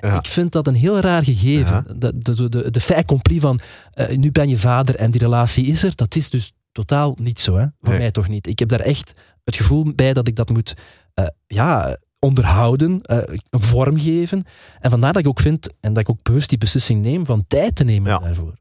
Ja. 0.01 0.17
Ik 0.17 0.27
vind 0.27 0.51
dat 0.51 0.67
een 0.67 0.75
heel 0.75 0.99
raar 0.99 1.23
gegeven. 1.23 1.99
De, 1.99 2.17
de, 2.17 2.49
de, 2.49 2.71
de 2.71 2.79
fait 2.79 2.97
accompli 2.97 3.39
van, 3.39 3.59
eh, 3.91 4.17
nu 4.17 4.31
ben 4.31 4.49
je 4.49 4.57
vader 4.57 4.95
en 4.95 5.11
die 5.11 5.21
relatie 5.21 5.65
is 5.65 5.83
er, 5.83 5.95
dat 5.95 6.15
is 6.15 6.29
dus 6.29 6.51
totaal 6.71 7.17
niet 7.21 7.39
zo. 7.39 7.55
Hè? 7.55 7.65
Voor 7.81 7.89
Nee. 7.89 7.97
mij 7.99 8.11
toch 8.11 8.27
niet. 8.27 8.47
Ik 8.47 8.59
heb 8.59 8.69
daar 8.69 8.79
echt 8.79 9.13
het 9.43 9.55
gevoel 9.55 9.93
bij 9.95 10.13
dat 10.13 10.27
ik 10.27 10.35
dat 10.35 10.49
moet 10.49 10.73
eh, 11.13 11.25
ja, 11.47 11.97
onderhouden, 12.19 13.01
eh, 13.01 13.17
een 13.49 13.61
vorm 13.61 13.99
geven. 13.99 14.43
En 14.79 14.89
vandaar 14.89 15.13
dat 15.13 15.21
ik 15.21 15.27
ook 15.27 15.39
vind, 15.39 15.73
en 15.79 15.93
dat 15.93 16.03
ik 16.03 16.09
ook 16.09 16.23
bewust 16.23 16.49
die 16.49 16.57
beslissing 16.57 17.01
neem, 17.01 17.25
van 17.25 17.45
tijd 17.47 17.75
te 17.75 17.83
nemen 17.83 18.11
Ja. 18.11 18.17
daarvoor. 18.19 18.53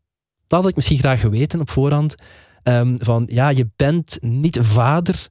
Dat 0.55 0.63
had 0.63 0.71
ik 0.71 0.77
misschien 0.77 0.99
graag 0.99 1.21
geweten 1.21 1.61
op 1.61 1.71
voorhand. 1.71 2.15
ehm, 2.63 2.97
van, 2.99 3.25
ja, 3.31 3.49
je 3.49 3.69
bent 3.77 4.19
niet 4.21 4.59
vader 4.63 5.29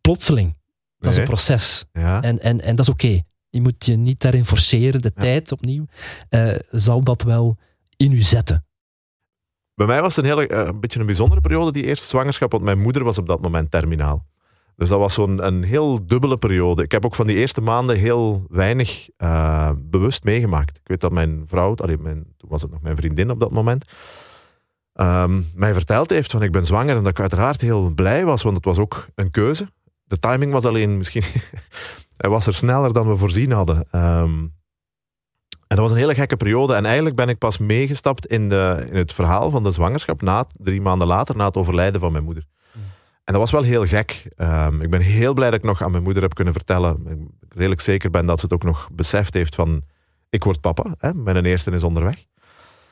plotseling. 0.00 0.56
Dat 0.98 1.12
is 1.12 1.18
een 1.18 1.24
proces. 1.24 1.84
Ja. 1.92 2.22
En, 2.22 2.38
en, 2.42 2.60
en 2.60 2.76
dat 2.76 2.86
is 2.86 2.92
oké. 2.92 3.20
Je 3.48 3.60
moet 3.60 3.84
je 3.86 3.96
niet 3.96 4.20
daarin 4.20 4.44
forceren. 4.44 5.00
De 5.00 5.10
Ja. 5.14 5.20
tijd 5.22 5.52
opnieuw 5.52 5.84
eh, 6.28 6.54
zal 6.70 7.02
dat 7.02 7.22
wel 7.22 7.56
in 7.96 8.12
u 8.12 8.20
zetten. 8.22 8.64
Bij 9.74 9.86
mij 9.86 10.00
was 10.00 10.16
het 10.16 10.24
een, 10.24 10.30
hele, 10.30 10.46
eh, 10.46 10.66
een 10.66 10.80
beetje 10.80 11.00
een 11.00 11.06
bijzondere 11.06 11.40
periode, 11.40 11.72
die 11.72 11.84
eerste 11.84 12.06
zwangerschap, 12.06 12.52
want 12.52 12.64
mijn 12.64 12.80
moeder 12.80 13.04
was 13.04 13.18
op 13.18 13.26
dat 13.26 13.40
moment 13.40 13.70
terminaal. 13.70 14.26
Dus 14.76 14.88
dat 14.88 14.98
was 14.98 15.14
zo'n 15.14 15.46
een 15.46 15.62
heel 15.62 16.06
dubbele 16.06 16.36
periode. 16.38 16.82
Ik 16.82 16.92
heb 16.92 17.04
ook 17.04 17.14
van 17.14 17.26
die 17.26 17.36
eerste 17.36 17.60
maanden 17.60 17.96
heel 17.98 18.46
weinig 18.48 19.08
eh, 19.16 19.70
bewust 19.78 20.24
meegemaakt. 20.24 20.76
Ik 20.76 20.88
weet 20.88 21.00
dat 21.00 21.12
mijn 21.12 21.44
vrouw, 21.46 21.74
allee, 21.74 21.98
mijn, 21.98 22.24
toen 22.36 22.48
was 22.50 22.62
het 22.62 22.70
nog 22.70 22.80
mijn 22.82 22.96
vriendin 22.96 23.30
op 23.30 23.40
dat 23.40 23.50
moment, 23.50 23.84
ehm, 24.98 25.42
mij 25.54 25.72
verteld 25.72 26.10
heeft 26.10 26.30
van 26.30 26.42
ik 26.42 26.52
ben 26.52 26.66
zwanger 26.66 26.96
en 26.96 27.02
dat 27.02 27.12
ik 27.12 27.20
uiteraard 27.20 27.60
heel 27.60 27.90
blij 27.90 28.24
was, 28.24 28.42
want 28.42 28.56
het 28.56 28.64
was 28.64 28.78
ook 28.78 29.06
een 29.14 29.30
keuze. 29.30 29.72
De 30.04 30.18
timing 30.18 30.52
was 30.52 30.64
alleen 30.64 30.96
misschien, 30.96 31.22
hij 32.16 32.30
was 32.30 32.46
er 32.46 32.54
sneller 32.54 32.92
dan 32.92 33.08
we 33.08 33.16
voorzien 33.16 33.52
hadden. 33.52 33.86
Ehm, 33.90 34.46
en 35.68 35.76
dat 35.76 35.78
was 35.78 35.90
een 35.90 35.96
hele 35.96 36.14
gekke 36.14 36.36
periode. 36.36 36.74
En 36.74 36.84
eigenlijk 36.84 37.16
ben 37.16 37.28
ik 37.28 37.38
pas 37.38 37.58
meegestapt 37.58 38.26
in, 38.26 38.48
de, 38.48 38.86
in 38.90 38.96
het 38.96 39.12
verhaal 39.12 39.50
van 39.50 39.64
de 39.64 39.72
zwangerschap, 39.72 40.22
na, 40.22 40.46
drie 40.52 40.80
maanden 40.80 41.06
later, 41.06 41.36
na 41.36 41.46
het 41.46 41.56
overlijden 41.56 42.00
van 42.00 42.12
mijn 42.12 42.24
moeder. 42.24 42.46
En 43.24 43.34
dat 43.34 43.42
was 43.42 43.50
wel 43.50 43.62
heel 43.62 43.86
gek. 43.86 44.28
Ehm, 44.36 44.80
ik 44.80 44.90
ben 44.90 45.00
heel 45.00 45.34
blij 45.34 45.50
dat 45.50 45.58
ik 45.58 45.64
nog 45.64 45.82
aan 45.82 45.90
mijn 45.90 46.02
moeder 46.02 46.22
heb 46.22 46.34
kunnen 46.34 46.52
vertellen. 46.52 47.06
Ik 47.06 47.52
redelijk 47.54 47.80
zeker 47.80 48.10
ben 48.10 48.26
dat 48.26 48.38
ze 48.40 48.44
het 48.44 48.54
ook 48.54 48.62
nog 48.62 48.88
beseft 48.92 49.34
heeft 49.34 49.54
van... 49.54 49.82
Ik 50.30 50.44
word 50.44 50.60
papa, 50.60 50.94
hè, 50.98 51.14
mijn 51.14 51.44
eerste 51.44 51.70
is 51.70 51.82
onderweg. 51.82 52.24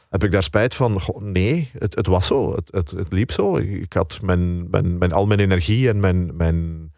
Heb 0.08 0.24
ik 0.24 0.30
daar 0.30 0.42
spijt 0.42 0.74
van? 0.74 1.00
Nee, 1.18 1.70
het, 1.78 1.94
het 1.94 2.06
was 2.06 2.26
zo. 2.26 2.54
Het, 2.54 2.90
het, 2.90 3.06
liep 3.12 3.32
zo. 3.32 3.56
Ik 3.56 3.92
had 3.92 4.18
mijn, 4.22 4.70
mijn, 4.70 4.98
mijn, 4.98 5.12
al 5.12 5.26
mijn 5.26 5.40
energie 5.40 5.88
en 5.88 6.00
mijn, 6.00 6.36
mijn 6.36 6.92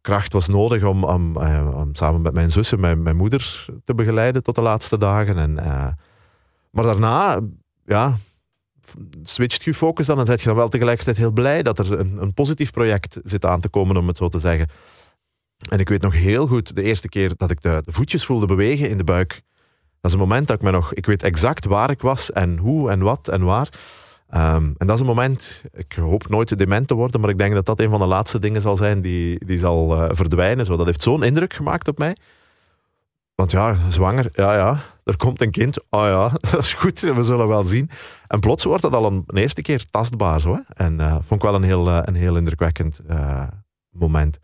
kracht 0.00 0.32
was 0.32 0.48
nodig 0.48 0.84
om, 0.84 1.04
om, 1.04 1.36
eh, 1.36 1.82
samen 1.92 2.20
met 2.20 2.32
mijn 2.32 2.52
zussen 2.52 2.80
mijn, 2.80 3.02
mijn 3.02 3.16
moeder 3.16 3.66
te 3.84 3.94
begeleiden 3.94 4.42
tot 4.42 4.54
de 4.54 4.62
laatste 4.62 4.98
dagen. 4.98 5.38
En, 5.38 5.58
eh, 5.58 5.86
maar 6.70 6.84
daarna, 6.84 7.40
ja, 7.84 8.16
switcht 9.22 9.62
je 9.62 9.74
focus 9.74 10.06
dan 10.06 10.18
en 10.18 10.26
zet 10.26 10.40
je 10.40 10.46
dan 10.46 10.56
wel 10.56 10.68
tegelijkertijd 10.68 11.16
heel 11.16 11.32
blij 11.32 11.62
dat 11.62 11.78
er 11.78 11.98
een, 11.98 12.22
een 12.22 12.34
positief 12.34 12.70
project 12.70 13.18
zit 13.24 13.44
aan 13.44 13.60
te 13.60 13.68
komen, 13.68 13.96
om 13.96 14.08
het 14.08 14.16
zo 14.16 14.28
te 14.28 14.38
zeggen. 14.38 14.68
En 15.68 15.78
ik 15.78 15.88
weet 15.88 16.02
nog 16.02 16.14
heel 16.14 16.46
goed, 16.46 16.74
de 16.74 16.82
eerste 16.82 17.08
keer 17.08 17.32
dat 17.36 17.50
ik 17.50 17.62
de 17.62 17.82
voetjes 17.86 18.24
voelde 18.24 18.46
bewegen 18.46 18.88
in 18.88 18.96
de 18.96 19.04
buik, 19.04 19.42
dat 20.00 20.10
is 20.10 20.12
een 20.12 20.28
moment 20.28 20.48
dat 20.48 20.56
ik 20.56 20.62
me 20.62 20.70
nog, 20.70 20.94
ik 20.94 21.06
weet 21.06 21.22
exact 21.22 21.64
waar 21.64 21.90
ik 21.90 22.00
was 22.00 22.32
en 22.32 22.58
hoe 22.58 22.90
en 22.90 23.02
wat 23.02 23.28
en 23.28 23.44
waar. 23.44 23.68
Ehm, 24.28 24.70
en 24.78 24.86
dat 24.86 24.94
is 24.94 25.00
een 25.00 25.06
moment, 25.06 25.62
ik 25.72 25.92
hoop 25.92 26.28
nooit 26.28 26.58
dement 26.58 26.88
te 26.88 26.94
worden, 26.94 27.20
maar 27.20 27.30
ik 27.30 27.38
denk 27.38 27.54
dat 27.54 27.66
dat 27.66 27.80
een 27.80 27.90
van 27.90 28.00
de 28.00 28.06
laatste 28.06 28.38
dingen 28.38 28.60
zal 28.60 28.76
zijn 28.76 29.00
die, 29.00 29.44
die 29.44 29.58
zal 29.58 29.96
uh, 29.96 30.08
verdwijnen. 30.12 30.66
Zo. 30.66 30.76
Dat 30.76 30.86
heeft 30.86 31.02
zo'n 31.02 31.22
indruk 31.22 31.52
gemaakt 31.52 31.88
op 31.88 31.98
mij. 31.98 32.16
Want 33.34 33.50
ja, 33.50 33.76
zwanger, 33.88 34.30
ja, 34.32 34.54
ja, 34.54 34.80
er 35.04 35.16
komt 35.16 35.40
een 35.40 35.50
kind. 35.50 35.84
Oh 35.90 36.04
ja, 36.04 36.28
dat 36.50 36.60
is 36.60 36.72
goed, 36.72 37.00
we 37.00 37.22
zullen 37.22 37.48
wel 37.48 37.64
zien. 37.64 37.90
En 38.26 38.40
plots 38.40 38.64
wordt 38.64 38.82
dat 38.82 38.94
al 38.94 39.06
een, 39.06 39.24
eerste 39.34 39.62
keer 39.62 39.84
tastbaar. 39.90 40.40
Zo, 40.40 40.54
hè? 40.54 40.84
En 40.84 41.00
uh, 41.00 41.12
vond 41.12 41.42
ik 41.42 41.42
wel 41.42 41.54
een 41.54 41.62
heel, 41.62 41.88
uh, 41.88 41.98
een 42.02 42.14
heel 42.14 42.36
indrukwekkend 42.36 43.00
moment. 43.90 44.38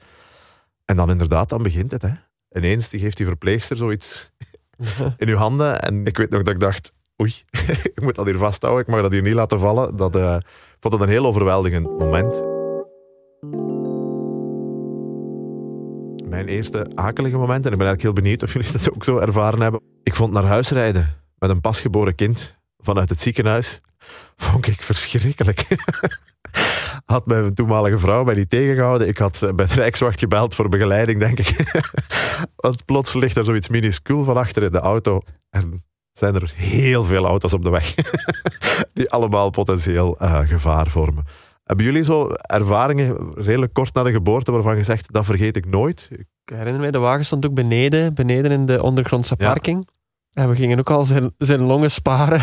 En 0.84 0.96
dan 0.96 1.10
inderdaad, 1.10 1.48
dan 1.48 1.62
begint 1.62 1.90
het. 1.90 2.02
Hè? 2.02 2.12
Ineens 2.52 2.86
geeft 2.86 3.16
die 3.16 3.26
verpleegster 3.26 3.76
zoiets 3.76 4.30
in 5.16 5.28
uw 5.28 5.36
handen. 5.36 5.82
En 5.82 6.06
ik 6.06 6.16
weet 6.16 6.30
nog 6.30 6.42
dat 6.42 6.54
ik 6.54 6.60
dacht, 6.60 6.92
oei, 7.22 7.34
ik 7.94 8.00
moet 8.00 8.14
dat 8.14 8.26
hier 8.26 8.38
vasthouden. 8.38 8.82
Ik 8.82 8.88
mag 8.88 9.02
dat 9.02 9.12
hier 9.12 9.22
niet 9.22 9.34
laten 9.34 9.60
vallen. 9.60 9.96
Dat, 9.96 10.16
ik 10.16 10.46
vond 10.80 10.94
het 10.94 11.02
een 11.02 11.08
heel 11.08 11.26
overweldigend 11.26 11.98
moment. 11.98 12.44
Mijn 16.28 16.48
eerste 16.48 16.86
akelige 16.94 17.36
moment, 17.36 17.66
en 17.66 17.72
ik 17.72 17.78
ben 17.78 17.86
eigenlijk 17.86 18.02
heel 18.02 18.12
benieuwd 18.12 18.42
of 18.42 18.52
jullie 18.52 18.72
dat 18.82 18.92
ook 18.92 19.04
zo 19.04 19.18
ervaren 19.18 19.60
hebben. 19.60 19.80
Ik 20.02 20.14
vond 20.14 20.32
naar 20.32 20.44
huis 20.44 20.70
rijden 20.70 21.14
met 21.38 21.50
een 21.50 21.60
pasgeboren 21.60 22.14
kind 22.14 22.54
vanuit 22.78 23.08
het 23.08 23.20
ziekenhuis, 23.20 23.80
vond 24.36 24.66
ik 24.66 24.82
verschrikkelijk. 24.82 25.66
Had 27.06 27.26
mijn 27.26 27.54
toenmalige 27.54 27.98
vrouw 27.98 28.24
mij 28.24 28.34
niet 28.34 28.50
tegengehouden. 28.50 29.08
Ik 29.08 29.18
had 29.18 29.38
bij 29.54 29.66
de 29.66 29.74
Rijkswacht 29.82 30.18
gebeld 30.18 30.54
voor 30.54 30.68
begeleiding, 30.68 31.18
denk 31.18 31.38
ik. 31.38 31.72
Want 32.56 32.84
plots 32.84 33.14
ligt 33.14 33.36
er 33.36 33.44
zoiets 33.44 33.68
minuscuul 33.68 34.24
van 34.24 34.36
achter 34.36 34.62
in 34.62 34.72
de 34.72 34.78
auto. 34.78 35.20
En 35.50 35.84
zijn 36.12 36.34
er 36.34 36.52
heel 36.54 37.04
veel 37.04 37.26
auto's 37.26 37.52
op 37.52 37.64
de 37.64 37.70
weg. 37.70 37.94
Die 38.94 39.10
allemaal 39.10 39.50
potentieel 39.50 40.16
uh, 40.22 40.38
gevaar 40.38 40.86
vormen. 40.86 41.24
Hebben 41.64 41.84
jullie 41.84 42.04
zo 42.04 42.28
ervaringen 42.30 43.32
redelijk 43.34 43.72
kort 43.72 43.94
na 43.94 44.02
de 44.02 44.12
geboorte 44.12 44.52
waarvan 44.52 44.76
je 44.76 44.82
zegt, 44.82 45.12
dat 45.12 45.24
vergeet 45.24 45.56
ik 45.56 45.66
nooit? 45.66 46.08
Ik 46.10 46.26
herinner 46.44 46.80
mij, 46.80 46.90
de 46.90 46.98
wagen 46.98 47.24
stond 47.24 47.46
ook 47.46 47.54
beneden, 47.54 48.14
beneden 48.14 48.50
in 48.50 48.66
de 48.66 48.82
ondergrondse 48.82 49.36
parking. 49.36 49.84
Ja. 49.86 49.94
En 50.36 50.48
we 50.48 50.56
gingen 50.56 50.78
ook 50.78 50.90
al 50.90 51.04
zijn, 51.04 51.34
zijn 51.38 51.62
longen 51.62 51.90
sparen. 51.90 52.42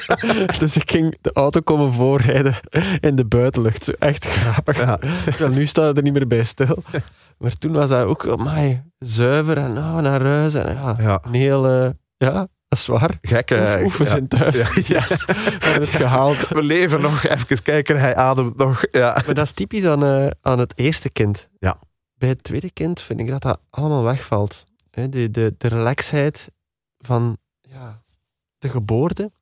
dus 0.58 0.76
ik 0.76 0.90
ging 0.90 1.16
de 1.20 1.32
auto 1.32 1.60
komen 1.60 1.92
voorrijden 1.92 2.56
in 3.00 3.16
de 3.16 3.24
buitenlucht. 3.24 3.84
Zo 3.84 3.92
echt 3.98 4.26
grappig. 4.26 4.80
Ja. 4.80 4.98
Nu 5.48 5.66
staat 5.66 5.96
er 5.96 6.02
niet 6.02 6.12
meer 6.12 6.26
bij 6.26 6.44
stil. 6.44 6.82
Maar 7.38 7.52
toen 7.52 7.72
was 7.72 7.88
dat 7.88 8.06
ook 8.06 8.28
amai, 8.28 8.82
zuiver 8.98 9.56
en 9.56 9.78
oh, 9.78 9.98
naar 9.98 10.22
huis. 10.22 10.54
En, 10.54 10.74
ja, 10.74 10.96
ja. 10.98 11.18
Een 11.22 11.34
hele... 11.34 11.96
Ja, 12.16 12.32
dat 12.68 12.78
is 12.78 12.86
waar. 12.86 13.18
Gekke. 13.22 13.80
Oef, 13.82 13.96
we 13.96 14.06
zijn 14.06 14.28
thuis. 14.28 14.74
Ja, 14.74 14.82
yes. 15.00 15.24
We 15.24 15.34
hebben 15.58 15.82
het 15.82 15.94
gehaald. 15.94 16.48
We 16.48 16.62
leven 16.62 17.00
nog. 17.00 17.24
Even 17.24 17.62
kijken, 17.62 18.00
hij 18.00 18.16
ademt 18.16 18.56
nog. 18.56 18.84
Ja. 18.90 19.22
Maar 19.26 19.34
dat 19.34 19.44
is 19.44 19.52
typisch 19.52 19.84
aan, 19.84 20.04
uh, 20.04 20.30
aan 20.40 20.58
het 20.58 20.72
eerste 20.76 21.10
kind. 21.10 21.48
Ja. 21.58 21.78
Bij 22.14 22.28
het 22.28 22.42
tweede 22.42 22.70
kind 22.72 23.00
vind 23.00 23.20
ik 23.20 23.28
dat 23.28 23.42
dat 23.42 23.60
allemaal 23.70 24.02
wegvalt. 24.02 24.64
De, 24.90 25.30
de, 25.30 25.54
de 25.58 25.68
relaxheid 25.68 26.52
van 27.04 27.38
ja, 27.60 28.02
de 28.58 28.68
geboorte 28.68 29.32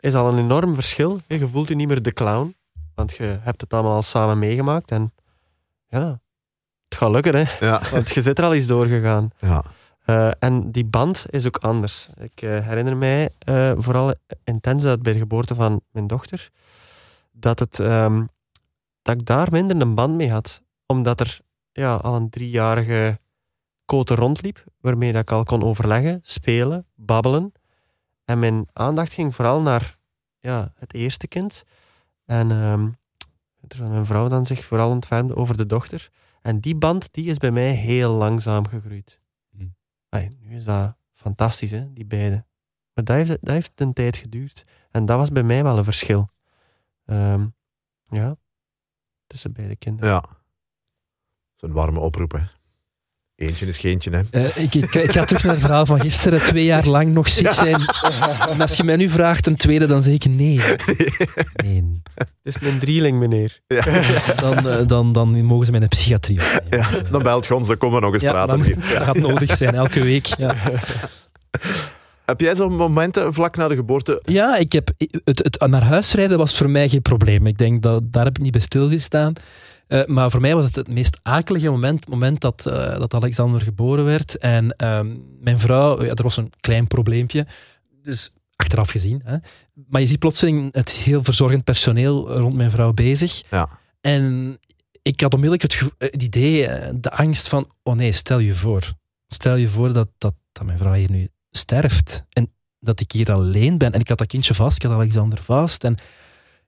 is 0.00 0.14
al 0.14 0.32
een 0.32 0.38
enorm 0.38 0.74
verschil. 0.74 1.20
Je 1.26 1.48
voelt 1.48 1.68
je 1.68 1.74
niet 1.74 1.88
meer 1.88 2.02
de 2.02 2.12
clown, 2.12 2.56
want 2.94 3.16
je 3.16 3.38
hebt 3.40 3.60
het 3.60 3.72
allemaal 3.72 3.94
al 3.94 4.02
samen 4.02 4.38
meegemaakt. 4.38 4.90
En 4.90 5.12
ja, 5.86 6.20
het 6.88 6.96
gaat 6.96 7.10
lukken, 7.10 7.34
hè? 7.34 7.66
Ja. 7.66 7.82
Want 7.92 8.10
je 8.10 8.22
zit 8.22 8.38
er 8.38 8.44
al 8.44 8.54
eens 8.54 8.66
doorgegaan. 8.66 9.30
Ja. 9.38 9.64
Uh, 10.06 10.30
en 10.38 10.70
die 10.70 10.84
band 10.84 11.24
is 11.30 11.46
ook 11.46 11.56
anders. 11.56 12.08
Ik 12.18 12.42
uh, 12.42 12.66
herinner 12.66 12.96
mij 12.96 13.30
uh, 13.48 13.72
vooral 13.76 14.14
intens 14.44 14.84
uit 14.84 15.02
bij 15.02 15.12
de 15.12 15.18
geboorte 15.18 15.54
van 15.54 15.80
mijn 15.90 16.06
dochter, 16.06 16.50
dat, 17.32 17.58
het, 17.58 17.78
um, 17.78 18.28
dat 19.02 19.14
ik 19.14 19.26
daar 19.26 19.48
minder 19.50 19.80
een 19.80 19.94
band 19.94 20.14
mee 20.14 20.30
had. 20.30 20.62
Omdat 20.86 21.20
er 21.20 21.40
ja, 21.72 21.94
al 21.94 22.14
een 22.14 22.30
driejarige 22.30 23.18
kote 23.84 24.14
rondliep, 24.14 24.64
waarmee 24.82 25.12
dat 25.12 25.22
ik 25.22 25.30
al 25.30 25.44
kon 25.44 25.62
overleggen, 25.62 26.20
spelen, 26.22 26.86
babbelen. 26.94 27.52
En 28.24 28.38
mijn 28.38 28.66
aandacht 28.72 29.12
ging 29.12 29.34
vooral 29.34 29.60
naar 29.60 29.98
ja, 30.40 30.72
het 30.76 30.94
eerste 30.94 31.28
kind. 31.28 31.64
En 32.24 32.50
um, 32.50 32.96
terwijl 33.66 33.90
mijn 33.90 34.06
vrouw 34.06 34.28
dan 34.28 34.46
zich 34.46 34.64
vooral 34.64 34.90
ontfermde 34.90 35.36
over 35.36 35.56
de 35.56 35.66
dochter. 35.66 36.10
En 36.42 36.60
die 36.60 36.76
band 36.76 37.12
die 37.12 37.26
is 37.26 37.38
bij 37.38 37.50
mij 37.50 37.70
heel 37.70 38.12
langzaam 38.12 38.66
gegroeid. 38.66 39.20
Ay, 40.08 40.36
nu 40.40 40.54
is 40.56 40.64
dat 40.64 40.96
fantastisch, 41.12 41.70
hè, 41.70 41.92
die 41.92 42.04
beide. 42.04 42.44
Maar 42.94 43.04
dat 43.04 43.16
heeft, 43.16 43.28
dat 43.28 43.54
heeft 43.54 43.80
een 43.80 43.92
tijd 43.92 44.16
geduurd. 44.16 44.64
En 44.90 45.04
dat 45.04 45.18
was 45.18 45.30
bij 45.30 45.42
mij 45.42 45.62
wel 45.62 45.78
een 45.78 45.84
verschil. 45.84 46.30
Um, 47.06 47.54
ja, 48.02 48.36
tussen 49.26 49.52
beide 49.52 49.76
kinderen. 49.76 50.10
Ja. 50.10 50.24
Zo'n 51.54 51.72
warme 51.72 52.00
oproep, 52.00 52.32
hè. 52.32 52.44
Eentje 53.42 53.66
is 53.66 53.78
geentje, 53.78 54.10
hè. 54.10 54.40
Uh, 54.40 54.56
ik, 54.56 54.74
ik, 54.74 54.94
ik, 54.94 55.12
ga 55.12 55.24
terug 55.24 55.42
naar 55.42 55.52
het 55.52 55.60
verhaal 55.60 55.86
van 55.86 56.00
gisteren. 56.00 56.42
Twee 56.42 56.64
jaar 56.64 56.86
lang 56.86 57.12
nog 57.12 57.28
ziek 57.28 57.52
zijn. 57.52 57.80
Ja. 57.80 58.48
En 58.48 58.60
als 58.60 58.76
je 58.76 58.84
mij 58.84 58.96
nu 58.96 59.08
vraagt 59.08 59.46
een 59.46 59.56
tweede, 59.56 59.86
dan 59.86 60.02
zeg 60.02 60.14
ik 60.14 60.24
nee. 60.24 60.60
nee. 61.64 62.02
Het 62.14 62.28
is 62.42 62.56
een 62.60 62.78
drieling, 62.78 63.18
meneer. 63.18 63.60
Ja. 63.66 63.84
Dan, 64.40 64.66
uh, 64.66 64.86
dan, 64.86 65.12
dan 65.12 65.44
mogen 65.44 65.64
ze 65.64 65.70
mij 65.70 65.80
naar 65.80 65.88
de 65.88 65.96
psychiatrie 65.96 66.40
ja, 66.70 66.88
Dan 67.10 67.22
belt 67.22 67.46
Gons, 67.46 67.66
dan 67.66 67.76
komen 67.76 68.00
we 68.00 68.04
nog 68.04 68.12
eens 68.12 68.22
praten. 68.22 68.58
Dan, 68.58 68.68
dat 68.68 69.02
gaat 69.06 69.18
nodig 69.18 69.56
zijn, 69.56 69.74
elke 69.74 70.02
week. 70.02 70.26
Ja. 70.26 70.54
Heb 72.24 72.40
jij 72.40 72.54
zo'n 72.54 72.76
momenten 72.76 73.34
vlak 73.34 73.56
na 73.56 73.68
de 73.68 73.74
geboorte? 73.74 74.22
Ja, 74.24 74.56
ik 74.56 74.72
heb, 74.72 74.90
het, 75.24 75.38
het 75.38 75.66
naar 75.66 75.82
huis 75.84 76.14
rijden 76.14 76.38
was 76.38 76.56
voor 76.56 76.70
mij 76.70 76.88
geen 76.88 77.02
probleem. 77.02 77.46
Ik 77.46 77.58
denk 77.58 77.82
dat 77.82 78.12
daar 78.12 78.24
heb 78.24 78.36
ik 78.36 78.42
niet 78.42 78.52
bij 78.52 78.60
stilgestaan. 78.60 79.32
Uh, 79.88 80.04
maar 80.06 80.30
voor 80.30 80.40
mij 80.40 80.54
was 80.54 80.64
het 80.64 80.76
het 80.76 80.88
meest 80.88 81.18
akelige 81.22 81.70
moment, 81.70 82.00
het 82.00 82.08
moment 82.08 82.40
dat, 82.40 82.66
uh, 82.68 82.98
dat 82.98 83.14
Alexander 83.14 83.60
geboren 83.60 84.04
werd. 84.04 84.38
En 84.38 84.74
uh, 84.82 85.00
mijn 85.40 85.58
vrouw, 85.58 86.04
ja, 86.04 86.10
er 86.10 86.22
was 86.22 86.36
een 86.36 86.52
klein 86.60 86.86
probleempje. 86.86 87.46
Dus 88.02 88.30
achteraf 88.56 88.90
gezien. 88.90 89.20
Hè. 89.24 89.36
Maar 89.88 90.00
je 90.00 90.06
ziet 90.06 90.18
plotseling 90.18 90.74
het 90.74 90.90
heel 90.90 91.22
verzorgend 91.22 91.64
personeel 91.64 92.36
rond 92.36 92.54
mijn 92.54 92.70
vrouw 92.70 92.92
bezig. 92.92 93.42
Ja. 93.50 93.68
En 94.00 94.58
ik 95.02 95.20
had 95.20 95.34
onmiddellijk 95.34 95.72
het, 95.72 95.90
het 95.98 96.22
idee, 96.22 96.68
de 96.94 97.10
angst 97.10 97.48
van, 97.48 97.70
oh 97.82 97.94
nee, 97.94 98.12
stel 98.12 98.38
je 98.38 98.54
voor. 98.54 98.92
Stel 99.26 99.56
je 99.56 99.68
voor 99.68 99.92
dat, 99.92 100.08
dat, 100.18 100.34
dat 100.52 100.66
mijn 100.66 100.78
vrouw 100.78 100.92
hier 100.92 101.10
nu 101.10 101.28
sterft. 101.50 102.24
En 102.28 102.52
dat 102.78 103.00
ik 103.00 103.12
hier 103.12 103.32
alleen 103.32 103.78
ben. 103.78 103.92
En 103.92 104.00
ik 104.00 104.08
had 104.08 104.18
dat 104.18 104.26
kindje 104.26 104.54
vast, 104.54 104.76
ik 104.76 104.82
had 104.82 104.92
Alexander 104.92 105.42
vast. 105.42 105.84
En 105.84 105.96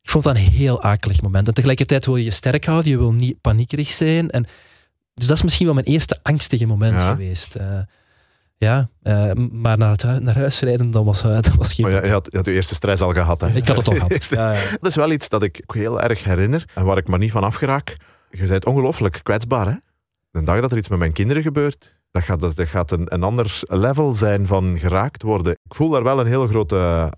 ik 0.04 0.10
vond 0.10 0.24
dat 0.24 0.36
een 0.36 0.42
heel 0.42 0.82
akelig 0.82 1.22
moment. 1.22 1.48
En 1.48 1.54
tegelijkertijd 1.54 2.06
wil 2.06 2.16
je 2.16 2.24
je 2.24 2.30
sterk 2.30 2.64
houden, 2.64 2.90
je 2.90 2.98
wil 2.98 3.12
niet 3.12 3.40
paniekerig 3.40 3.90
zijn. 3.90 4.30
En, 4.30 4.46
dus 5.14 5.26
dat 5.26 5.36
is 5.36 5.42
misschien 5.42 5.66
wel 5.66 5.74
mijn 5.74 5.86
eerste 5.86 6.18
angstige 6.22 6.66
moment 6.66 7.00
ja. 7.00 7.10
geweest. 7.10 7.56
Uh, 7.56 7.78
ja, 8.56 8.88
uh, 9.02 9.32
maar 9.50 9.78
naar, 9.78 9.90
het 9.90 10.22
naar 10.22 10.34
huis 10.34 10.60
rijden, 10.60 10.90
dat 10.90 11.04
was, 11.04 11.24
uh, 11.24 11.34
dat 11.40 11.54
was 11.54 11.72
geen... 11.72 11.86
Maar 11.86 11.94
je, 11.94 12.06
je, 12.06 12.12
had, 12.12 12.28
je 12.30 12.36
had 12.36 12.46
je 12.46 12.52
eerste 12.52 12.74
stress 12.74 13.02
al 13.02 13.12
gehad, 13.12 13.40
hè? 13.40 13.48
Ik 13.48 13.68
had 13.68 13.76
het 13.76 13.88
al 13.88 13.94
gehad. 14.06 14.24
ja, 14.28 14.52
ja. 14.52 14.70
Dat 14.70 14.90
is 14.90 14.94
wel 14.94 15.10
iets 15.10 15.28
dat 15.28 15.42
ik 15.42 15.62
heel 15.66 16.00
erg 16.00 16.24
herinner 16.24 16.64
en 16.74 16.84
waar 16.84 16.98
ik 16.98 17.08
maar 17.08 17.18
niet 17.18 17.32
van 17.32 17.44
afgeraak. 17.44 17.96
je 18.30 18.46
bent 18.46 18.64
ongelooflijk 18.64 19.20
kwetsbaar. 19.22 19.66
Hè? 19.66 19.74
De 20.30 20.42
dag 20.42 20.60
dat 20.60 20.72
er 20.72 20.78
iets 20.78 20.88
met 20.88 20.98
mijn 20.98 21.12
kinderen 21.12 21.42
gebeurt, 21.42 21.94
dat 22.10 22.22
gaat, 22.22 22.40
dat 22.40 22.68
gaat 22.68 22.90
een, 22.90 23.14
een 23.14 23.22
ander 23.22 23.60
level 23.62 24.12
zijn 24.12 24.46
van 24.46 24.78
geraakt 24.78 25.22
worden. 25.22 25.52
Ik 25.52 25.74
voel 25.74 25.88
daar 25.88 26.02
wel 26.02 26.20
een 26.20 26.26
heel 26.26 26.46
grote 26.46 27.10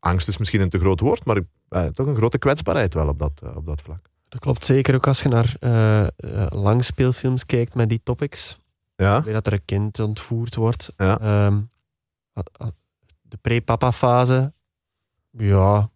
angst, 0.00 0.28
is 0.28 0.38
misschien 0.38 0.60
een 0.60 0.70
te 0.70 0.78
groot 0.78 1.00
woord, 1.00 1.24
maar 1.24 1.40
eh, 1.68 1.84
toch 1.84 2.06
een 2.06 2.16
grote 2.16 2.38
kwetsbaarheid 2.38 2.94
wel 2.94 3.08
op 3.08 3.18
dat, 3.18 3.32
eh, 3.42 3.56
op 3.56 3.66
dat 3.66 3.80
vlak. 3.80 4.10
Dat 4.28 4.40
klopt 4.40 4.64
zeker 4.64 4.94
ook 4.94 5.06
als 5.06 5.22
je 5.22 5.28
naar 5.28 5.56
eh, 5.60 6.06
langspeelfilms 6.48 7.46
kijkt 7.46 7.74
met 7.74 7.88
die 7.88 8.00
topics. 8.02 8.58
Ja, 8.96 9.22
Weer 9.22 9.34
dat 9.34 9.46
er 9.46 9.52
een 9.52 9.64
kind 9.64 9.98
ontvoerd 10.00 10.54
wordt. 10.54 10.92
Ja. 10.96 11.20
Ehm, 11.20 11.60
de 13.22 13.36
pre-papa 13.40 13.92
fase. 13.92 14.52
Ja, 15.30 15.90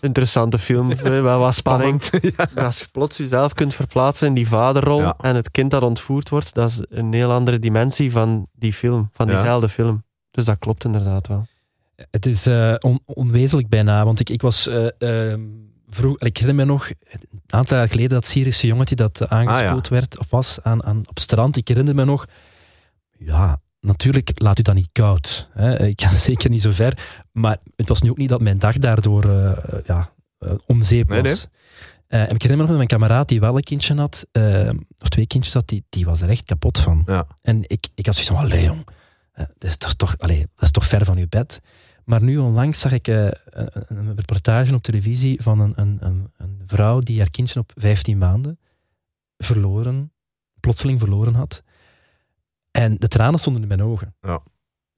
interessante 0.00 0.58
film. 0.58 0.96
Wel 1.02 1.38
wat 1.38 1.54
spanning. 1.54 2.02
ja. 2.36 2.48
Maar 2.54 2.64
als 2.64 2.78
je 2.78 2.86
plots 2.92 3.16
jezelf 3.16 3.52
kunt 3.52 3.74
verplaatsen 3.74 4.28
in 4.28 4.34
die 4.34 4.48
vaderrol 4.48 5.00
Ja. 5.00 5.16
en 5.20 5.34
het 5.34 5.50
kind 5.50 5.70
dat 5.70 5.82
ontvoerd 5.82 6.28
wordt, 6.28 6.54
dat 6.54 6.68
is 6.68 6.84
een 6.88 7.12
heel 7.12 7.32
andere 7.32 7.58
dimensie 7.58 8.10
van 8.12 8.46
die 8.52 8.72
film, 8.72 9.08
van 9.12 9.26
diezelfde 9.26 9.68
film. 9.68 10.04
Dus 10.30 10.44
dat 10.44 10.58
klopt 10.58 10.84
inderdaad 10.84 11.26
wel. 11.26 11.46
Het 12.10 12.26
is 12.26 12.46
eh, 12.46 12.74
on- 12.78 13.02
onwezenlijk 13.04 13.68
bijna, 13.68 14.04
want 14.04 14.20
ik, 14.20 14.30
ik 14.30 14.42
was 14.42 14.68
eh, 14.68 14.86
ehm, 15.32 15.40
vroeg, 15.88 16.18
ik 16.18 16.36
herinner 16.36 16.66
me 16.66 16.72
nog 16.72 16.88
een 16.88 17.30
aantal 17.46 17.76
jaar 17.76 17.88
geleden 17.88 18.10
dat 18.10 18.26
Syrische 18.26 18.66
jongetje 18.66 18.96
dat 18.96 19.28
aangespoeld 19.28 19.88
werd 19.88 20.18
of 20.18 20.30
was 20.30 20.58
aan, 20.62 20.84
aan, 20.84 21.02
op 21.08 21.18
strand. 21.18 21.56
Ik 21.56 21.68
herinner 21.68 21.94
me 21.94 22.04
nog, 22.04 22.26
ja, 23.18 23.60
natuurlijk 23.80 24.30
laat 24.34 24.58
u 24.58 24.62
dat 24.62 24.74
niet 24.74 24.88
koud. 24.92 25.48
Hè. 25.52 25.86
Ik 25.86 26.00
ga 26.02 26.14
zeker 26.30 26.50
niet 26.50 26.62
zo 26.62 26.70
ver, 26.70 26.98
maar 27.32 27.58
het 27.76 27.88
was 27.88 28.02
nu 28.02 28.10
ook 28.10 28.16
niet 28.18 28.28
dat 28.28 28.40
mijn 28.40 28.58
dag 28.58 28.78
daardoor 28.78 29.24
eh, 29.24 29.78
ja, 29.86 30.12
eh, 30.38 30.52
om 30.66 30.82
zeep 30.82 31.08
was. 31.08 31.16
Nee, 31.16 31.32
nee. 32.08 32.26
En 32.28 32.34
ik 32.34 32.42
herinner 32.42 32.50
me 32.50 32.56
nog 32.56 32.66
dat 32.66 32.76
mijn 32.76 32.88
kameraad 32.88 33.28
die 33.28 33.40
wel 33.40 33.56
een 33.56 33.62
kindje 33.62 33.94
had, 33.94 34.26
of 34.98 35.08
twee 35.08 35.26
kindjes 35.26 35.54
had, 35.54 35.68
die, 35.68 35.84
die 35.88 36.04
was 36.04 36.20
er 36.20 36.28
echt 36.28 36.44
kapot 36.44 36.78
van. 36.78 37.02
Ja. 37.06 37.26
En 37.42 37.62
ik, 37.66 37.88
ik 37.94 38.06
had 38.06 38.14
zoiets 38.14 38.32
van, 38.32 38.44
allee 38.44 38.64
jong, 38.64 38.86
dat, 39.34 39.70
is, 39.70 39.78
dat, 39.78 39.88
is 39.88 39.96
toch, 39.96 40.18
allee, 40.18 40.38
dat 40.54 40.64
is 40.64 40.70
toch 40.70 40.86
ver 40.86 41.04
van 41.04 41.16
je 41.16 41.28
bed. 41.28 41.60
Maar 42.08 42.22
nu 42.22 42.38
onlangs 42.38 42.80
zag 42.80 42.92
ik 42.92 43.08
eh, 43.08 43.24
een, 43.24 43.70
een 43.88 44.14
reportage 44.16 44.74
op 44.74 44.82
televisie 44.82 45.42
van 45.42 45.60
een, 45.60 45.72
een, 45.76 45.96
een, 46.00 46.32
een 46.36 46.62
vrouw 46.66 47.00
die 47.00 47.18
haar 47.18 47.30
kindje 47.30 47.60
op 47.60 47.72
15 47.74 48.18
maanden 48.18 48.58
verloren, 49.36 50.12
plotseling 50.60 50.98
verloren 50.98 51.34
had. 51.34 51.62
En 52.70 52.96
de 52.98 53.08
tranen 53.08 53.38
stonden 53.38 53.62
in 53.62 53.68
mijn 53.68 53.82
ogen. 53.82 54.14
Ja. 54.20 54.40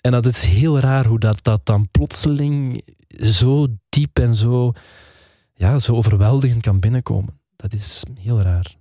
En 0.01 0.11
dat 0.11 0.27
is 0.27 0.45
heel 0.45 0.79
raar 0.79 1.07
hoe 1.07 1.19
dat, 1.19 1.45
dat 1.45 1.67
dan 1.67 1.89
plotseling 1.91 2.85
zo 3.09 3.67
diep 3.89 4.19
en 4.19 4.37
zo, 4.37 4.73
ja, 5.55 5.79
zo 5.79 5.95
overweldigend 5.95 6.63
kan 6.63 6.81
binnenkomen. 6.81 7.41
Dat 7.57 7.73
is 7.73 8.03
heel 8.21 8.41
raar. 8.41 8.77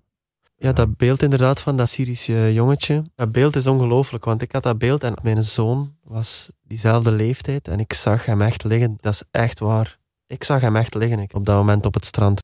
Ja, 0.61 0.73
dat 0.73 0.97
beeld 0.97 1.21
inderdaad 1.21 1.59
van 1.59 1.77
dat 1.77 1.89
Syrische 1.89 2.53
jongetje, 2.53 3.03
dat 3.15 3.31
beeld 3.31 3.55
is 3.55 3.67
ongelooflijk, 3.67 4.25
want 4.25 4.41
ik 4.41 4.51
had 4.51 4.63
dat 4.63 4.77
beeld 4.77 5.03
en 5.03 5.13
mijn 5.21 5.43
zoon 5.43 5.95
was 6.03 6.49
diezelfde 6.63 7.11
leeftijd 7.11 7.67
en 7.67 7.79
ik 7.79 7.93
zag 7.93 8.25
hem 8.25 8.41
echt 8.41 8.63
liggen. 8.63 8.97
Dat 8.99 9.13
is 9.13 9.23
echt 9.31 9.59
waar. 9.59 9.97
Ik 10.27 10.43
zag 10.43 10.61
hem 10.61 10.75
echt 10.75 10.93
liggen 10.93 11.19
ik, 11.19 11.33
op 11.33 11.45
dat 11.45 11.55
moment 11.55 11.85
op 11.85 11.93
het 11.93 12.05
strand. 12.05 12.41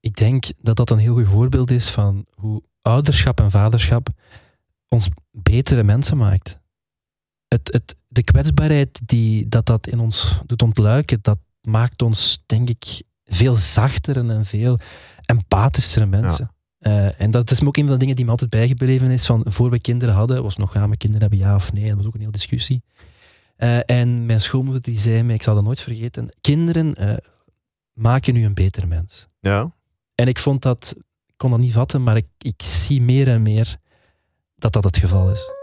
ik 0.00 0.16
denk 0.16 0.44
dat 0.60 0.76
dat 0.76 0.90
een 0.90 0.98
heel 0.98 1.14
goed 1.14 1.28
voorbeeld 1.28 1.70
is 1.70 1.90
van 1.90 2.26
hoe 2.34 2.62
ouderschap 2.82 3.40
en 3.40 3.50
vaderschap 3.50 4.08
ons 4.88 5.08
betere 5.30 5.82
mensen 5.82 6.16
maakt. 6.16 6.58
Het, 7.48 7.72
het, 7.72 7.96
de 8.08 8.22
kwetsbaarheid 8.22 9.00
die 9.04 9.48
dat, 9.48 9.66
dat 9.66 9.86
in 9.86 10.00
ons 10.00 10.40
doet 10.46 10.62
ontluiken, 10.62 11.18
dat 11.22 11.38
maakt 11.60 12.02
ons, 12.02 12.42
denk 12.46 12.68
ik, 12.68 13.02
veel 13.24 13.54
zachtere 13.54 14.20
en 14.20 14.44
veel 14.44 14.78
empathischere 15.26 16.06
mensen. 16.06 16.50
Eh, 16.78 17.20
en 17.20 17.30
dat 17.30 17.50
is 17.50 17.60
me 17.60 17.66
ook 17.66 17.76
een 17.76 17.84
van 17.84 17.92
de 17.92 17.98
dingen 17.98 18.16
die 18.16 18.24
me 18.24 18.30
altijd 18.30 18.50
bijgebleven 18.50 19.10
is 19.10 19.26
van 19.26 19.42
voor 19.48 19.70
we 19.70 19.80
kinderen 19.80 20.14
hadden, 20.14 20.42
was 20.42 20.56
nog 20.56 20.72
gaan 20.72 20.90
we 20.90 20.96
kinderen 20.96 21.28
hebben, 21.28 21.48
ja 21.48 21.54
of 21.54 21.72
nee, 21.72 21.88
dat 21.88 21.96
was 21.96 22.06
ook 22.06 22.14
een 22.14 22.20
hele 22.20 22.32
discussie. 22.32 22.82
Eh, 23.56 23.90
en 23.90 24.26
mijn 24.26 24.40
schoonmoeder 24.40 24.82
die 24.82 24.98
zei 24.98 25.22
me, 25.22 25.34
ik 25.34 25.42
zal 25.42 25.54
dat 25.54 25.64
nooit 25.64 25.80
vergeten, 25.80 26.32
kinderen 26.40 26.94
eh, 26.94 27.16
maken 27.92 28.36
u 28.36 28.44
een 28.44 28.54
beter 28.54 28.88
mens. 28.88 29.28
Ja. 29.40 29.72
En 30.14 30.28
ik 30.28 30.38
vond 30.38 30.62
dat, 30.62 30.94
ik 31.26 31.34
kon 31.36 31.50
dat 31.50 31.60
niet 31.60 31.72
vatten, 31.72 32.02
maar 32.02 32.16
ik, 32.16 32.26
ik 32.38 32.62
zie 32.62 33.02
meer 33.02 33.28
en 33.28 33.42
meer 33.42 33.76
dat 34.56 34.72
dat 34.72 34.84
het 34.84 34.96
geval 34.96 35.30
is. 35.30 35.57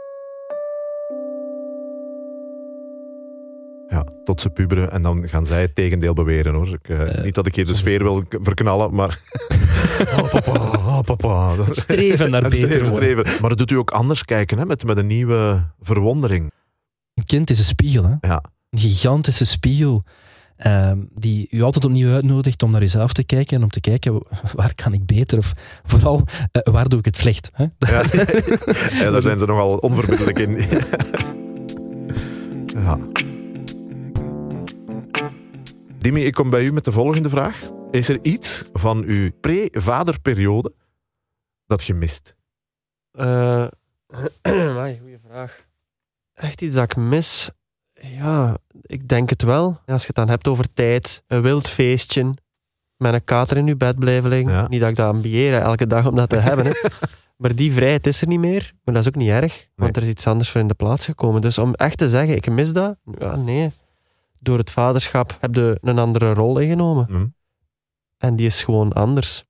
Ja, 3.89 4.05
tot 4.23 4.41
ze 4.41 4.49
puberen 4.49 4.91
en 4.91 5.01
dan 5.01 5.27
gaan 5.29 5.45
zij 5.45 5.61
het 5.61 5.75
tegendeel 5.75 6.13
beweren 6.13 6.53
hoor. 6.53 6.67
Ik, 6.67 6.89
eh, 6.89 7.17
Eh, 7.17 7.23
niet 7.23 7.35
dat 7.35 7.45
ik 7.45 7.55
hier 7.55 7.65
de 7.65 7.75
sfeer 7.75 8.03
wil 8.03 8.23
verknallen, 8.29 8.93
maar. 8.95 9.19
oh 10.19 10.29
papa, 10.31 10.51
oh 10.91 10.99
papa. 11.01 11.55
Streven 11.69 12.29
naar 12.29 12.49
beter 12.59 12.85
streven. 12.85 13.25
Maar 13.41 13.49
dat 13.49 13.57
doet 13.57 13.71
u 13.71 13.75
ook 13.75 13.91
anders 13.91 14.25
kijken, 14.25 14.57
hè, 14.57 14.65
met, 14.65 14.83
met 14.85 14.97
een 14.97 15.07
nieuwe 15.07 15.63
verwondering. 15.81 16.51
Een 17.13 17.25
kind 17.25 17.49
is 17.49 17.59
een 17.59 17.65
spiegel, 17.65 18.03
hè? 18.03 18.27
Ja. 18.27 18.43
Een 18.69 18.79
gigantische 18.79 19.45
spiegel. 19.45 20.03
ehm, 20.57 20.97
die 21.13 21.47
u 21.49 21.61
altijd 21.61 21.85
opnieuw 21.85 22.13
uitnodigt 22.13 22.63
om 22.63 22.71
naar 22.71 22.81
uzelf 22.81 23.13
te 23.13 23.23
kijken 23.23 23.57
en 23.57 23.63
om 23.63 23.69
te 23.69 23.79
kijken 23.79 24.23
waar 24.53 24.75
kan 24.75 24.93
ik 24.93 25.05
beter 25.05 25.37
of 25.37 25.53
vooral 25.83 26.23
eh, 26.51 26.73
waar 26.73 26.89
doe 26.89 26.99
ik 26.99 27.05
het 27.05 27.17
slecht. 27.17 27.49
Hè? 27.53 27.65
Ja. 27.77 28.03
ja, 29.03 29.11
daar 29.11 29.21
zijn 29.21 29.39
ze 29.39 29.45
nogal 29.45 29.77
onverbiddelijk 29.77 30.39
in. 30.39 30.57
ja. 32.67 32.97
Dimi, 36.05 36.23
ik 36.23 36.33
kom 36.33 36.49
bij 36.49 36.65
u 36.65 36.73
met 36.73 36.83
de 36.83 36.91
volgende 36.91 37.29
vraag. 37.29 37.61
Is 37.91 38.09
er 38.09 38.19
iets 38.21 38.69
van 38.73 39.03
uw 39.03 39.31
pre-vaderperiode 39.41 40.73
dat 41.65 41.83
je 41.83 41.93
mist? 41.93 42.35
Eh 43.11 43.67
amai, 44.41 44.97
goeie 44.99 45.17
vraag. 45.27 45.65
Echt 46.33 46.61
iets 46.61 46.75
dat 46.75 46.83
ik 46.83 46.95
mis? 46.95 47.49
Ja, 47.93 48.57
ik 48.81 49.07
denk 49.07 49.29
het 49.29 49.41
wel. 49.41 49.81
Als 49.85 50.01
je 50.01 50.07
het 50.07 50.15
dan 50.15 50.29
hebt 50.29 50.47
over 50.47 50.73
tijd, 50.73 51.23
een 51.27 51.41
wild 51.41 51.69
feestje, 51.69 52.33
met 52.97 53.13
een 53.13 53.23
kater 53.23 53.57
in 53.57 53.65
je 53.65 53.75
bed 53.75 53.99
blijven 53.99 54.29
liggen. 54.29 54.51
Ja. 54.51 54.67
Niet 54.67 54.79
dat 54.79 54.89
ik 54.89 54.95
dat 54.95 55.13
ambieer, 55.13 55.53
elke 55.53 55.87
dag 55.87 56.07
om 56.07 56.15
dat 56.15 56.29
te 56.29 56.35
hebben. 56.37 56.65
Hè. 56.65 56.73
Maar 57.37 57.55
die 57.55 57.71
vrijheid 57.71 58.07
is 58.07 58.21
er 58.21 58.27
niet 58.27 58.39
meer. 58.39 58.73
Maar 58.83 58.93
dat 58.93 59.03
is 59.03 59.09
ook 59.09 59.15
niet 59.15 59.29
erg, 59.29 59.67
want 59.75 59.97
er 59.97 60.03
is 60.03 60.09
iets 60.09 60.27
anders 60.27 60.49
voor 60.49 60.61
in 60.61 60.67
de 60.67 60.73
plaats 60.73 61.05
gekomen. 61.05 61.41
Dus 61.41 61.57
om 61.57 61.73
echt 61.73 61.97
te 61.97 62.09
zeggen, 62.09 62.35
ik 62.35 62.49
mis 62.49 62.73
dat? 62.73 62.97
Ja, 63.17 63.35
nee. 63.35 63.71
Door 64.45 64.57
het 64.57 64.71
vaderschap 64.71 65.37
heb 65.39 65.55
je 65.55 65.77
een 65.81 65.99
andere 65.99 66.33
rol 66.33 66.59
ingenomen. 66.59 67.05
Hm? 67.07 67.25
En 68.17 68.35
die 68.35 68.45
is 68.45 68.63
gewoon 68.63 68.93
anders. 68.93 69.43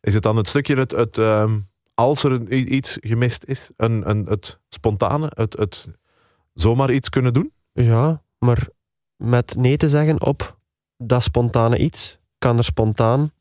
Is 0.00 0.14
het 0.14 0.22
dan 0.22 0.36
het 0.36 0.48
stukje 0.48 0.76
het, 0.76 0.90
het 0.90 1.18
ehm, 1.18 1.58
als 1.94 2.24
er 2.24 2.52
iets 2.52 2.96
gemist 3.00 3.44
is, 3.44 3.70
een, 3.76 4.10
een, 4.10 4.24
het 4.26 4.60
spontane, 4.68 5.30
het, 5.34 5.56
het 5.58 5.88
zomaar 6.54 6.92
iets 6.92 7.08
kunnen 7.08 7.32
doen? 7.32 7.52
Ja, 7.72 8.22
maar 8.38 8.68
met 9.16 9.54
nee 9.58 9.76
te 9.76 9.88
zeggen 9.88 10.22
op 10.26 10.58
dat 10.96 11.22
spontane 11.22 11.78
iets, 11.78 12.18
kan 12.38 12.58
er 12.58 12.64
spontaan 12.64 13.32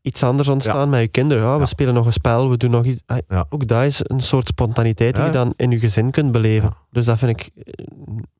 iets 0.00 0.22
anders 0.22 0.48
ontstaan 0.48 0.88
met 0.88 1.00
je 1.00 1.08
kinderen. 1.08 1.42
Ja, 1.44 1.54
we 1.54 1.58
Ja. 1.60 1.66
spelen 1.66 1.94
nog 1.94 2.06
een 2.06 2.12
spel, 2.12 2.50
we 2.50 2.56
doen 2.56 2.70
nog 2.70 2.84
iets. 2.84 3.02
Ah, 3.06 3.18
Ja. 3.28 3.46
Ook 3.48 3.66
dat 3.66 3.82
is 3.82 4.00
een 4.02 4.20
soort 4.20 4.46
spontaniteit 4.48 5.14
die 5.14 5.24
je 5.24 5.30
dan 5.30 5.52
in 5.56 5.70
je 5.70 5.78
gezin 5.78 6.10
kunt 6.10 6.32
beleven. 6.32 6.72
Dus 6.90 7.04
dat 7.04 7.18
vind 7.18 7.40
ik 7.40 7.50
eh, 7.64 7.84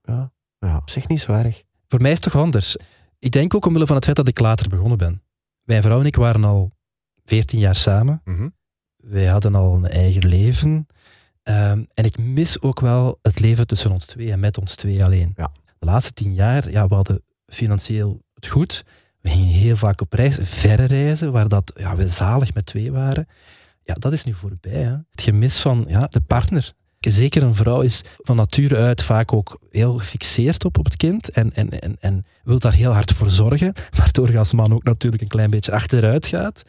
ja, 0.02 0.32
Ja. 0.58 0.76
op 0.76 0.90
zich 0.90 1.08
niet 1.08 1.20
zo 1.20 1.32
erg. 1.32 1.62
Voor 1.88 2.00
mij 2.00 2.10
is 2.10 2.16
het 2.16 2.32
toch 2.32 2.42
anders. 2.42 2.76
Ik 3.18 3.30
denk 3.30 3.54
ook 3.54 3.66
omwille 3.66 3.86
van 3.86 3.96
het 3.96 4.04
feit 4.04 4.16
dat 4.16 4.28
ik 4.28 4.38
later 4.38 4.68
begonnen 4.68 4.98
ben. 4.98 5.22
Mijn 5.62 5.82
vrouw 5.82 6.00
en 6.00 6.06
ik 6.06 6.16
waren 6.16 6.44
al 6.44 6.72
14 7.24 7.58
jaar 7.58 7.74
samen. 7.74 8.20
Mhm. 8.24 8.48
Wij 8.96 9.26
hadden 9.26 9.54
al 9.54 9.74
een 9.74 9.88
eigen 9.88 10.28
leven. 10.28 10.86
Ehm, 11.42 11.84
en 11.94 12.04
ik 12.04 12.18
mis 12.18 12.60
ook 12.60 12.80
wel 12.80 13.18
het 13.22 13.40
leven 13.40 13.66
tussen 13.66 13.90
ons 13.90 14.06
twee 14.06 14.32
en 14.32 14.40
met 14.40 14.58
ons 14.58 14.74
twee 14.74 15.04
alleen. 15.04 15.32
Ja. 15.36 15.52
De 15.78 15.86
laatste 15.86 16.12
tien 16.12 16.34
jaar, 16.34 16.70
ja, 16.70 16.88
we 16.88 16.94
hadden 16.94 17.22
financieel 17.46 18.22
het 18.34 18.46
goed. 18.46 18.84
We 19.20 19.28
gingen 19.28 19.48
heel 19.48 19.76
vaak 19.76 20.00
op 20.00 20.12
reis, 20.12 20.38
verre 20.42 20.84
reizen, 20.84 21.32
waar 21.32 21.48
dat, 21.48 21.72
ja, 21.76 21.96
we 21.96 22.08
zalig 22.08 22.54
met 22.54 22.66
twee 22.66 22.92
waren. 22.92 23.28
Ja, 23.82 23.94
dat 23.94 24.12
is 24.12 24.24
nu 24.24 24.34
voorbij. 24.34 24.82
Hè. 24.82 24.90
Het 24.90 25.22
gemis 25.22 25.60
van 25.60 25.84
ja, 25.88 26.06
de 26.06 26.20
partner. 26.20 26.72
Zeker 27.00 27.42
een 27.42 27.54
vrouw 27.54 27.80
is 27.80 28.02
van 28.16 28.36
nature 28.36 28.76
uit 28.76 29.02
vaak 29.02 29.32
ook 29.32 29.58
heel 29.70 29.98
gefixeerd 29.98 30.64
op, 30.64 30.78
op 30.78 30.84
het 30.84 30.96
kind 30.96 31.30
en, 31.30 31.54
en, 31.54 31.80
en, 31.80 31.96
en 32.00 32.26
wil 32.44 32.58
daar 32.58 32.74
heel 32.74 32.92
hard 32.92 33.12
voor 33.12 33.30
zorgen, 33.30 33.72
waardoor 33.98 34.30
je 34.30 34.38
als 34.38 34.52
man 34.52 34.72
ook 34.72 34.84
natuurlijk 34.84 35.22
een 35.22 35.28
klein 35.28 35.50
beetje 35.50 35.72
achteruit 35.72 36.26
gaat. 36.26 36.62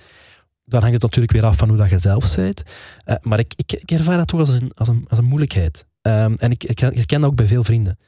Dan 0.65 0.79
hangt 0.79 0.93
het 0.93 1.03
natuurlijk 1.03 1.33
weer 1.33 1.45
af 1.45 1.57
van 1.57 1.69
hoe 1.69 1.77
dat 1.77 1.89
je 1.89 1.97
zelf 1.97 2.35
bent. 2.35 2.63
Eh, 3.05 3.15
maar 3.21 3.39
ik, 3.39 3.53
ik, 3.55 3.73
ik 3.73 3.91
ervaar 3.91 4.17
dat 4.17 4.27
toch 4.27 4.39
als 4.39 4.49
een, 4.49 4.71
als 4.73 4.87
een, 4.87 5.05
als 5.09 5.19
een 5.19 5.25
moeilijkheid. 5.25 5.85
Ehm, 6.01 6.33
en 6.37 6.51
ik, 6.51 6.63
ik, 6.63 6.81
ik 6.81 7.07
ken 7.07 7.21
dat 7.21 7.29
ook 7.29 7.35
bij 7.35 7.47
veel 7.47 7.63
vrienden. 7.63 7.99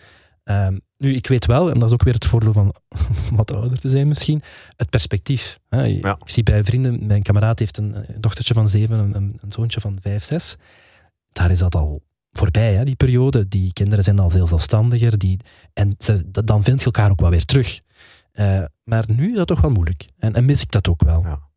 Ehm, 0.44 0.78
nu, 0.98 1.16
ik 1.16 1.28
weet 1.28 1.46
wel, 1.46 1.72
en 1.72 1.80
dat 1.80 1.88
is 1.88 1.94
ook 1.94 2.04
weer 2.04 2.14
het 2.14 2.26
voordeel 2.26 2.54
van 2.54 2.76
wat 3.34 3.52
ouder 3.52 3.80
te 3.80 3.90
zijn 3.90 4.08
misschien, 4.08 4.42
het 4.76 4.90
perspectief. 4.90 5.60
Hè. 5.70 5.84
Ja. 5.84 6.18
Ik 6.20 6.30
zie 6.30 6.44
bij 6.44 6.64
vrienden, 6.64 7.06
mijn 7.06 7.22
kameraad 7.22 7.60
heeft 7.60 7.78
een, 7.78 8.06
dochtertje 8.18 8.54
van 8.54 8.70
zeven, 8.70 9.00
een, 9.00 9.16
een 9.16 9.52
zoontje 9.52 9.82
van 9.82 9.98
vijf, 10.02 10.24
zes. 10.24 10.56
Daar 11.32 11.52
is 11.52 11.60
dat 11.60 11.76
al 11.76 12.02
voorbij, 12.32 12.74
hè, 12.74 12.84
die 12.84 12.96
periode. 12.96 13.48
Die 13.48 13.74
kinderen 13.74 14.04
zijn 14.04 14.20
al 14.20 14.32
heel 14.32 14.48
zelfstandiger. 14.48 15.18
Die, 15.18 15.40
en 15.74 15.96
ze, 15.98 16.32
dan 16.32 16.64
vind 16.64 16.80
je 16.80 16.86
elkaar 16.86 17.12
ook 17.12 17.20
wel 17.20 17.30
weer 17.30 17.46
terug. 17.46 17.82
Eh, 18.32 18.64
maar 18.84 19.04
nu 19.08 19.30
is 19.30 19.38
dat 19.38 19.48
toch 19.48 19.62
wel 19.62 19.72
moeilijk. 19.72 20.08
En, 20.18 20.34
en 20.34 20.46
mis 20.46 20.62
ik 20.62 20.72
dat 20.72 20.90
ook 20.90 21.04
wel. 21.04 21.22
Ja. 21.24 21.50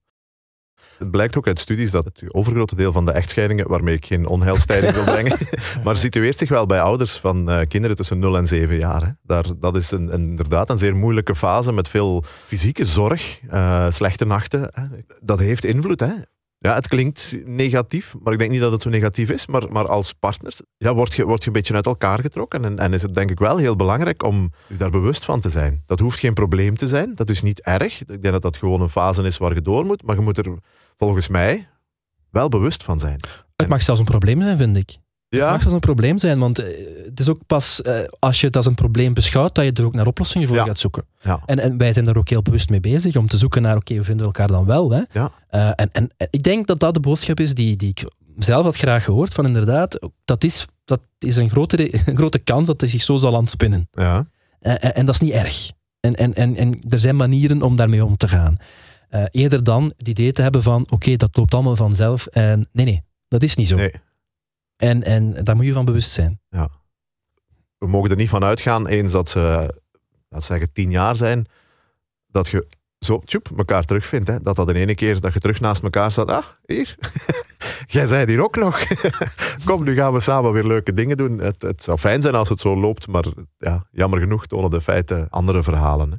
Het 0.99 1.11
blijkt 1.11 1.37
ook 1.37 1.47
uit 1.47 1.61
studies 1.61 1.91
dat 1.91 2.05
het 2.05 2.35
overgrote 2.35 2.77
deel 2.77 2.93
van 2.93 3.05
de 3.05 3.13
echtscheidingen, 3.13 3.69
waarmee 3.69 3.95
ik 3.95 4.07
geen 4.07 4.27
onheilstijding 4.27 4.93
wil 4.93 5.05
brengen, 5.05 5.39
maar 5.85 5.97
situeert 5.97 6.39
zich 6.39 6.49
wel 6.49 6.67
bij 6.67 6.81
ouders 6.81 7.13
van 7.13 7.51
uh, 7.51 7.61
kinderen 7.69 7.97
tussen 7.97 8.19
0 8.19 8.37
en 8.37 8.47
7 8.47 8.77
jaar. 8.77 9.03
Hè. 9.03 9.11
Daar, 9.23 9.45
dat 9.61 9.77
is 9.77 9.91
een, 9.91 10.11
inderdaad 10.11 10.71
een 10.71 10.79
zeer 10.79 10.97
moeilijke 10.97 11.35
fase 11.35 11.73
met 11.73 11.89
veel 11.89 12.25
fysieke 12.45 12.87
zorg, 12.87 13.41
uh, 13.53 13.91
slechte 13.91 14.25
nachten. 14.25 14.71
Hè. 14.73 14.83
Dat 15.23 15.39
heeft 15.39 15.65
invloed. 15.65 16.01
Hè. 16.01 16.13
Ja, 16.59 16.75
het 16.75 16.89
klinkt 16.89 17.37
negatief, 17.45 18.15
maar 18.23 18.33
ik 18.33 18.39
denk 18.39 18.51
niet 18.51 18.61
dat 18.61 18.73
het 18.73 18.83
zo 18.83 18.91
negatief 18.91 19.31
is. 19.31 19.47
Maar, 19.47 19.73
maar 19.73 19.89
als 19.89 20.13
partners 20.13 20.61
ja, 20.77 20.95
word, 20.95 21.15
je, 21.15 21.25
word 21.25 21.41
je 21.41 21.47
een 21.47 21.53
beetje 21.53 21.75
uit 21.75 21.87
elkaar 21.87 22.21
getrokken. 22.21 22.65
En, 22.65 22.79
en 22.79 22.93
is 22.93 23.03
het 23.03 23.15
denk 23.15 23.31
ik 23.31 23.39
wel 23.39 23.57
heel 23.57 23.77
belangrijk 23.77 24.23
om 24.23 24.53
je 24.69 24.77
daar 24.77 24.91
bewust 24.91 25.25
van 25.25 25.41
te 25.41 25.51
zijn. 25.51 25.83
Dat 25.87 25.99
hoeft 25.99 26.19
geen 26.19 26.35
probleem 26.35 26.77
te 26.77 26.89
zijn. 26.89 27.15
Dat 27.15 27.31
is 27.31 27.43
niet 27.43 27.61
erg. 27.61 28.01
Ik 28.01 28.07
denk 28.07 28.23
dat 28.23 28.43
dat 28.43 28.57
gewoon 28.57 28.81
een 28.81 28.89
fase 28.89 29.23
is 29.23 29.39
waar 29.39 29.55
je 29.55 29.63
door 29.63 29.85
moet. 29.85 30.03
Maar 30.03 30.17
je 30.17 30.23
moet 30.23 30.39
er 30.39 30.59
volgens 30.97 31.29
mij 31.29 31.69
wel 32.31 32.49
bewust 32.49 32.85
van 32.85 33.01
zijn. 33.01 33.21
Het 33.57 33.69
mag 33.69 33.83
zelfs 33.83 34.01
een 34.01 34.07
probleem 34.07 34.41
zijn, 34.41 34.57
vind 34.57 34.77
ik. 34.77 34.97
Ja. 35.35 35.43
Het 35.43 35.51
mag 35.51 35.61
zelfs 35.61 35.75
een 35.75 35.81
probleem 35.81 36.19
zijn, 36.19 36.39
want 36.39 36.59
eh, 36.59 36.67
het 37.05 37.21
is 37.21 37.29
ook 37.29 37.41
pas 37.47 37.83
eh, 37.83 37.99
als 38.19 38.41
je 38.41 38.47
het 38.47 38.57
als 38.57 38.67
een 38.67 38.75
probleem 38.75 39.15
beschouwt 39.15 39.55
dat 39.55 39.65
je 39.65 39.73
er 39.73 39.85
ook 39.85 39.95
naar 39.95 40.07
oplossingen 40.07 40.49
voor 40.49 40.57
gaat 40.57 40.79
zoeken. 40.79 41.05
Ja. 41.21 41.41
En, 41.47 41.59
en 41.59 41.79
wij 41.79 41.93
zijn 41.93 42.07
er 42.07 42.19
ook 42.19 42.29
heel 42.29 42.43
bewust 42.43 42.71
mee 42.71 42.81
bezig 42.81 43.17
om 43.17 43.27
te 43.27 43.39
zoeken 43.39 43.63
naar, 43.63 43.77
oké, 43.77 43.95
we 43.95 44.05
vinden 44.05 44.27
elkaar 44.27 44.49
dan 44.49 44.65
wel. 44.65 44.91
Hè? 44.91 45.03
Ja. 45.13 45.33
Uh, 45.51 45.69
en, 45.69 45.91
en 45.93 46.11
ik 46.31 46.43
denk 46.43 46.67
dat 46.67 46.81
dat 46.81 46.95
de 46.95 47.01
boodschap 47.01 47.41
is 47.41 47.55
die, 47.55 47.77
die 47.77 47.89
ik 47.89 48.05
zelf 48.39 48.65
had 48.65 48.77
graag 48.77 49.05
gehoord, 49.05 49.35
van 49.35 49.47
inderdaad, 49.47 49.99
dat 50.25 50.45
is, 50.45 50.67
dat 50.85 51.01
is 51.19 51.37
een, 51.37 51.51
grotere, 51.51 51.95
een 52.07 52.17
grote 52.17 52.39
kans 52.39 52.67
dat 52.67 52.81
hij 52.81 52.91
zich 52.91 53.03
zo 53.03 53.17
zal 53.17 53.37
aanspinnen. 53.37 53.89
Ja. 53.91 54.27
En, 54.61 55.07
dat 55.07 55.15
is 55.15 55.21
niet 55.21 55.33
erg. 55.33 55.71
En, 56.01 56.15
en, 56.15 56.35
en, 56.35 56.57
en 56.57 56.81
er 56.89 56.99
zijn 56.99 57.17
manieren 57.17 57.63
om 57.63 57.77
daarmee 57.77 58.05
om 58.05 58.17
te 58.17 58.29
gaan. 58.29 58.57
eerder 59.31 59.65
dan 59.65 59.93
het 59.97 60.09
idee 60.09 60.33
te 60.33 60.43
hebben 60.43 60.63
van, 60.63 60.87
oké, 60.91 61.17
dat 61.17 61.37
loopt 61.37 61.55
allemaal 61.55 61.77
vanzelf. 61.77 62.27
En 62.27 62.69
nee, 62.73 62.85
nee, 62.85 63.03
dat 63.29 63.43
is 63.43 63.55
niet 63.55 63.69
zo. 63.69 63.77
Nee. 63.77 63.93
En, 64.77 65.03
en 65.03 65.45
daar 65.45 65.57
moet 65.57 65.65
je 65.65 65.73
van 65.73 65.85
bewust 65.85 66.11
zijn. 66.11 66.41
Ja. 66.49 66.69
We 67.79 67.87
mogen 67.87 68.11
er 68.11 68.17
niet 68.17 68.29
van 68.29 68.45
uitgaan, 68.45 68.87
eens 68.87 69.13
dat 69.13 69.29
ze, 69.29 69.39
laten 69.39 69.79
we 70.29 70.41
zeggen, 70.41 70.73
tien 70.73 70.91
jaar 70.91 71.17
zijn, 71.17 71.47
dat 72.27 72.49
je 72.49 72.67
zo 72.99 73.21
tjoep, 73.25 73.53
elkaar 73.57 73.85
terugvindt. 73.85 74.29
Hè? 74.29 74.41
Dat 74.43 74.57
dat 74.57 74.69
in 74.69 74.75
ene 74.75 74.95
keer 74.95 75.21
dat 75.21 75.33
je 75.33 75.41
terug 75.41 75.61
naast 75.61 75.83
elkaar 75.83 76.13
staat. 76.13 76.31
Ah, 76.31 76.45
hier. 76.67 76.97
Jij 77.87 78.07
zei 78.07 78.27
hier 78.27 78.43
ook 78.43 78.57
nog. 78.57 78.81
Kom, 79.65 79.85
nu 79.85 79.95
gaan 79.95 80.13
we 80.13 80.21
samen 80.21 80.53
weer 80.53 80.67
leuke 80.67 80.93
dingen 80.93 81.17
doen. 81.17 81.39
Het, 81.39 81.63
het 81.63 81.83
zou 81.83 81.99
fijn 81.99 82.23
zijn 82.23 82.35
als 82.35 82.49
het 82.49 82.61
zo 82.61 82.77
loopt, 82.77 83.07
maar 83.07 83.25
ja, 83.59 83.87
jammer 83.91 84.21
genoeg 84.21 84.47
tonen 84.47 84.71
de 84.71 84.81
feiten 84.81 85.27
andere 85.31 85.63
verhalen. 85.63 86.11
Hè? 86.11 86.17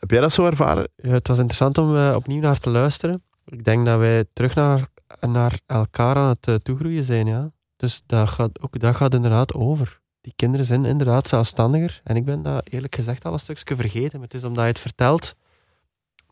Heb 0.00 0.10
jij 0.10 0.20
dat 0.20 0.32
zo 0.32 0.46
ervaren? 0.46 0.88
Ja, 0.96 1.10
het 1.10 1.28
was 1.28 1.38
interessant 1.38 1.78
om 1.78 1.94
uh, 1.94 2.14
opnieuw 2.16 2.40
naar 2.40 2.58
te 2.58 2.70
luisteren. 2.70 3.22
Ik 3.44 3.64
denk 3.64 3.86
dat 3.86 3.98
wij 3.98 4.24
terug 4.32 4.54
naar, 4.54 4.86
naar 5.20 5.60
elkaar 5.66 6.16
aan 6.16 6.28
het 6.28 6.46
uh, 6.46 6.54
toegroeien 6.54 7.04
zijn. 7.04 7.26
Ja. 7.26 7.50
Dus 7.76 8.02
dat 8.06 8.28
gaat, 8.28 8.60
ook 8.60 8.78
dat 8.78 8.96
gaat 8.96 9.14
inderdaad 9.14 9.54
over. 9.54 10.00
Die 10.20 10.32
kinderen 10.36 10.66
zijn 10.66 10.84
inderdaad 10.84 11.26
zelfstandiger. 11.26 12.00
En 12.04 12.16
ik 12.16 12.24
ben 12.24 12.42
dat 12.42 12.68
eerlijk 12.68 12.94
gezegd 12.94 13.24
al 13.24 13.32
een 13.32 13.38
stukje 13.38 13.76
vergeten. 13.76 14.18
Maar 14.18 14.28
het 14.28 14.34
is 14.34 14.44
omdat 14.44 14.62
je 14.62 14.68
het 14.70 14.78
vertelt, 14.78 15.34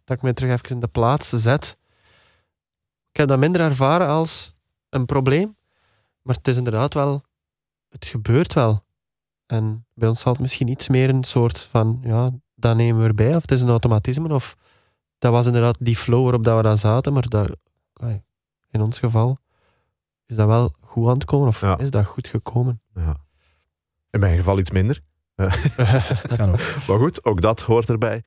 dat 0.05 0.17
ik 0.17 0.23
me 0.23 0.33
terug 0.33 0.53
even 0.53 0.69
in 0.69 0.81
de 0.81 0.87
plaats 0.87 1.29
zet. 1.29 1.77
Ik 3.11 3.17
heb 3.17 3.29
dat 3.29 3.39
minder 3.39 3.61
ervaren 3.61 4.09
als 4.09 4.55
een 4.89 5.05
probleem. 5.07 5.57
Maar 6.23 6.37
het 6.37 6.49
is 6.49 6.57
inderdaad 6.57 6.95
wel, 6.95 7.23
het 7.89 8.05
gebeurt 8.05 8.53
wel. 8.53 8.85
En 9.47 9.87
bij 9.95 10.09
ons 10.09 10.21
zal 10.21 10.33
het 10.33 10.41
misschien 10.41 10.69
iets 10.69 10.89
meer 10.89 11.09
een 11.09 11.25
soort 11.25 11.61
van, 11.61 12.01
ja, 12.03 12.31
dat 12.55 12.77
nemen 12.77 13.03
we 13.03 13.09
erbij. 13.09 13.37
Of 13.37 13.43
het 13.43 13.51
is 13.51 13.61
een 13.61 13.69
automatisme. 13.69 14.35
Of 14.35 14.57
dat 15.19 15.33
was 15.33 15.47
inderdaad 15.47 15.77
die 15.81 15.97
flow 15.97 16.23
waarop 16.23 16.45
dat 16.45 16.57
we 16.57 16.63
dan 16.63 16.79
zaten. 16.79 17.13
Maar 17.13 17.29
dat, 17.29 17.51
in 18.71 18.81
ons 18.81 18.99
geval 18.99 19.39
is 20.27 20.37
dat 20.37 20.47
wel 20.47 20.75
goed 20.81 21.09
aan 21.09 21.15
het 21.15 21.25
komen 21.25 21.49
of 21.49 21.63
is 21.63 21.91
dat 21.91 22.07
goed 22.07 22.27
gekomen? 22.27 22.81
Ja. 22.95 23.17
In 24.11 24.21
mijn 24.21 24.37
geval 24.37 24.59
iets 24.59 24.71
minder. 24.71 25.01
dat 25.35 26.37
kan 26.37 26.53
ook. 26.53 26.61
Maar 26.89 26.99
goed, 26.99 27.25
ook 27.25 27.41
dat 27.41 27.61
hoort 27.61 27.89
erbij. 27.89 28.23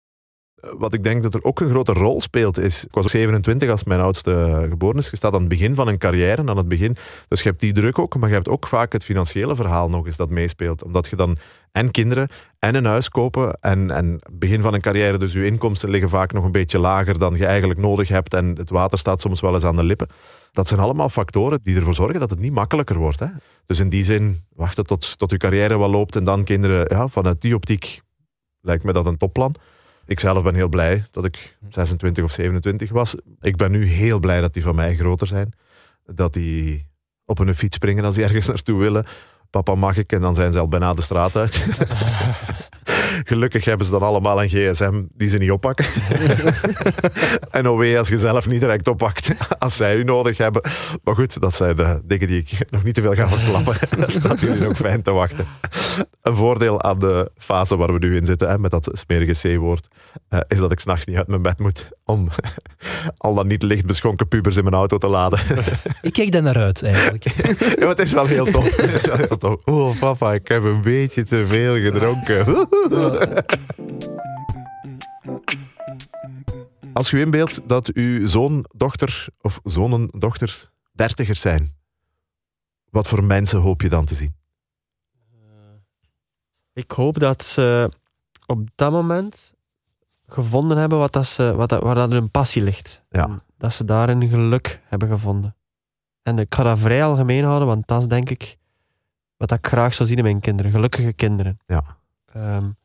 Wat 0.78 0.94
ik 0.94 1.04
denk 1.04 1.24
dat 1.24 1.34
er 1.34 1.44
ook 1.44 1.60
een 1.60 1.70
grote 1.70 1.94
rol 1.94 2.22
speelt 2.22 2.60
is, 2.60 2.86
ik 2.86 2.94
was 2.94 3.12
27 3.12 3.70
als 3.70 3.84
mijn 3.84 4.00
oudste 4.00 4.66
geboren 4.70 4.98
is, 4.98 5.10
je 5.10 5.16
staat 5.16 5.34
aan 5.34 5.40
het 5.40 5.50
begin 5.50 5.76
van 5.76 5.88
een 5.88 5.98
carrière, 5.98 6.48
aan 6.48 6.58
het 6.58 6.68
begin, 6.68 6.96
dus 7.28 7.44
je 7.44 7.50
hebt 7.50 7.62
die 7.62 7.74
druk 7.74 8.00
ook, 8.00 8.18
maar 8.18 8.30
je 8.30 8.36
hebt 8.36 8.48
ook 8.48 8.68
vaak 8.68 8.94
het 8.94 9.04
financiële 9.04 9.56
verhaal 9.56 9.90
nog 9.90 10.06
eens 10.06 10.16
dat 10.16 10.30
meespeelt, 10.30 10.84
omdat 10.84 11.08
je 11.08 11.16
dan 11.16 11.38
en 11.72 11.92
kinderen 11.92 12.30
en 12.60 12.76
een 12.76 12.86
huis 12.86 13.10
kopen 13.10 13.58
en, 13.62 13.92
en 13.92 14.20
begin 14.32 14.62
van 14.62 14.74
een 14.74 14.82
carrière, 14.82 15.18
dus 15.18 15.34
je 15.34 15.46
inkomsten 15.46 15.90
liggen 15.90 16.10
vaak 16.10 16.34
nog 16.34 16.44
een 16.44 16.52
beetje 16.52 16.80
lager 16.80 17.20
dan 17.20 17.36
je 17.36 17.46
eigenlijk 17.46 17.80
nodig 17.80 18.08
hebt 18.08 18.34
en 18.34 18.56
het 18.56 18.70
water 18.70 18.98
staat 18.98 19.22
soms 19.22 19.42
wel 19.42 19.54
eens 19.54 19.66
aan 19.66 19.76
de 19.76 19.84
lippen. 19.84 20.08
Dat 20.58 20.68
zijn 20.68 20.80
allemaal 20.80 21.10
factoren 21.10 21.60
die 21.64 21.76
ervoor 21.76 21.96
zorgen 21.96 22.20
dat 22.20 22.30
het 22.30 22.40
niet 22.40 22.52
makkelijker 22.52 22.98
wordt. 22.98 23.20
Hè? 23.20 23.28
Dus 23.66 23.80
in 23.80 23.90
die 23.90 24.04
zin, 24.04 24.44
wachten 24.56 24.86
tot, 24.86 25.18
tot 25.18 25.32
je 25.32 25.38
carrière 25.38 25.78
wel 25.78 25.90
loopt 25.90 26.16
en 26.16 26.24
dan 26.24 26.44
kinderen, 26.44 26.86
ja, 26.98 27.08
vanuit 27.08 27.42
die 27.42 27.56
optiek 27.56 28.02
lijkt 28.62 28.84
me 28.84 28.94
dat 28.94 29.06
een 29.06 29.18
topplan. 29.18 29.56
Ik 30.06 30.20
zelf 30.20 30.44
ben 30.44 30.56
heel 30.56 30.68
blij 30.70 31.06
dat 31.12 31.26
ik 31.26 31.58
26 31.70 32.24
of 32.24 32.32
27 32.32 32.90
was. 32.90 33.16
Ik 33.40 33.56
ben 33.56 33.72
nu 33.72 33.86
heel 33.86 34.20
blij 34.20 34.42
dat 34.42 34.54
die 34.54 34.64
van 34.64 34.76
mij 34.76 34.96
groter 34.96 35.28
zijn. 35.28 35.54
Dat 36.06 36.34
die 36.34 36.88
op 37.26 37.40
een 37.40 37.56
fiets 37.56 37.76
springen 37.76 38.06
als 38.06 38.16
die 38.16 38.24
ergens 38.24 38.48
naartoe 38.48 38.80
willen. 38.80 39.06
Papa 39.50 39.76
mag 39.76 39.98
ik 39.98 40.12
en 40.12 40.22
dan 40.22 40.36
zijn 40.36 40.54
ze 40.54 40.60
al 40.60 40.68
bijna 40.68 40.94
de 40.94 41.02
straat 41.02 41.36
uit. 41.36 41.66
Gelukkig 43.24 43.66
hebben 43.66 43.86
ze 43.86 43.92
dan 43.92 44.02
allemaal 44.02 44.44
een 44.44 44.50
gsm 44.50 45.04
die 45.14 45.30
ze 45.30 45.38
niet 45.38 45.52
oppakken. 45.52 45.86
en 47.52 47.68
OW 47.68 47.98
als 47.98 48.08
je 48.08 48.18
zelf 48.18 48.48
niet 48.48 48.60
direct 48.60 48.88
oppakt 48.88 49.32
als 49.60 49.76
zij 49.76 49.96
u 49.96 50.04
nodig 50.04 50.38
hebben. 50.38 50.62
Maar 51.04 51.16
goed, 51.16 51.42
dat 51.42 51.56
zijn 51.56 51.76
de 51.76 52.02
dingen 52.06 52.28
die 52.28 52.38
ik 52.38 52.72
nog 52.72 52.84
niet 52.84 52.94
te 52.94 53.02
veel 53.02 53.14
ga 53.14 53.30
verklappen. 53.30 53.76
dat 54.00 54.12
staat 54.12 54.40
jullie 54.40 54.62
nog 54.62 54.78
fijn 54.78 55.02
te 55.02 55.12
wachten. 55.12 55.46
Een 56.22 56.36
voordeel 56.36 56.82
aan 56.82 57.00
de 57.00 57.32
fase 57.38 57.78
waar 57.78 57.94
we 57.94 58.00
nu 58.00 58.16
in 58.16 58.26
zitten, 58.26 58.50
hè, 58.50 58.60
met 58.60 58.72
dat 58.72 58.90
smerige 58.92 59.56
C-woord, 59.56 59.88
uh, 60.30 60.40
is 60.48 60.58
dat 60.58 60.72
ik 60.72 60.80
s'nachts 60.80 61.06
niet 61.06 61.18
uit 61.18 61.28
mijn 61.28 61.42
bed 61.42 61.60
moet 61.60 61.88
om 62.06 62.30
al 63.18 63.34
dan 63.34 63.48
niet 63.48 63.64
licht 63.64 63.86
beschonken 63.86 64.28
pubers 64.28 64.56
in 64.56 64.64
mijn 64.64 64.76
auto 64.76 64.98
te 64.98 65.08
laden. 65.08 65.40
ik 66.02 66.14
kijk 66.14 66.32
daar 66.32 66.42
naar 66.42 66.58
uit, 66.58 66.84
eigenlijk. 66.84 67.24
ja, 67.80 67.88
het 67.88 68.00
is 68.00 68.14
wel 68.14 68.26
heel 68.26 68.46
tof. 68.46 68.80
Oh, 69.66 70.00
papa, 70.00 70.34
ik 70.34 70.48
heb 70.48 70.64
een 70.64 70.82
beetje 70.82 71.24
te 71.24 71.48
veel 71.48 71.76
gedronken. 71.76 72.46
Als 76.94 77.12
u 77.12 77.20
inbeeldt 77.20 77.62
dat 77.68 77.94
uw 77.94 78.28
zoon, 78.28 78.66
dochter 78.76 79.28
of 79.42 79.60
zonen, 79.64 80.10
dochters 80.12 80.70
dertigers 80.92 81.42
zijn, 81.42 81.76
wat 82.90 83.08
voor 83.08 83.24
mensen 83.24 83.60
hoop 83.60 83.82
je 83.82 83.90
dan 83.90 84.06
te 84.06 84.16
zien? 84.16 84.36
Ik 86.74 86.92
hoop 86.92 87.20
dat 87.20 87.44
ze 87.44 87.92
op 88.46 88.70
dat 88.76 88.92
moment 88.92 89.54
gevonden 90.26 90.78
hebben 90.78 90.98
wat 90.98 91.14
dat 91.14 91.28
ze, 91.28 91.56
wat 91.56 91.70
dat, 91.70 91.84
waar 91.84 91.96
dat 91.96 92.12
hun 92.12 92.32
passie 92.32 92.62
ligt. 92.62 93.04
Ja. 93.10 93.44
Dat 93.58 93.74
ze 93.74 93.86
daarin 93.86 94.28
geluk 94.28 94.82
hebben 94.84 95.08
gevonden. 95.08 95.56
En 96.22 96.40
ik 96.40 96.56
ga 96.56 96.64
dat 96.64 96.80
vrij 96.80 97.04
algemeen 97.04 97.44
houden, 97.44 97.68
want 97.68 97.88
dat 97.88 98.00
is 98.00 98.08
denk 98.08 98.30
ik 98.30 98.58
wat 99.38 99.52
ik 99.52 99.68
graag 99.68 99.94
zou 99.94 100.10
zien 100.10 100.18
in 100.18 100.24
mijn 100.24 100.40
kinderen. 100.40 100.72
Gelukkige 100.72 101.14
kinderen. 101.14 101.60
Ja. 101.66 101.98
Um, 102.36 102.78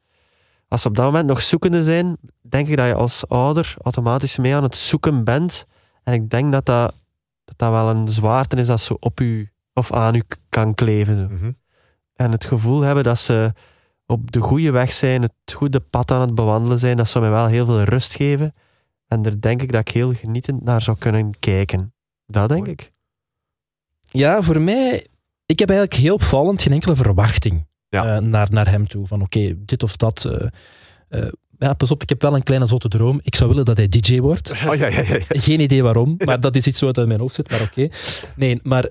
als 0.73 0.83
ze 0.83 0.89
op 0.89 0.97
dat 0.97 1.05
moment 1.05 1.27
nog 1.27 1.43
zoekende 1.43 1.83
zijn, 1.83 2.17
denk 2.41 2.69
ik 2.69 2.77
dat 2.77 2.87
je 2.87 2.95
als 2.95 3.29
ouder 3.29 3.75
automatisch 3.79 4.37
mee 4.37 4.55
aan 4.55 4.63
het 4.63 4.77
zoeken 4.77 5.25
bent. 5.25 5.67
En 6.03 6.13
ik 6.13 6.31
denk 6.31 6.53
dat 6.53 6.67
dat, 6.67 6.97
dat, 7.45 7.59
dat 7.59 7.71
wel 7.71 7.91
een 7.91 8.09
zwaarte 8.09 8.57
is 8.57 8.67
dat 8.67 8.81
ze 8.81 8.99
op 8.99 9.21
u 9.21 9.51
of 9.73 9.93
aan 9.93 10.15
u 10.15 10.23
kan 10.49 10.75
kleven. 10.75 11.17
Zo. 11.17 11.35
Mhm. 11.35 11.53
En 12.15 12.31
het 12.31 12.45
gevoel 12.45 12.81
hebben 12.81 13.05
dat 13.05 13.19
ze 13.19 13.53
op 14.07 14.33
de 14.33 14.41
goede 14.41 14.71
weg 14.71 14.93
zijn, 14.93 15.23
het 15.23 15.53
goede 15.55 15.81
pad 15.81 16.11
aan 16.11 16.21
het 16.21 16.35
bewandelen 16.35 16.79
zijn, 16.79 16.97
dat 16.97 17.09
zou 17.09 17.25
mij 17.25 17.33
wel 17.33 17.47
heel 17.47 17.67
veel 17.67 17.83
rust 17.83 18.15
geven. 18.15 18.55
En 19.07 19.23
daar 19.23 19.41
denk 19.41 19.63
ik 19.63 19.73
dat 19.73 19.81
ik 19.81 19.95
heel 19.95 20.13
genietend 20.13 20.65
naar 20.65 20.83
zou 20.83 20.99
kunnen 20.99 21.39
kijken. 21.39 21.95
Dat 22.27 22.49
denk 22.49 22.67
ik. 22.67 22.93
Ja, 24.01 24.43
voor 24.43 24.61
mij, 24.61 25.07
ik 25.47 25.59
heb 25.59 25.71
eigenlijk 25.71 26.01
heel 26.01 26.15
opvallend 26.15 26.63
geen 26.63 26.73
enkele 26.73 26.97
verwachting 26.97 27.71
Ja. 27.93 28.17
eh, 28.17 28.23
naar, 28.23 28.49
naar 28.51 28.71
hem 28.71 28.87
toe. 28.89 29.07
Van 29.07 29.23
oké, 29.23 29.55
dit 29.65 29.83
of 29.83 29.97
dat. 29.97 30.25
eh, 30.25 30.47
eh, 31.09 31.33
ja, 31.59 31.73
pas 31.75 31.91
op, 31.91 32.03
ik 32.03 32.09
heb 32.09 32.23
wel 32.23 32.35
een 32.35 32.43
kleine 32.43 32.67
zotte 32.67 32.89
droom. 32.89 33.21
Ik 33.23 33.35
zou 33.35 33.49
willen 33.51 33.65
dat 33.65 33.77
hij 33.77 33.89
DJ 33.89 34.21
wordt. 34.21 34.51
Oh 34.69 34.75
ja, 34.77 34.87
ja. 34.87 35.03
Geen 35.29 35.61
idee 35.61 35.83
waarom, 35.83 36.15
maar 36.25 36.41
dat 36.41 36.57
is 36.57 36.67
iets 36.67 36.79
zo 36.79 36.87
wat 36.87 36.99
in 36.99 37.09
mijn 37.09 37.21
hoofd 37.21 37.35
zit, 37.35 37.51
maar 37.51 37.61
oké. 37.63 37.89
Nee, 38.37 38.61
maar 38.63 38.89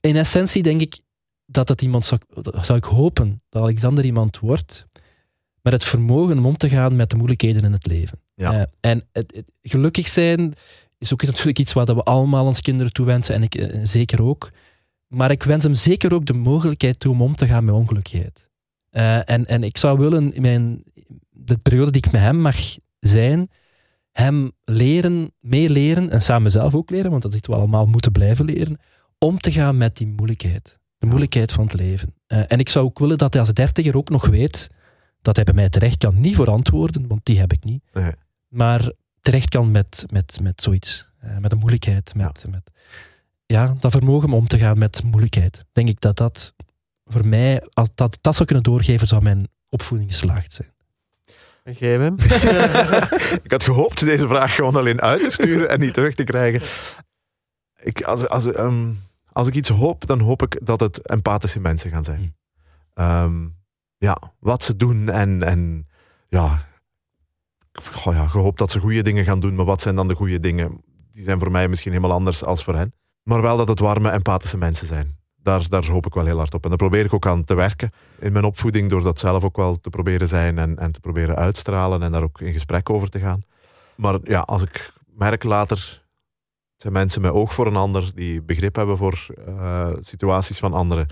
in 0.00 0.16
essentie 0.16 0.62
denk 0.62 0.80
ik 0.80 0.98
dat 1.46 1.68
het 1.68 1.82
iemand 1.82 2.04
zou, 2.04 2.20
zou 2.60 2.78
ik 2.78 2.84
hopen 2.84 3.42
dat 3.48 3.62
Alexander 3.62 4.04
iemand 4.04 4.38
wordt 4.38 4.86
met 5.62 5.72
het 5.72 5.84
vermogen 5.84 6.38
om 6.38 6.46
om 6.46 6.56
te 6.56 6.68
gaan 6.68 6.96
met 6.96 7.10
de 7.10 7.16
moeilijkheden 7.16 7.62
in 7.62 7.72
het 7.72 7.86
leven. 7.86 8.18
Ja. 8.34 8.66
En 8.80 9.02
het, 9.12 9.32
het 9.36 9.52
gelukkig 9.62 10.08
zijn 10.08 10.52
is 10.98 11.12
ook 11.12 11.22
natuurlijk 11.22 11.58
iets 11.58 11.72
wat 11.72 11.88
we 11.88 12.02
allemaal 12.02 12.46
ons 12.46 12.60
kinderen 12.60 12.92
toewensen 12.92 13.34
en 13.34 13.42
ik 13.42 13.68
zeker 13.82 14.22
ook. 14.22 14.50
Maar 15.14 15.30
ik 15.30 15.42
wens 15.42 15.64
hem 15.64 15.74
zeker 15.74 16.14
ook 16.14 16.26
de 16.26 16.32
mogelijkheid 16.32 17.00
toe 17.00 17.12
om 17.12 17.22
om 17.22 17.34
te 17.34 17.46
gaan 17.46 17.64
met 17.64 17.74
ongelukkigheid. 17.74 18.48
Eh, 18.90 19.30
en, 19.30 19.46
en 19.46 19.62
ik 19.62 19.76
zou 19.76 19.98
willen, 19.98 20.34
in 20.34 20.42
mijn, 20.42 20.84
de 21.30 21.56
periode 21.56 21.90
die 21.90 22.04
ik 22.04 22.12
met 22.12 22.20
hem 22.20 22.40
mag 22.40 22.56
zijn, 23.00 23.50
hem 24.12 24.50
leren, 24.62 25.32
meeleren 25.40 26.10
en 26.10 26.22
samen 26.22 26.50
zelf 26.50 26.74
ook 26.74 26.90
leren, 26.90 27.10
want 27.10 27.22
dat 27.22 27.34
is 27.34 27.40
we 27.42 27.54
allemaal 27.54 27.86
moeten 27.86 28.12
blijven 28.12 28.44
leren, 28.44 28.78
om 29.18 29.38
te 29.38 29.52
gaan 29.52 29.76
met 29.76 29.96
die 29.96 30.06
moeilijkheid. 30.06 30.78
De 30.98 31.06
moeilijkheid 31.06 31.52
van 31.52 31.64
het 31.64 31.74
leven. 31.74 32.14
Eh, 32.26 32.42
en 32.46 32.58
ik 32.58 32.68
zou 32.68 32.84
ook 32.84 32.98
willen 32.98 33.18
dat 33.18 33.32
hij 33.32 33.42
als 33.42 33.52
dertiger 33.52 33.96
ook 33.96 34.08
nog 34.08 34.26
weet 34.26 34.68
dat 35.22 35.36
hij 35.36 35.44
bij 35.44 35.54
mij 35.54 35.68
terecht 35.68 35.98
kan. 35.98 36.20
Niet 36.20 36.36
voor 36.36 36.50
antwoorden, 36.50 37.06
want 37.06 37.24
die 37.24 37.38
heb 37.38 37.52
ik 37.52 37.64
niet. 37.64 37.82
Nee. 37.92 38.12
Maar 38.48 38.92
terecht 39.20 39.48
kan 39.48 39.70
met, 39.70 40.04
met, 40.10 40.38
met 40.42 40.62
zoiets. 40.62 41.08
Eh, 41.18 41.38
met 41.38 41.52
een 41.52 41.58
moeilijkheid. 41.58 42.14
Met, 42.14 42.40
ja. 42.42 42.50
Met, 42.50 42.70
ja, 43.52 43.74
dat 43.78 43.90
vermogen 43.90 44.28
om 44.28 44.34
om 44.34 44.46
te 44.46 44.58
gaan 44.58 44.78
met 44.78 45.02
moeilijkheid. 45.02 45.64
Denk 45.72 45.88
ik 45.88 46.00
dat 46.00 46.16
dat 46.16 46.54
voor 47.04 47.26
mij, 47.26 47.62
als 47.72 47.88
dat, 47.94 48.18
dat 48.20 48.34
zou 48.34 48.46
kunnen 48.46 48.64
doorgeven, 48.64 49.06
zou 49.06 49.22
mijn 49.22 49.48
opvoeding 49.68 50.10
geslaagd 50.10 50.52
zijn. 50.52 50.72
En 51.62 51.72
jij, 51.72 51.98
Wim? 51.98 52.16
ik 53.46 53.50
had 53.50 53.64
gehoopt 53.64 54.00
deze 54.00 54.26
vraag 54.26 54.54
gewoon 54.54 54.76
alleen 54.76 55.00
uit 55.00 55.22
te 55.22 55.30
sturen 55.30 55.68
en 55.68 55.80
niet 55.80 55.94
terug 55.94 56.14
te 56.14 56.24
krijgen. 56.24 56.68
Ik, 57.76 58.02
als, 58.02 58.28
als, 58.28 58.44
um, 58.44 59.00
als 59.32 59.46
ik 59.46 59.54
iets 59.54 59.68
hoop, 59.68 60.06
dan 60.06 60.20
hoop 60.20 60.42
ik 60.42 60.58
dat 60.62 60.80
het 60.80 61.06
empathische 61.06 61.60
mensen 61.60 61.90
gaan 61.90 62.04
zijn. 62.04 62.36
Um, 62.94 63.56
ja, 63.96 64.18
wat 64.38 64.62
ze 64.62 64.76
doen 64.76 65.08
en, 65.08 65.42
en 65.42 65.88
ja, 66.28 66.66
goh 67.72 68.14
ja, 68.14 68.26
gehoopt 68.26 68.58
dat 68.58 68.70
ze 68.70 68.80
goede 68.80 69.02
dingen 69.02 69.24
gaan 69.24 69.40
doen, 69.40 69.54
maar 69.54 69.64
wat 69.64 69.82
zijn 69.82 69.96
dan 69.96 70.08
de 70.08 70.14
goede 70.14 70.40
dingen? 70.40 70.80
Die 71.12 71.24
zijn 71.24 71.38
voor 71.38 71.50
mij 71.50 71.68
misschien 71.68 71.92
helemaal 71.92 72.16
anders 72.16 72.44
als 72.44 72.64
voor 72.64 72.74
hen. 72.74 72.94
Maar 73.22 73.42
wel 73.42 73.56
dat 73.56 73.68
het 73.68 73.78
warme, 73.78 74.10
empathische 74.10 74.56
mensen 74.56 74.86
zijn. 74.86 75.16
Daar, 75.36 75.68
daar 75.68 75.86
hoop 75.86 76.06
ik 76.06 76.14
wel 76.14 76.24
heel 76.24 76.36
hard 76.36 76.54
op. 76.54 76.62
En 76.62 76.68
daar 76.68 76.78
probeer 76.78 77.04
ik 77.04 77.14
ook 77.14 77.26
aan 77.26 77.44
te 77.44 77.54
werken 77.54 77.90
in 78.18 78.32
mijn 78.32 78.44
opvoeding, 78.44 78.90
door 78.90 79.02
dat 79.02 79.18
zelf 79.18 79.44
ook 79.44 79.56
wel 79.56 79.80
te 79.80 79.90
proberen 79.90 80.28
zijn 80.28 80.58
en, 80.58 80.78
en 80.78 80.92
te 80.92 81.00
proberen 81.00 81.36
uitstralen 81.36 82.02
en 82.02 82.12
daar 82.12 82.22
ook 82.22 82.40
in 82.40 82.52
gesprek 82.52 82.90
over 82.90 83.10
te 83.10 83.18
gaan. 83.20 83.44
Maar 83.94 84.18
ja, 84.24 84.40
als 84.40 84.62
ik 84.62 84.92
merk 85.06 85.42
later, 85.42 86.02
zijn 86.76 86.92
mensen 86.92 87.20
met 87.20 87.32
oog 87.32 87.54
voor 87.54 87.66
een 87.66 87.76
ander, 87.76 88.14
die 88.14 88.42
begrip 88.42 88.74
hebben 88.74 88.96
voor 88.96 89.26
uh, 89.48 89.88
situaties 90.00 90.58
van 90.58 90.74
anderen, 90.74 91.08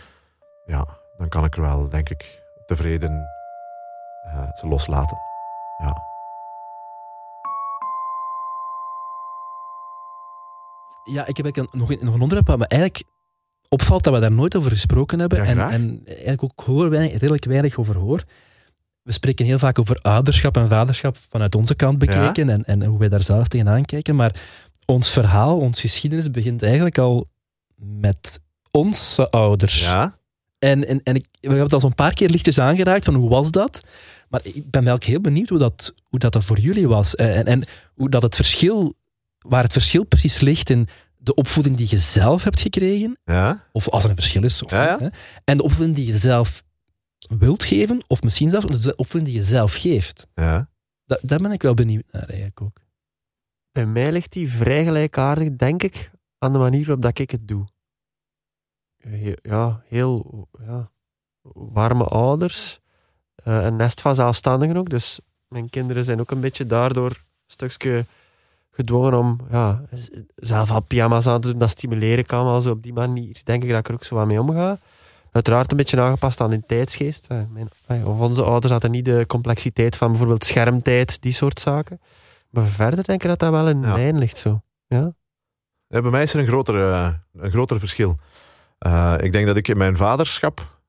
ja, 0.66 0.86
dan 1.18 1.28
kan 1.28 1.44
ik 1.44 1.56
er 1.56 1.62
wel, 1.62 1.88
denk 1.88 2.08
ik, 2.08 2.42
tevreden 2.66 3.28
uh, 4.26 4.48
ze 4.54 4.66
loslaten. 4.66 5.16
Ja. 5.82 6.09
Ja, 11.12 11.26
ik 11.26 11.36
heb 11.36 11.46
nog, 11.70 11.90
een, 11.90 11.98
nog 12.00 12.14
een 12.14 12.20
onderwerp 12.20 12.46
waar 12.46 12.58
me 12.58 12.66
eigenlijk 12.66 13.04
opvalt 13.68 14.04
dat 14.04 14.14
we 14.14 14.20
daar 14.20 14.32
nooit 14.32 14.56
over 14.56 14.70
gesproken 14.70 15.18
hebben. 15.18 15.38
Ja, 15.38 15.44
en, 15.44 15.58
en 15.58 16.02
eigenlijk 16.06 16.42
ook 16.42 16.62
hoor 16.66 16.90
weinig, 16.90 17.12
redelijk 17.12 17.44
weinig 17.44 17.78
over 17.78 17.96
hoor. 17.96 18.24
We 19.02 19.12
spreken 19.12 19.46
heel 19.46 19.58
vaak 19.58 19.78
over 19.78 19.98
ouderschap 20.02 20.56
en 20.56 20.68
vaderschap 20.68 21.16
vanuit 21.30 21.54
onze 21.54 21.74
kant 21.74 21.98
bekeken 21.98 22.46
ja? 22.46 22.52
en, 22.52 22.64
en 22.64 22.84
hoe 22.84 22.98
wij 22.98 23.08
daar 23.08 23.22
zelf 23.22 23.48
tegenaan 23.48 23.84
kijken. 23.84 24.16
Maar 24.16 24.40
ons 24.84 25.10
verhaal, 25.10 25.58
onze 25.58 25.80
geschiedenis 25.80 26.30
begint 26.30 26.62
eigenlijk 26.62 26.98
al 26.98 27.26
met 27.76 28.40
onze 28.70 29.30
ouders. 29.30 29.84
Ja? 29.84 30.18
En, 30.58 30.86
en, 30.86 31.00
en 31.02 31.14
ik, 31.14 31.26
we 31.40 31.48
hebben 31.48 31.62
het 31.64 31.72
al 31.72 31.80
zo'n 31.80 31.94
paar 31.94 32.14
keer 32.14 32.28
lichtjes 32.28 32.58
aangeraakt 32.58 33.04
van 33.04 33.14
hoe 33.14 33.28
was 33.28 33.50
dat? 33.50 33.82
Maar 34.28 34.40
ik 34.42 34.70
ben 34.70 34.84
wel 34.84 34.96
heel 34.98 35.20
benieuwd 35.20 35.48
hoe 35.48 35.58
dat, 35.58 35.94
hoe 36.02 36.18
dat 36.18 36.44
voor 36.44 36.58
jullie 36.58 36.88
was. 36.88 37.14
En, 37.14 37.46
en 37.46 37.64
hoe 37.94 38.08
dat 38.08 38.22
het 38.22 38.36
verschil, 38.36 38.94
waar 39.48 39.62
het 39.62 39.72
verschil 39.72 40.04
precies 40.04 40.40
ligt 40.40 40.70
in 40.70 40.88
de 41.16 41.34
opvoeding 41.34 41.76
die 41.76 41.86
je 41.90 41.98
zelf 41.98 42.44
hebt 42.44 42.60
gekregen. 42.60 43.18
Ja? 43.24 43.68
Of 43.72 43.88
als 43.88 44.04
er 44.04 44.10
een 44.10 44.16
verschil 44.16 44.44
is. 44.44 44.62
Of 44.62 44.70
ja, 44.70 44.84
ja. 44.84 44.90
Niet, 44.90 45.00
hè, 45.00 45.18
en 45.44 45.56
de 45.56 45.62
opvoeding 45.62 45.96
die 45.96 46.06
je 46.06 46.12
zelf 46.12 46.62
wilt 47.18 47.64
geven. 47.64 48.02
Of 48.06 48.22
misschien 48.22 48.50
zelfs 48.50 48.82
de 48.82 48.96
opvoeding 48.96 49.32
die 49.32 49.40
je 49.40 49.46
zelf 49.46 49.74
geeft. 49.74 50.26
Ja. 50.34 50.70
Da, 51.04 51.18
daar 51.22 51.38
ben 51.38 51.52
ik 51.52 51.62
wel 51.62 51.74
benieuwd 51.74 52.04
naar 52.10 52.24
eigenlijk 52.24 52.60
ook. 52.60 52.80
Bij 53.72 53.86
mij 53.86 54.12
ligt 54.12 54.32
die 54.32 54.50
vrij 54.50 54.84
gelijkaardig, 54.84 55.56
denk 55.56 55.82
ik, 55.82 56.10
aan 56.38 56.52
de 56.52 56.58
manier 56.58 56.84
waarop 56.84 57.02
dat 57.02 57.18
ik 57.18 57.30
het 57.30 57.48
doe. 57.48 57.66
Ja, 59.42 59.82
heel 59.86 60.48
ja, 60.66 60.90
warme 61.52 62.04
ouders. 62.04 62.80
Uh, 63.44 63.64
een 63.64 63.76
nest 63.76 64.00
van 64.00 64.14
zelfstandigen 64.14 64.76
ook. 64.76 64.90
Dus 64.90 65.20
mijn 65.48 65.70
kinderen 65.70 66.04
zijn 66.04 66.20
ook 66.20 66.30
een 66.30 66.40
beetje 66.40 66.66
daardoor 66.66 67.10
een 67.10 67.46
stukje 67.46 68.06
gedwongen 68.80 69.14
om 69.14 69.38
ja, 69.50 69.82
zelf 70.36 70.70
al 70.70 70.80
pyjama's 70.80 71.26
aan 71.26 71.40
te 71.40 71.50
doen. 71.50 71.58
Dat 71.58 71.70
stimuleren 71.70 72.24
kan 72.24 72.44
wel 72.44 72.60
zo 72.60 72.70
op 72.70 72.82
die 72.82 72.92
manier. 72.92 73.40
Denk 73.44 73.62
ik 73.62 73.68
dat 73.68 73.78
ik 73.78 73.88
er 73.88 73.94
ook 73.94 74.04
zo 74.04 74.14
wat 74.14 74.26
mee 74.26 74.40
omga. 74.40 74.78
Uiteraard 75.32 75.70
een 75.70 75.76
beetje 75.76 76.00
aangepast 76.00 76.40
aan 76.40 76.50
hun 76.50 76.64
tijdsgeest. 76.66 77.26
Uh, 77.32 77.38
mijn, 77.52 78.06
of 78.06 78.20
onze 78.20 78.42
ouders 78.42 78.72
hadden 78.72 78.90
niet 78.90 79.04
de 79.04 79.24
complexiteit 79.26 79.96
van 79.96 80.08
bijvoorbeeld 80.08 80.44
schermtijd, 80.44 81.22
die 81.22 81.32
soort 81.32 81.58
zaken. 81.60 82.00
Maar 82.50 82.64
verder 82.64 83.04
denk 83.04 83.22
ik 83.22 83.28
dat 83.28 83.38
dat 83.38 83.50
wel 83.50 83.68
in 83.68 83.80
Ja. 83.82 83.94
lijn 83.94 84.18
ligt 84.18 84.36
zo. 84.36 84.60
Ja? 84.86 85.12
Ja, 85.86 86.00
bij 86.00 86.10
mij 86.10 86.22
is 86.22 86.32
er 86.34 86.40
een 86.40 86.46
groter, 86.46 86.90
eh, 86.92 87.12
een 87.34 87.50
groter 87.50 87.78
verschil. 87.78 88.16
Uh, 88.86 89.14
ik 89.20 89.32
denk 89.32 89.46
dat 89.46 89.56
ik 89.56 89.68
in 89.68 89.76
mijn 89.76 89.96
vaderschap 89.96 90.80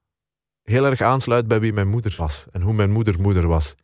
heel 0.63 0.85
erg 0.85 1.01
aansluit 1.01 1.47
bij 1.47 1.59
wie 1.59 1.73
mijn 1.73 1.87
moeder 1.87 2.15
was. 2.17 2.45
En 2.51 2.61
hoe 2.61 2.73
mijn 2.73 2.91
moeder 2.91 3.21
moeder 3.21 3.47
was. 3.47 3.75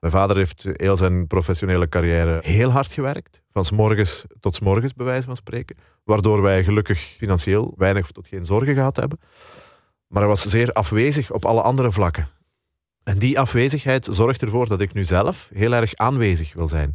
Mijn 0.00 0.12
vader 0.12 0.36
heeft 0.36 0.66
heel 0.72 0.96
zijn 0.96 1.26
professionele 1.26 1.88
carrière 1.88 2.38
heel 2.42 2.70
hard 2.70 2.92
gewerkt. 2.92 3.42
Van 3.54 3.66
morgens 3.76 4.24
tot 4.40 4.54
s 4.54 4.60
morgens, 4.60 4.94
bij 4.94 5.06
wijze 5.06 5.26
van 5.26 5.36
spreken. 5.36 5.76
Waardoor 6.04 6.42
wij 6.42 6.64
gelukkig 6.64 6.98
financieel 6.98 7.74
weinig 7.76 8.10
tot 8.10 8.28
geen 8.28 8.44
zorgen 8.44 8.74
gehad 8.74 8.96
hebben. 8.96 9.20
Maar 10.06 10.22
hij 10.22 10.30
was 10.30 10.42
zeer 10.42 10.72
afwezig 10.72 11.32
op 11.32 11.44
alle 11.44 11.62
andere 11.62 11.92
vlakken. 11.92 12.28
En 13.02 13.18
die 13.18 13.38
afwezigheid 13.38 14.08
zorgt 14.10 14.42
ervoor 14.42 14.68
dat 14.68 14.80
ik 14.80 14.92
nu 14.92 15.04
zelf 15.04 15.50
heel 15.52 15.72
erg 15.72 15.94
aanwezig 15.94 16.54
wil 16.54 16.68
zijn. 16.68 16.94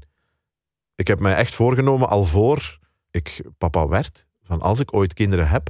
Ik 0.95 1.07
heb 1.07 1.19
mij 1.19 1.35
echt 1.35 1.55
voorgenomen, 1.55 2.09
al 2.09 2.25
voor 2.25 2.79
ik 3.11 3.41
papa 3.57 3.87
werd, 3.87 4.25
van 4.43 4.61
als 4.61 4.79
ik 4.79 4.93
ooit 4.93 5.13
kinderen 5.13 5.47
heb, 5.47 5.69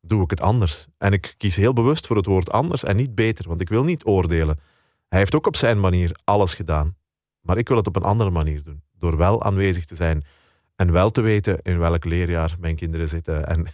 doe 0.00 0.22
ik 0.22 0.30
het 0.30 0.40
anders. 0.40 0.86
En 0.98 1.12
ik 1.12 1.34
kies 1.36 1.56
heel 1.56 1.72
bewust 1.72 2.06
voor 2.06 2.16
het 2.16 2.26
woord 2.26 2.50
anders 2.50 2.84
en 2.84 2.96
niet 2.96 3.14
beter, 3.14 3.48
want 3.48 3.60
ik 3.60 3.68
wil 3.68 3.84
niet 3.84 4.04
oordelen. 4.04 4.60
Hij 5.08 5.18
heeft 5.18 5.34
ook 5.34 5.46
op 5.46 5.56
zijn 5.56 5.80
manier 5.80 6.20
alles 6.24 6.54
gedaan. 6.54 6.96
Maar 7.40 7.58
ik 7.58 7.68
wil 7.68 7.76
het 7.76 7.86
op 7.86 7.96
een 7.96 8.02
andere 8.02 8.30
manier 8.30 8.62
doen. 8.62 8.83
Door 9.04 9.16
wel 9.16 9.42
aanwezig 9.42 9.84
te 9.84 9.94
zijn 9.94 10.24
en 10.76 10.92
wel 10.92 11.10
te 11.10 11.20
weten 11.20 11.58
in 11.62 11.78
welk 11.78 12.04
leerjaar 12.04 12.56
mijn 12.58 12.76
kinderen 12.76 13.08
zitten 13.08 13.46
en 13.46 13.66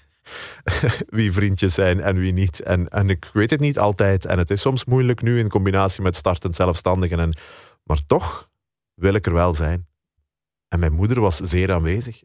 wie 1.18 1.32
vriendjes 1.32 1.74
zijn 1.74 2.00
en 2.00 2.18
wie 2.18 2.32
niet. 2.32 2.60
En, 2.60 2.88
en 2.88 3.10
ik 3.10 3.30
weet 3.32 3.50
het 3.50 3.60
niet 3.60 3.78
altijd. 3.78 4.24
En 4.24 4.38
het 4.38 4.50
is 4.50 4.60
soms 4.60 4.84
moeilijk 4.84 5.22
nu 5.22 5.38
in 5.38 5.48
combinatie 5.48 6.02
met 6.02 6.16
startend 6.16 6.56
zelfstandigen. 6.56 7.18
En, 7.18 7.36
maar 7.82 8.06
toch 8.06 8.50
wil 8.94 9.14
ik 9.14 9.26
er 9.26 9.32
wel 9.32 9.54
zijn. 9.54 9.86
En 10.68 10.78
mijn 10.78 10.92
moeder 10.92 11.20
was 11.20 11.36
zeer 11.36 11.72
aanwezig. 11.72 12.22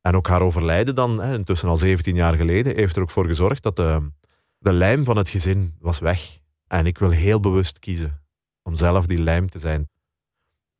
En 0.00 0.16
ook 0.16 0.28
haar 0.28 0.42
overlijden 0.42 0.94
dan, 0.94 1.20
hè, 1.20 1.34
intussen 1.34 1.68
al 1.68 1.76
17 1.76 2.14
jaar 2.14 2.34
geleden, 2.34 2.76
heeft 2.76 2.96
er 2.96 3.02
ook 3.02 3.10
voor 3.10 3.26
gezorgd 3.26 3.62
dat 3.62 3.76
de, 3.76 4.10
de 4.58 4.72
lijm 4.72 5.04
van 5.04 5.16
het 5.16 5.28
gezin 5.28 5.74
was 5.80 5.98
weg. 5.98 6.38
En 6.66 6.86
ik 6.86 6.98
wil 6.98 7.10
heel 7.10 7.40
bewust 7.40 7.78
kiezen 7.78 8.22
om 8.62 8.76
zelf 8.76 9.06
die 9.06 9.22
lijm 9.22 9.50
te 9.50 9.58
zijn. 9.58 9.88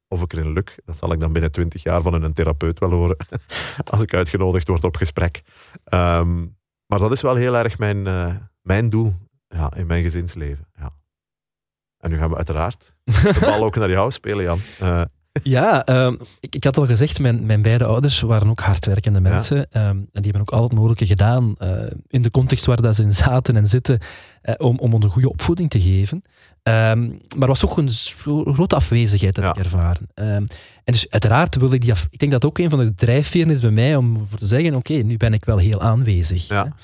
Of 0.08 0.22
ik 0.22 0.32
erin 0.32 0.52
luk, 0.52 0.78
dat 0.84 0.96
zal 0.96 1.12
ik 1.12 1.20
dan 1.20 1.32
binnen 1.32 1.52
20 1.52 1.82
jaar 1.82 2.02
van 2.02 2.22
een 2.22 2.32
therapeut 2.32 2.78
wel 2.78 2.90
horen. 2.90 3.16
Als 3.90 4.02
ik 4.02 4.14
uitgenodigd 4.14 4.68
word 4.68 4.84
op 4.84 4.96
gesprek. 4.96 5.42
Um, 5.94 6.56
maar 6.86 6.98
dat 6.98 7.12
is 7.12 7.20
wel 7.20 7.34
heel 7.34 7.56
erg 7.56 7.78
mijn, 7.78 8.06
uh, 8.06 8.34
mijn 8.62 8.90
doel 8.90 9.14
ja, 9.48 9.74
in 9.74 9.86
mijn 9.86 10.02
gezinsleven. 10.02 10.68
Ja. 10.78 10.90
En 11.98 12.10
nu 12.10 12.18
gaan 12.18 12.30
we 12.30 12.36
uiteraard 12.36 12.94
de 13.04 13.36
bal 13.40 13.64
ook 13.64 13.76
naar 13.76 13.90
jou 13.90 14.10
spelen, 14.10 14.44
Jan. 14.44 14.58
Uh, 14.82 15.02
ja, 15.42 15.88
um, 16.06 16.18
ik, 16.40 16.54
ik, 16.54 16.64
had 16.64 16.76
al 16.76 16.86
gezegd, 16.86 17.20
mijn, 17.20 17.46
mijn 17.46 17.62
beide 17.62 17.84
ouders 17.84 18.20
waren 18.20 18.48
ook 18.48 18.60
hardwerkende 18.60 19.20
mensen. 19.20 19.66
Ja. 19.70 19.88
Um, 19.88 19.96
en 20.12 20.22
die 20.22 20.30
hebben 20.30 20.40
ook 20.40 20.50
al 20.50 20.62
het 20.62 20.72
mogelijke 20.72 21.06
gedaan 21.06 21.54
uh, 21.58 21.70
in 22.08 22.22
de 22.22 22.30
context 22.30 22.64
waar 22.64 22.82
dat 22.82 22.96
ze 22.96 23.02
in 23.02 23.12
zaten 23.12 23.56
en 23.56 23.66
zitten, 23.66 23.98
uh, 24.42 24.54
om, 24.58 24.78
om 24.78 24.94
ons 24.94 25.04
een 25.04 25.10
goede 25.10 25.30
opvoeding 25.30 25.70
te 25.70 25.80
geven. 25.80 26.22
Um, 26.62 27.20
maar 27.36 27.48
was 27.48 27.64
ook 27.64 27.76
een 27.76 27.90
grote 28.54 28.74
afwezigheid 28.74 29.34
dat 29.34 29.44
ja. 29.44 29.50
ik 29.50 29.56
ervaren. 29.56 30.08
en 30.14 30.46
dus 30.84 31.10
uiteraard 31.10 31.56
wilde 31.56 31.74
ik 31.74 31.80
die 31.80 31.92
af, 31.92 32.06
Ik 32.10 32.18
denk 32.18 32.32
dat 32.32 32.44
ook 32.44 32.58
een 32.58 32.70
van 32.70 32.78
de 32.78 32.94
drijfveren 32.94 33.50
is 33.50 33.60
bij 33.60 33.70
mij 33.70 33.96
om 33.96 34.26
voor 34.26 34.38
te 34.38 34.46
zeggen, 34.46 34.74
oké, 34.74 34.92
okay, 34.92 35.02
nu 35.02 35.16
ben 35.16 35.32
ik 35.32 35.44
wel 35.44 35.58
heel 35.58 35.80
aanwezig. 35.80 36.48
Ja. 36.48 36.74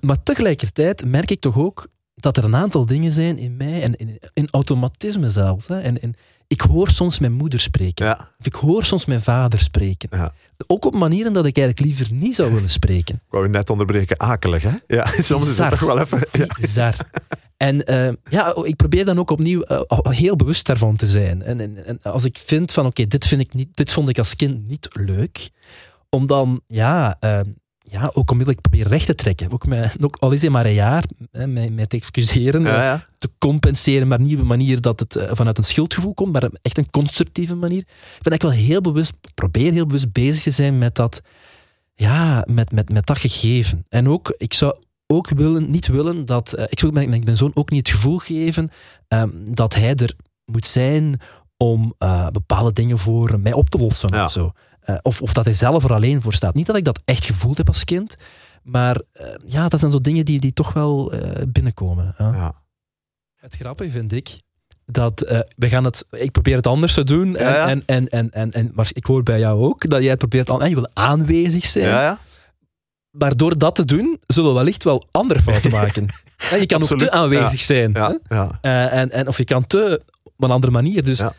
maar 0.00 0.22
tegelijkertijd 0.22 1.04
merk 1.04 1.30
ik 1.30 1.40
toch 1.40 1.56
ook 1.56 1.88
dat 2.14 2.36
er 2.36 2.44
een 2.44 2.56
aantal 2.56 2.86
dingen 2.86 3.12
zijn 3.12 3.38
in 3.38 3.56
mij, 3.56 3.82
en 3.82 3.96
in, 3.96 4.18
in 4.32 4.48
automatisme 4.50 5.30
zelfs, 5.30 5.68
hè, 5.68 5.80
en, 5.80 6.00
en 6.00 6.14
ik 6.50 6.60
hoor 6.60 6.88
soms 6.88 7.18
mijn 7.18 7.32
moeder 7.32 7.60
spreken. 7.60 8.06
Ja. 8.06 8.30
Of 8.38 8.46
ik 8.46 8.54
hoor 8.54 8.84
soms 8.84 9.04
mijn 9.04 9.22
vader 9.22 9.58
spreken. 9.58 10.08
Ja. 10.12 10.32
Ook 10.66 10.84
op 10.84 10.94
manieren 10.94 11.32
dat 11.32 11.46
ik 11.46 11.58
eigenlijk 11.58 11.86
liever 11.86 12.14
niet 12.14 12.34
zou 12.34 12.52
willen 12.52 12.70
spreken. 12.70 13.14
Ik 13.14 13.30
wou 13.30 13.44
je 13.44 13.50
net 13.50 13.70
onderbreken, 13.70 14.20
akelig 14.20 14.62
hè? 14.62 14.76
Ja, 14.86 15.06
soms 15.20 15.50
is 15.50 15.58
het 15.58 15.70
toch 15.70 15.80
wel 15.80 16.00
even... 16.00 16.20
Ja. 16.32 16.46
Bizar. 16.60 16.94
En 17.56 17.92
uh, 17.92 18.12
ja, 18.30 18.54
ik 18.62 18.76
probeer 18.76 19.04
dan 19.04 19.18
ook 19.18 19.30
opnieuw 19.30 19.64
uh, 19.68 19.80
heel 20.02 20.36
bewust 20.36 20.66
daarvan 20.66 20.96
te 20.96 21.06
zijn. 21.06 21.42
En, 21.42 21.60
en, 21.60 21.86
en 21.86 22.02
als 22.02 22.24
ik 22.24 22.38
vind 22.38 22.72
van, 22.72 22.86
oké, 22.86 23.00
okay, 23.00 23.06
dit 23.10 23.26
vind 23.26 23.40
ik 23.40 23.54
niet, 23.54 23.76
dit 23.76 23.92
vond 23.92 24.08
ik 24.08 24.18
als 24.18 24.36
kind 24.36 24.68
niet 24.68 24.88
leuk. 24.92 25.50
Om 26.08 26.26
dan, 26.26 26.60
ja, 26.66 27.16
uh, 27.20 27.40
ja, 27.90 28.10
ook 28.14 28.30
onmiddellijk 28.30 28.60
proberen 28.68 28.90
recht 28.92 29.06
te 29.06 29.14
trekken. 29.14 29.52
Ook, 29.52 29.66
met, 29.66 30.04
ook 30.04 30.16
al 30.20 30.30
is 30.32 30.40
hij 30.40 30.50
maar 30.50 30.66
een 30.66 30.72
jaar, 30.72 31.04
hè, 31.30 31.46
met, 31.46 31.94
excuseren, 31.94 32.62
Ja, 32.62 32.82
ja. 32.82 33.06
te 33.18 33.30
compenseren, 33.38 34.08
maar 34.08 34.20
niet 34.20 34.34
op 34.34 34.40
een 34.40 34.46
manier 34.46 34.80
dat 34.80 35.00
het 35.00 35.16
eh, 35.16 35.30
vanuit 35.32 35.58
een 35.58 35.64
schuldgevoel 35.64 36.14
komt, 36.14 36.32
maar 36.32 36.50
echt 36.62 36.78
een 36.78 36.90
constructieve 36.90 37.54
manier. 37.54 37.78
Ik 37.80 38.22
ben 38.22 38.30
eigenlijk 38.32 38.42
wel 38.42 38.66
heel 38.66 38.80
bewust, 38.80 39.12
probeer 39.34 39.72
heel 39.72 39.86
bewust 39.86 40.12
bezig 40.12 40.42
te 40.42 40.50
zijn 40.50 40.78
met 40.78 40.94
dat, 40.94 41.22
ja, 41.94 42.44
met, 42.50 42.72
met, 42.72 42.92
met 42.92 43.06
dat 43.06 43.18
gegeven. 43.18 43.84
En 43.88 44.08
ook, 44.08 44.34
ik 44.36 44.54
zou 44.54 44.76
ook 45.06 45.28
willen, 45.28 45.70
niet 45.70 45.86
willen 45.86 46.24
dat, 46.24 46.52
eh, 46.52 46.64
ik 46.68 46.80
wil 46.80 46.90
mijn, 46.90 47.08
mijn 47.08 47.36
zoon 47.36 47.50
ook 47.54 47.70
niet 47.70 47.86
het 47.88 47.96
gevoel 47.96 48.18
geven 48.18 48.70
ehm, 49.08 49.30
dat 49.44 49.74
hij 49.74 49.94
er 49.94 50.14
moet 50.44 50.66
zijn 50.66 51.20
om 51.56 51.94
eh, 51.98 52.26
bepaalde 52.28 52.72
dingen 52.72 52.98
voor 52.98 53.40
mij 53.40 53.52
op 53.52 53.68
te 53.68 53.78
lossen 53.78 54.14
Ja. 54.14 54.24
of 54.24 54.30
zo. 54.32 54.52
Eh, 54.92 54.98
of, 55.02 55.22
of 55.22 55.32
dat 55.32 55.44
hij 55.44 55.54
zelf 55.54 55.84
er 55.84 55.92
alleen 55.92 56.22
voor 56.22 56.32
staat. 56.32 56.54
Niet 56.54 56.66
dat 56.66 56.76
ik 56.76 56.84
dat 56.84 57.00
echt 57.04 57.24
gevoeld 57.24 57.56
heb 57.58 57.66
als 57.68 57.84
kind, 57.84 58.16
maar 58.62 59.00
eh, 59.12 59.26
ja, 59.44 59.68
dat 59.68 59.80
zijn 59.80 59.92
zo 59.92 60.00
dingen 60.00 60.24
die, 60.24 60.40
die 60.40 60.52
toch 60.52 60.72
wel 60.72 61.12
eh, 61.12 61.42
binnenkomen. 61.48 62.14
ja. 62.18 62.32
Ja. 62.34 62.54
Het 63.40 63.56
grappige 63.56 63.90
vind 63.90 64.12
ik 64.12 64.40
dat 64.86 65.20
eh, 65.22 65.38
we 65.56 65.68
gaan 65.68 65.84
het, 65.84 66.06
ik 66.10 66.30
probeer 66.30 66.56
het 66.56 66.66
anders 66.66 66.94
te 66.94 67.04
doen. 67.04 67.36
En, 67.36 67.44
Ja, 67.44 67.54
ja. 67.54 67.68
En, 67.68 67.82
en, 67.86 68.08
en, 68.08 68.30
en, 68.30 68.52
en, 68.52 68.70
maar 68.74 68.88
ik 68.92 69.04
hoor 69.06 69.22
bij 69.22 69.38
jou 69.38 69.62
ook 69.64 69.88
dat 69.88 70.00
jij 70.00 70.10
het 70.10 70.18
probeert 70.18 70.50
aan, 70.50 70.62
en 70.62 70.68
je 70.68 70.74
wil 70.74 70.88
aanwezig 70.92 71.64
zijn. 71.66 71.86
Ja, 71.88 72.02
ja. 72.02 72.18
Maar 73.10 73.36
door 73.36 73.58
dat 73.58 73.74
te 73.74 73.84
doen, 73.84 74.20
zullen 74.26 74.50
we 74.50 74.56
wellicht 74.56 74.84
wel 74.84 75.08
andere 75.10 75.40
fouten 75.40 75.70
maken. 75.80 76.08
En 76.50 76.60
je 76.60 76.66
kan 76.66 76.82
ook 76.82 76.98
te 76.98 77.10
aanwezig 77.10 77.60
zijn. 77.60 77.94
hè? 77.94 78.00
Ja, 78.00 78.18
ja. 78.28 78.58
Eh, 78.60 79.00
en, 79.00 79.10
en, 79.10 79.28
of 79.28 79.36
je 79.36 79.44
kan 79.44 79.66
te 79.66 80.02
op 80.22 80.32
een 80.44 80.50
andere 80.50 80.72
manier. 80.72 81.04
Dus 81.04 81.18
Ja. 81.18 81.32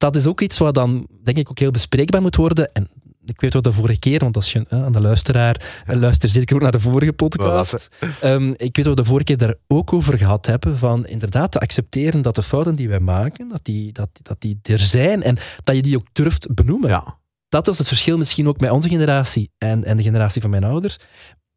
Dat 0.00 0.16
is 0.16 0.26
ook 0.26 0.40
iets 0.40 0.58
wat 0.58 0.74
dan, 0.74 1.06
denk 1.22 1.38
ik, 1.38 1.50
ook 1.50 1.58
heel 1.58 1.70
bespreekbaar 1.70 2.22
moet 2.22 2.36
worden. 2.36 2.72
En 2.72 2.88
ik 3.24 3.40
weet 3.40 3.52
wat 3.52 3.64
de 3.64 3.72
vorige 3.72 3.98
keer, 3.98 4.18
want 4.18 4.36
als 4.36 4.52
je 4.52 4.64
eh, 4.68 4.84
aan 4.84 4.92
de 4.92 5.00
luisteraar 5.00 5.60
Ja. 5.86 5.92
ja. 5.92 5.98
luistert, 5.98 6.32
zeker 6.32 6.54
ook 6.56 6.62
naar 6.62 6.72
de 6.72 6.80
vorige 6.80 7.12
podcast. 7.12 7.88
Ehm, 8.20 8.48
ik 8.56 8.76
weet 8.76 8.86
wat 8.86 8.94
we 8.96 9.02
de 9.02 9.04
vorige 9.04 9.24
keer 9.24 9.36
daar 9.36 9.54
ook 9.66 9.92
over 9.92 10.18
gehad 10.18 10.46
hebben. 10.46 10.78
Van 10.78 11.06
inderdaad 11.06 11.52
te 11.52 11.60
accepteren 11.60 12.22
dat 12.22 12.34
de 12.34 12.42
fouten 12.42 12.74
die 12.76 12.88
wij 12.88 13.00
maken, 13.00 13.48
dat 13.48 13.64
die, 13.64 13.92
dat, 13.92 14.08
dat 14.22 14.40
die 14.40 14.58
er 14.62 14.78
zijn. 14.78 15.22
En 15.22 15.36
dat 15.64 15.74
je 15.74 15.82
die 15.82 15.96
ook 15.96 16.06
durft 16.12 16.54
benoemen. 16.54 16.88
ja. 16.90 17.18
Dat 17.48 17.66
was 17.66 17.78
het 17.78 17.88
verschil 17.88 18.18
misschien 18.18 18.48
ook 18.48 18.60
met 18.60 18.70
onze 18.70 18.88
generatie 18.88 19.50
en, 19.58 19.84
en 19.84 19.96
de 19.96 20.02
generatie 20.02 20.40
van 20.40 20.50
mijn 20.50 20.64
ouders. 20.64 20.96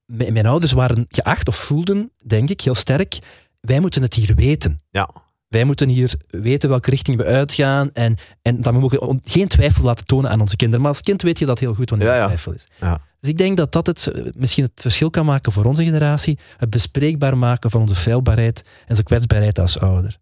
M- 0.06 0.34
mijn 0.34 0.46
ouders 0.46 0.72
waren 0.72 1.06
geacht 1.10 1.48
of 1.48 1.56
voelden, 1.56 2.12
denk 2.26 2.50
ik, 2.50 2.62
heel 2.62 2.76
sterk. 2.76 3.20
Wij 3.60 3.80
moeten 3.80 4.02
het 4.02 4.14
hier 4.14 4.36
weten. 4.36 4.82
Ja. 4.90 5.10
Wij 5.54 5.64
moeten 5.64 5.90
hier 5.90 6.14
weten 6.30 6.70
welke 6.70 6.90
richting 6.90 7.18
we 7.18 7.26
uitgaan. 7.26 7.90
En, 7.94 8.16
en 8.42 8.62
dat 8.62 8.74
we 8.74 8.80
mogen 8.80 9.22
geen 9.24 9.48
twijfel 9.48 9.84
laten 9.84 10.06
tonen 10.06 10.32
aan 10.32 10.42
onze 10.42 10.56
kinderen. 10.56 10.82
Maar 10.82 10.92
als 10.94 11.02
kind 11.02 11.22
weet 11.22 11.40
je 11.40 11.46
dat 11.46 11.60
heel 11.60 11.74
goed 11.74 11.90
wanneer 11.90 12.08
er 12.08 12.16
ja. 12.16 12.26
twijfel 12.26 12.54
is. 12.54 12.68
Ja. 12.80 13.02
Dus 13.20 13.30
ik 13.30 13.38
denk 13.38 13.58
dat 13.58 13.72
dat 13.72 13.88
het, 13.88 14.08
eh, 14.08 14.26
misschien 14.36 14.64
het 14.64 14.82
verschil 14.82 15.10
kan 15.10 15.26
maken 15.26 15.52
voor 15.52 15.66
onze 15.66 15.84
generatie. 15.84 16.40
Het 16.58 16.70
bespreekbaar 16.70 17.38
maken 17.38 17.70
van 17.70 17.82
onze 17.82 17.96
feilbaarheid 17.96 18.62
en 18.62 18.90
onze 18.90 19.04
kwetsbaarheid 19.04 19.60
als 19.60 19.80
ouder. 19.80 20.18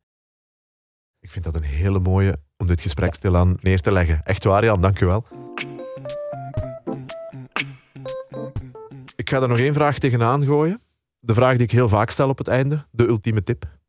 Ik 1.19 1.31
vind 1.31 1.45
dat 1.45 1.55
een 1.55 1.63
hele 1.63 1.99
mooie 1.99 2.37
om 2.57 2.67
dit 2.67 2.81
gesprek 2.81 3.13
stilaan 3.13 3.57
neer 3.61 3.81
te 3.81 3.91
leggen. 3.91 4.21
Echt 4.23 4.43
waar, 4.43 4.63
Jan, 4.63 4.81
dank 4.81 4.99
u 4.99 5.05
wel. 5.05 5.25
Ik 9.15 9.29
ga 9.29 9.41
er 9.41 9.47
nog 9.47 9.59
één 9.59 9.73
vraag 9.73 9.97
tegenaan 9.97 10.45
gooien. 10.45 10.81
De 11.19 11.33
vraag 11.33 11.53
die 11.53 11.63
ik 11.63 11.71
heel 11.71 11.89
vaak 11.89 12.09
stel 12.09 12.29
op 12.29 12.37
het 12.37 12.47
einde. 12.47 12.85
De 12.91 13.07
ultieme 13.07 13.43
tip. 13.43 13.79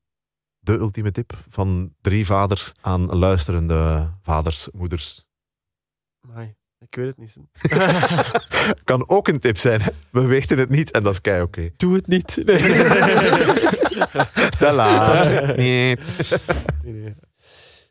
De 0.64 0.72
ultieme 0.72 1.10
tip 1.10 1.32
van 1.48 1.94
drie 2.00 2.26
vaders 2.26 2.72
aan 2.80 3.06
luisterende 3.06 4.10
vaders, 4.20 4.68
moeders. 4.72 5.26
Amai, 6.20 6.54
ik 6.78 6.94
weet 6.94 7.06
het 7.06 7.16
niet. 7.18 7.36
kan 8.84 9.08
ook 9.08 9.28
een 9.28 9.38
tip 9.38 9.58
zijn. 9.58 9.80
hè. 9.80 9.90
We 10.10 10.20
weten 10.20 10.58
het 10.58 10.68
niet 10.68 10.90
en 10.90 11.02
dat 11.02 11.12
is 11.12 11.20
kei 11.20 11.42
oké. 11.42 11.70
Doe 11.76 11.94
het 11.94 12.06
niet. 12.06 12.26
Te 14.58 14.72
laat. 14.72 15.46
Niet. 15.56 15.56
Nee, 16.82 16.92
nee. 16.92 17.14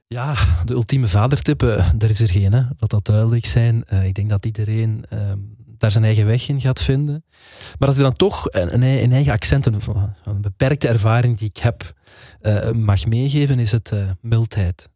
Ja, 0.08 0.36
de 0.66 0.74
ultieme 0.74 1.08
vadertip, 1.08 1.64
eh, 1.64 1.92
er 2.00 2.10
is 2.10 2.20
er 2.20 2.30
geen, 2.30 2.54
hè. 2.54 2.62
laat 2.80 2.90
dat 2.90 3.06
duidelijk 3.06 3.46
zijn. 3.46 3.84
Eh, 3.86 4.06
ik 4.06 4.14
denk 4.14 4.30
dat 4.30 4.46
iedereen 4.46 5.06
ehm, 5.10 5.40
daar 5.82 5.92
zijn 5.92 6.04
eigen 6.04 6.26
weg 6.26 6.48
in 6.48 6.62
gaat 6.62 6.82
vinden. 6.82 7.26
Maar 7.80 7.88
als 7.88 7.98
je 7.98 8.04
dan 8.04 8.16
toch 8.16 8.48
een, 8.50 8.84
een, 8.84 9.12
eigen 9.12 9.34
accent, 9.34 9.66
een, 9.66 9.82
een 10.24 10.42
beperkte 10.42 10.88
ervaring 10.88 11.38
die 11.38 11.50
ik 11.50 11.58
heb, 11.58 11.94
eh, 12.42 12.72
mag 12.72 13.06
meegeven, 13.06 13.60
is 13.60 13.72
het 13.72 13.92
eh, 13.92 14.10
mildheid. 14.20 14.90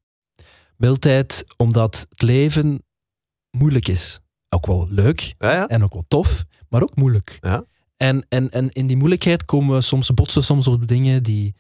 Mildheid 0.78 1.46
omdat 1.58 2.06
het 2.10 2.22
leven 2.22 2.84
moeilijk 3.52 3.88
is. 3.88 4.20
Ook 4.50 4.66
wel 4.66 4.88
leuk 4.90 5.36
Ja, 5.38 5.52
ja. 5.52 5.68
en 5.68 5.84
ook 5.84 5.94
wel 5.94 6.06
tof, 6.08 6.46
maar 6.70 6.82
ook 6.82 6.96
moeilijk. 6.96 7.38
Ja. 7.42 7.66
En, 7.98 8.26
en, 8.30 8.50
en 8.50 8.72
in 8.72 8.88
die 8.88 8.98
moeilijkheid 8.98 9.46
komen 9.46 9.76
we 9.76 9.82
soms 9.82 10.14
botsen 10.14 10.44
soms 10.44 10.68
op 10.68 10.88
dingen 10.88 11.24
die 11.24 11.56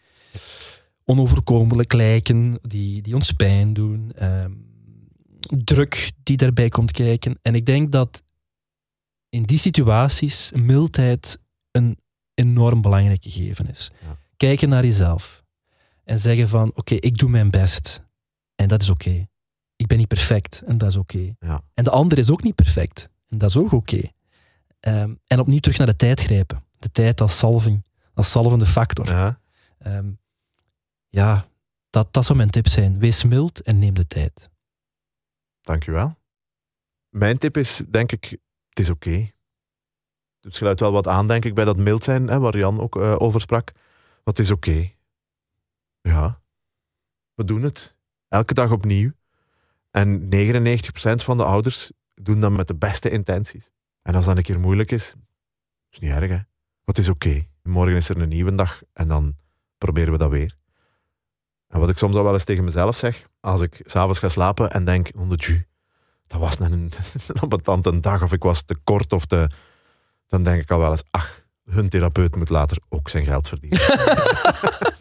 onoverkomelijk 1.05 1.93
lijken, 1.93 2.59
die, 2.61 3.01
die 3.01 3.15
ons 3.15 3.31
pijn 3.31 3.73
doen, 3.73 4.11
ehm, 4.15 4.51
druk 5.63 6.11
die 6.23 6.37
daarbij 6.37 6.69
komt 6.69 6.91
kijken. 6.91 7.39
En 7.41 7.55
ik 7.55 7.65
denk 7.65 7.91
dat 7.91 8.23
in 9.35 9.43
die 9.43 9.57
situaties 9.57 10.51
mildheid 10.51 11.39
een 11.71 11.99
enorm 12.33 12.81
belangrijk 12.81 13.23
gegeven 13.23 13.67
is. 13.69 13.91
Ja. 14.01 14.17
Kijken 14.37 14.69
naar 14.69 14.85
jezelf 14.85 15.43
en 16.03 16.19
zeggen 16.19 16.49
van 16.49 16.71
oké, 16.75 16.95
ik 16.95 17.17
doe 17.17 17.29
mijn 17.29 17.49
best 17.49 18.05
en 18.55 18.67
dat 18.67 18.81
is 18.81 18.89
oké. 18.89 19.27
Ik 19.75 19.87
ben 19.87 19.97
niet 19.97 20.07
perfect 20.07 20.61
en 20.65 20.77
dat 20.77 20.89
is 20.89 20.95
oké. 20.95 21.35
Ja. 21.39 21.61
En 21.73 21.83
de 21.83 21.89
ander 21.89 22.17
is 22.17 22.29
ook 22.29 22.43
niet 22.43 22.55
perfect 22.55 23.09
en 23.27 23.37
dat 23.37 23.49
is 23.49 23.57
ook 23.57 23.71
oké. 23.71 24.01
Ehm, 24.79 25.13
en 25.27 25.39
opnieuw 25.39 25.59
terug 25.59 25.77
naar 25.77 25.87
de 25.87 25.95
tijd 25.95 26.21
grijpen. 26.21 26.61
De 26.79 26.91
tijd 26.91 27.21
als 27.21 27.37
salving, 27.37 27.85
als 28.13 28.31
salvende 28.31 28.65
factor. 28.65 29.07
Ja. 29.07 29.39
Ehm, 29.77 30.11
ja, 31.09 31.47
dat, 31.89 32.13
dat 32.13 32.25
zou 32.25 32.37
mijn 32.37 32.49
tip 32.49 32.67
zijn. 32.67 32.99
Wees 32.99 33.23
mild 33.23 33.61
en 33.61 33.79
neem 33.79 33.93
de 33.93 34.07
tijd. 34.07 34.49
Dankjewel. 35.61 36.15
Mijn 37.09 37.37
tip 37.37 37.57
is, 37.57 37.83
denk 37.89 38.11
ik, 38.11 38.37
het 38.75 38.83
is 38.83 38.89
oké. 38.89 39.31
Het 40.41 40.55
sluit 40.55 40.79
wel 40.79 40.91
wat 40.91 41.07
aan, 41.07 41.27
denk 41.27 41.45
ik, 41.45 41.53
bij 41.53 41.65
dat 41.65 41.77
mild 41.77 42.03
zijn, 42.03 42.27
hè, 42.27 42.39
waar 42.39 42.57
Jan 42.57 42.79
ook 42.79 42.95
eh, 42.95 43.15
over 43.17 43.41
sprak. 43.41 43.71
Het 44.23 44.39
is 44.39 44.51
oké. 44.51 44.91
Ja. 46.01 46.41
We 47.33 47.43
doen 47.45 47.61
het. 47.61 47.95
Elke 48.27 48.53
dag 48.53 48.71
opnieuw. 48.71 49.11
En 49.91 50.29
99% 50.29 51.23
van 51.23 51.37
de 51.37 51.43
ouders 51.43 51.91
doen 52.13 52.41
dat 52.41 52.51
met 52.51 52.67
de 52.67 52.75
beste 52.75 53.09
intenties. 53.09 53.71
En 54.01 54.15
als 54.15 54.25
dat 54.25 54.37
een 54.37 54.43
keer 54.43 54.59
moeilijk 54.59 54.91
is, 54.91 55.15
is 55.89 55.99
niet 55.99 56.11
erg, 56.11 56.29
hè. 56.29 56.39
Het 56.85 56.97
is 56.97 57.09
oké. 57.09 57.47
Morgen 57.63 57.95
is 57.95 58.09
er 58.09 58.21
een 58.21 58.29
nieuwe 58.29 58.55
dag 58.55 58.81
en 58.93 59.07
dan 59.07 59.35
proberen 59.77 60.11
we 60.11 60.17
dat 60.17 60.29
weer. 60.31 60.57
En 61.67 61.79
wat 61.79 61.89
ik 61.89 61.97
soms 61.97 62.15
al 62.15 62.23
wel 62.23 62.33
eens 62.33 62.43
tegen 62.43 62.63
mezelf 62.63 62.95
zeg, 62.95 63.27
als 63.39 63.61
ik 63.61 63.81
s'avonds 63.85 64.19
ga 64.19 64.29
slapen 64.29 64.71
en 64.71 64.85
denk, 64.85 65.09
oh, 65.15 65.29
de 65.29 65.35
ju, 65.35 65.67
dat 66.27 66.39
was 66.39 66.59
een, 66.59 66.91
een 67.81 68.01
dag 68.01 68.23
of 68.23 68.31
ik 68.31 68.43
was 68.43 68.61
te 68.61 68.75
kort 68.83 69.13
of 69.13 69.25
te... 69.25 69.49
Dan 70.27 70.43
denk 70.43 70.61
ik 70.61 70.71
al 70.71 70.79
wel 70.79 70.91
eens, 70.91 71.03
ach, 71.11 71.41
hun 71.65 71.89
therapeut 71.89 72.35
moet 72.35 72.49
later 72.49 72.77
ook 72.89 73.09
zijn 73.09 73.25
geld 73.25 73.47
verdienen. 73.47 73.79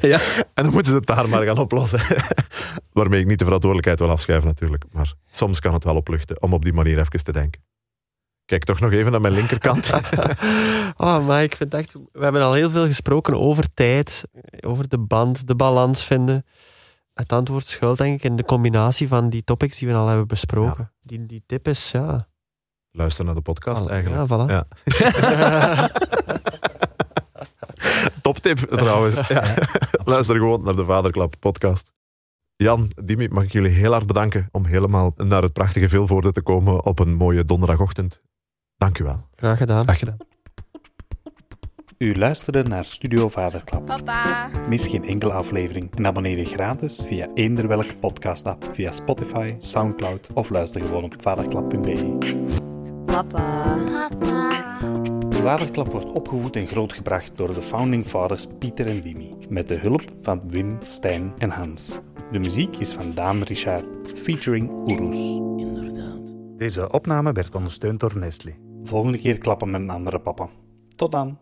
Ja. 0.00 0.20
En 0.54 0.64
dan 0.64 0.72
moeten 0.72 0.92
ze 0.92 0.98
het 0.98 1.06
daar 1.06 1.28
maar 1.28 1.44
gaan 1.44 1.58
oplossen. 1.58 2.00
Waarmee 2.92 3.20
ik 3.20 3.26
niet 3.26 3.38
de 3.38 3.44
verantwoordelijkheid 3.44 3.98
wil 3.98 4.10
afschuiven 4.10 4.48
natuurlijk. 4.48 4.84
Maar 4.92 5.12
soms 5.30 5.60
kan 5.60 5.72
het 5.72 5.84
wel 5.84 5.96
opluchten 5.96 6.42
om 6.42 6.52
op 6.52 6.64
die 6.64 6.72
manier 6.72 6.98
even 6.98 7.24
te 7.24 7.32
denken. 7.32 7.62
Kijk 8.44 8.64
toch 8.64 8.80
nog 8.80 8.92
even 8.92 9.12
naar 9.12 9.20
mijn 9.20 9.34
linkerkant. 9.34 9.90
Oh, 10.96 11.26
maar 11.26 11.42
ik 11.42 11.56
vind 11.56 11.74
echt... 11.74 11.92
We 11.92 12.22
hebben 12.22 12.42
al 12.42 12.52
heel 12.52 12.70
veel 12.70 12.86
gesproken 12.86 13.40
over 13.40 13.74
tijd, 13.74 14.24
over 14.60 14.88
de 14.88 14.98
band, 14.98 15.46
de 15.46 15.54
balans 15.54 16.04
vinden. 16.04 16.44
Het 17.14 17.32
antwoord 17.32 17.66
schuilt 17.66 17.98
denk 17.98 18.14
ik 18.16 18.24
in 18.24 18.36
de 18.36 18.44
combinatie 18.44 19.08
van 19.08 19.28
die 19.28 19.44
topics 19.44 19.78
die 19.78 19.88
we 19.88 19.94
al 19.94 20.06
hebben 20.06 20.26
besproken. 20.26 20.92
Die, 21.00 21.26
die 21.26 21.42
tip 21.46 21.68
is, 21.68 21.90
ja... 21.90 22.28
Luister 22.90 23.24
naar 23.24 23.34
de 23.34 23.40
podcast 23.40 23.82
Voilà. 23.84 23.90
eigenlijk. 23.90 24.28
Ja, 24.28 24.46
voilà. 24.46 24.50
Ja. 24.50 24.66
Toptip 28.22 28.58
trouwens. 28.58 29.28
Ja. 29.28 29.54
Luister 30.04 30.36
gewoon 30.36 30.62
naar 30.64 30.76
de 30.76 30.84
Vaderklap 30.84 31.34
podcast. 31.38 31.92
Jan, 32.56 32.90
Dimi, 33.04 33.28
mag 33.28 33.44
ik 33.44 33.52
jullie 33.52 33.70
heel 33.70 33.92
hard 33.92 34.06
bedanken 34.06 34.48
om 34.50 34.64
helemaal 34.64 35.12
naar 35.16 35.42
het 35.42 35.52
prachtige 35.52 35.88
Vilvoorde 35.88 36.32
te 36.32 36.42
komen 36.42 36.84
op 36.84 36.98
een 36.98 37.14
mooie 37.14 37.44
donderdagochtend. 37.44 38.20
Dank 38.76 38.98
u 38.98 39.04
wel. 39.04 39.28
Graag 39.36 39.58
gedaan. 39.58 39.82
Graag 39.82 39.98
gedaan. 39.98 40.16
U 42.02 42.14
luisterde 42.14 42.62
naar 42.62 42.84
Studio 42.84 43.28
Vaderklap. 43.28 43.86
Papa. 43.86 44.50
Mis 44.68 44.86
geen 44.86 45.04
enkele 45.04 45.32
aflevering 45.32 45.96
en 45.96 46.06
abonneer 46.06 46.38
je 46.38 46.44
gratis 46.44 47.04
via 47.08 47.28
eender 47.34 47.68
welke 47.68 47.96
podcast-app, 47.96 48.70
via 48.72 48.92
Spotify, 48.92 49.46
Soundcloud 49.58 50.28
of 50.34 50.50
luister 50.50 50.84
gewoon 50.84 51.04
op 51.04 51.14
vaderklap.be. 51.18 52.16
Papa. 53.06 53.76
Papa. 54.08 54.50
Vaderklap 55.30 55.92
wordt 55.92 56.18
opgevoed 56.18 56.56
en 56.56 56.66
grootgebracht 56.66 57.36
door 57.36 57.54
de 57.54 57.62
founding 57.62 58.06
fathers 58.06 58.46
Pieter 58.58 58.86
en 58.86 59.00
Dimi, 59.00 59.34
met 59.48 59.68
de 59.68 59.76
hulp 59.76 60.02
van 60.20 60.42
Wim, 60.48 60.78
Stijn 60.86 61.32
en 61.38 61.50
Hans. 61.50 61.98
De 62.32 62.38
muziek 62.38 62.76
is 62.76 62.92
van 62.92 63.14
Daan 63.14 63.42
Richard, 63.42 63.84
featuring 64.14 64.70
Oeroes. 64.90 65.40
Deze 66.56 66.90
opname 66.90 67.32
werd 67.32 67.54
ondersteund 67.54 68.00
door 68.00 68.18
Nestlé. 68.18 68.54
volgende 68.84 69.18
keer 69.18 69.38
klappen 69.38 69.70
met 69.70 69.80
een 69.80 69.90
andere 69.90 70.18
papa. 70.18 70.48
Tot 70.96 71.12
dan! 71.12 71.41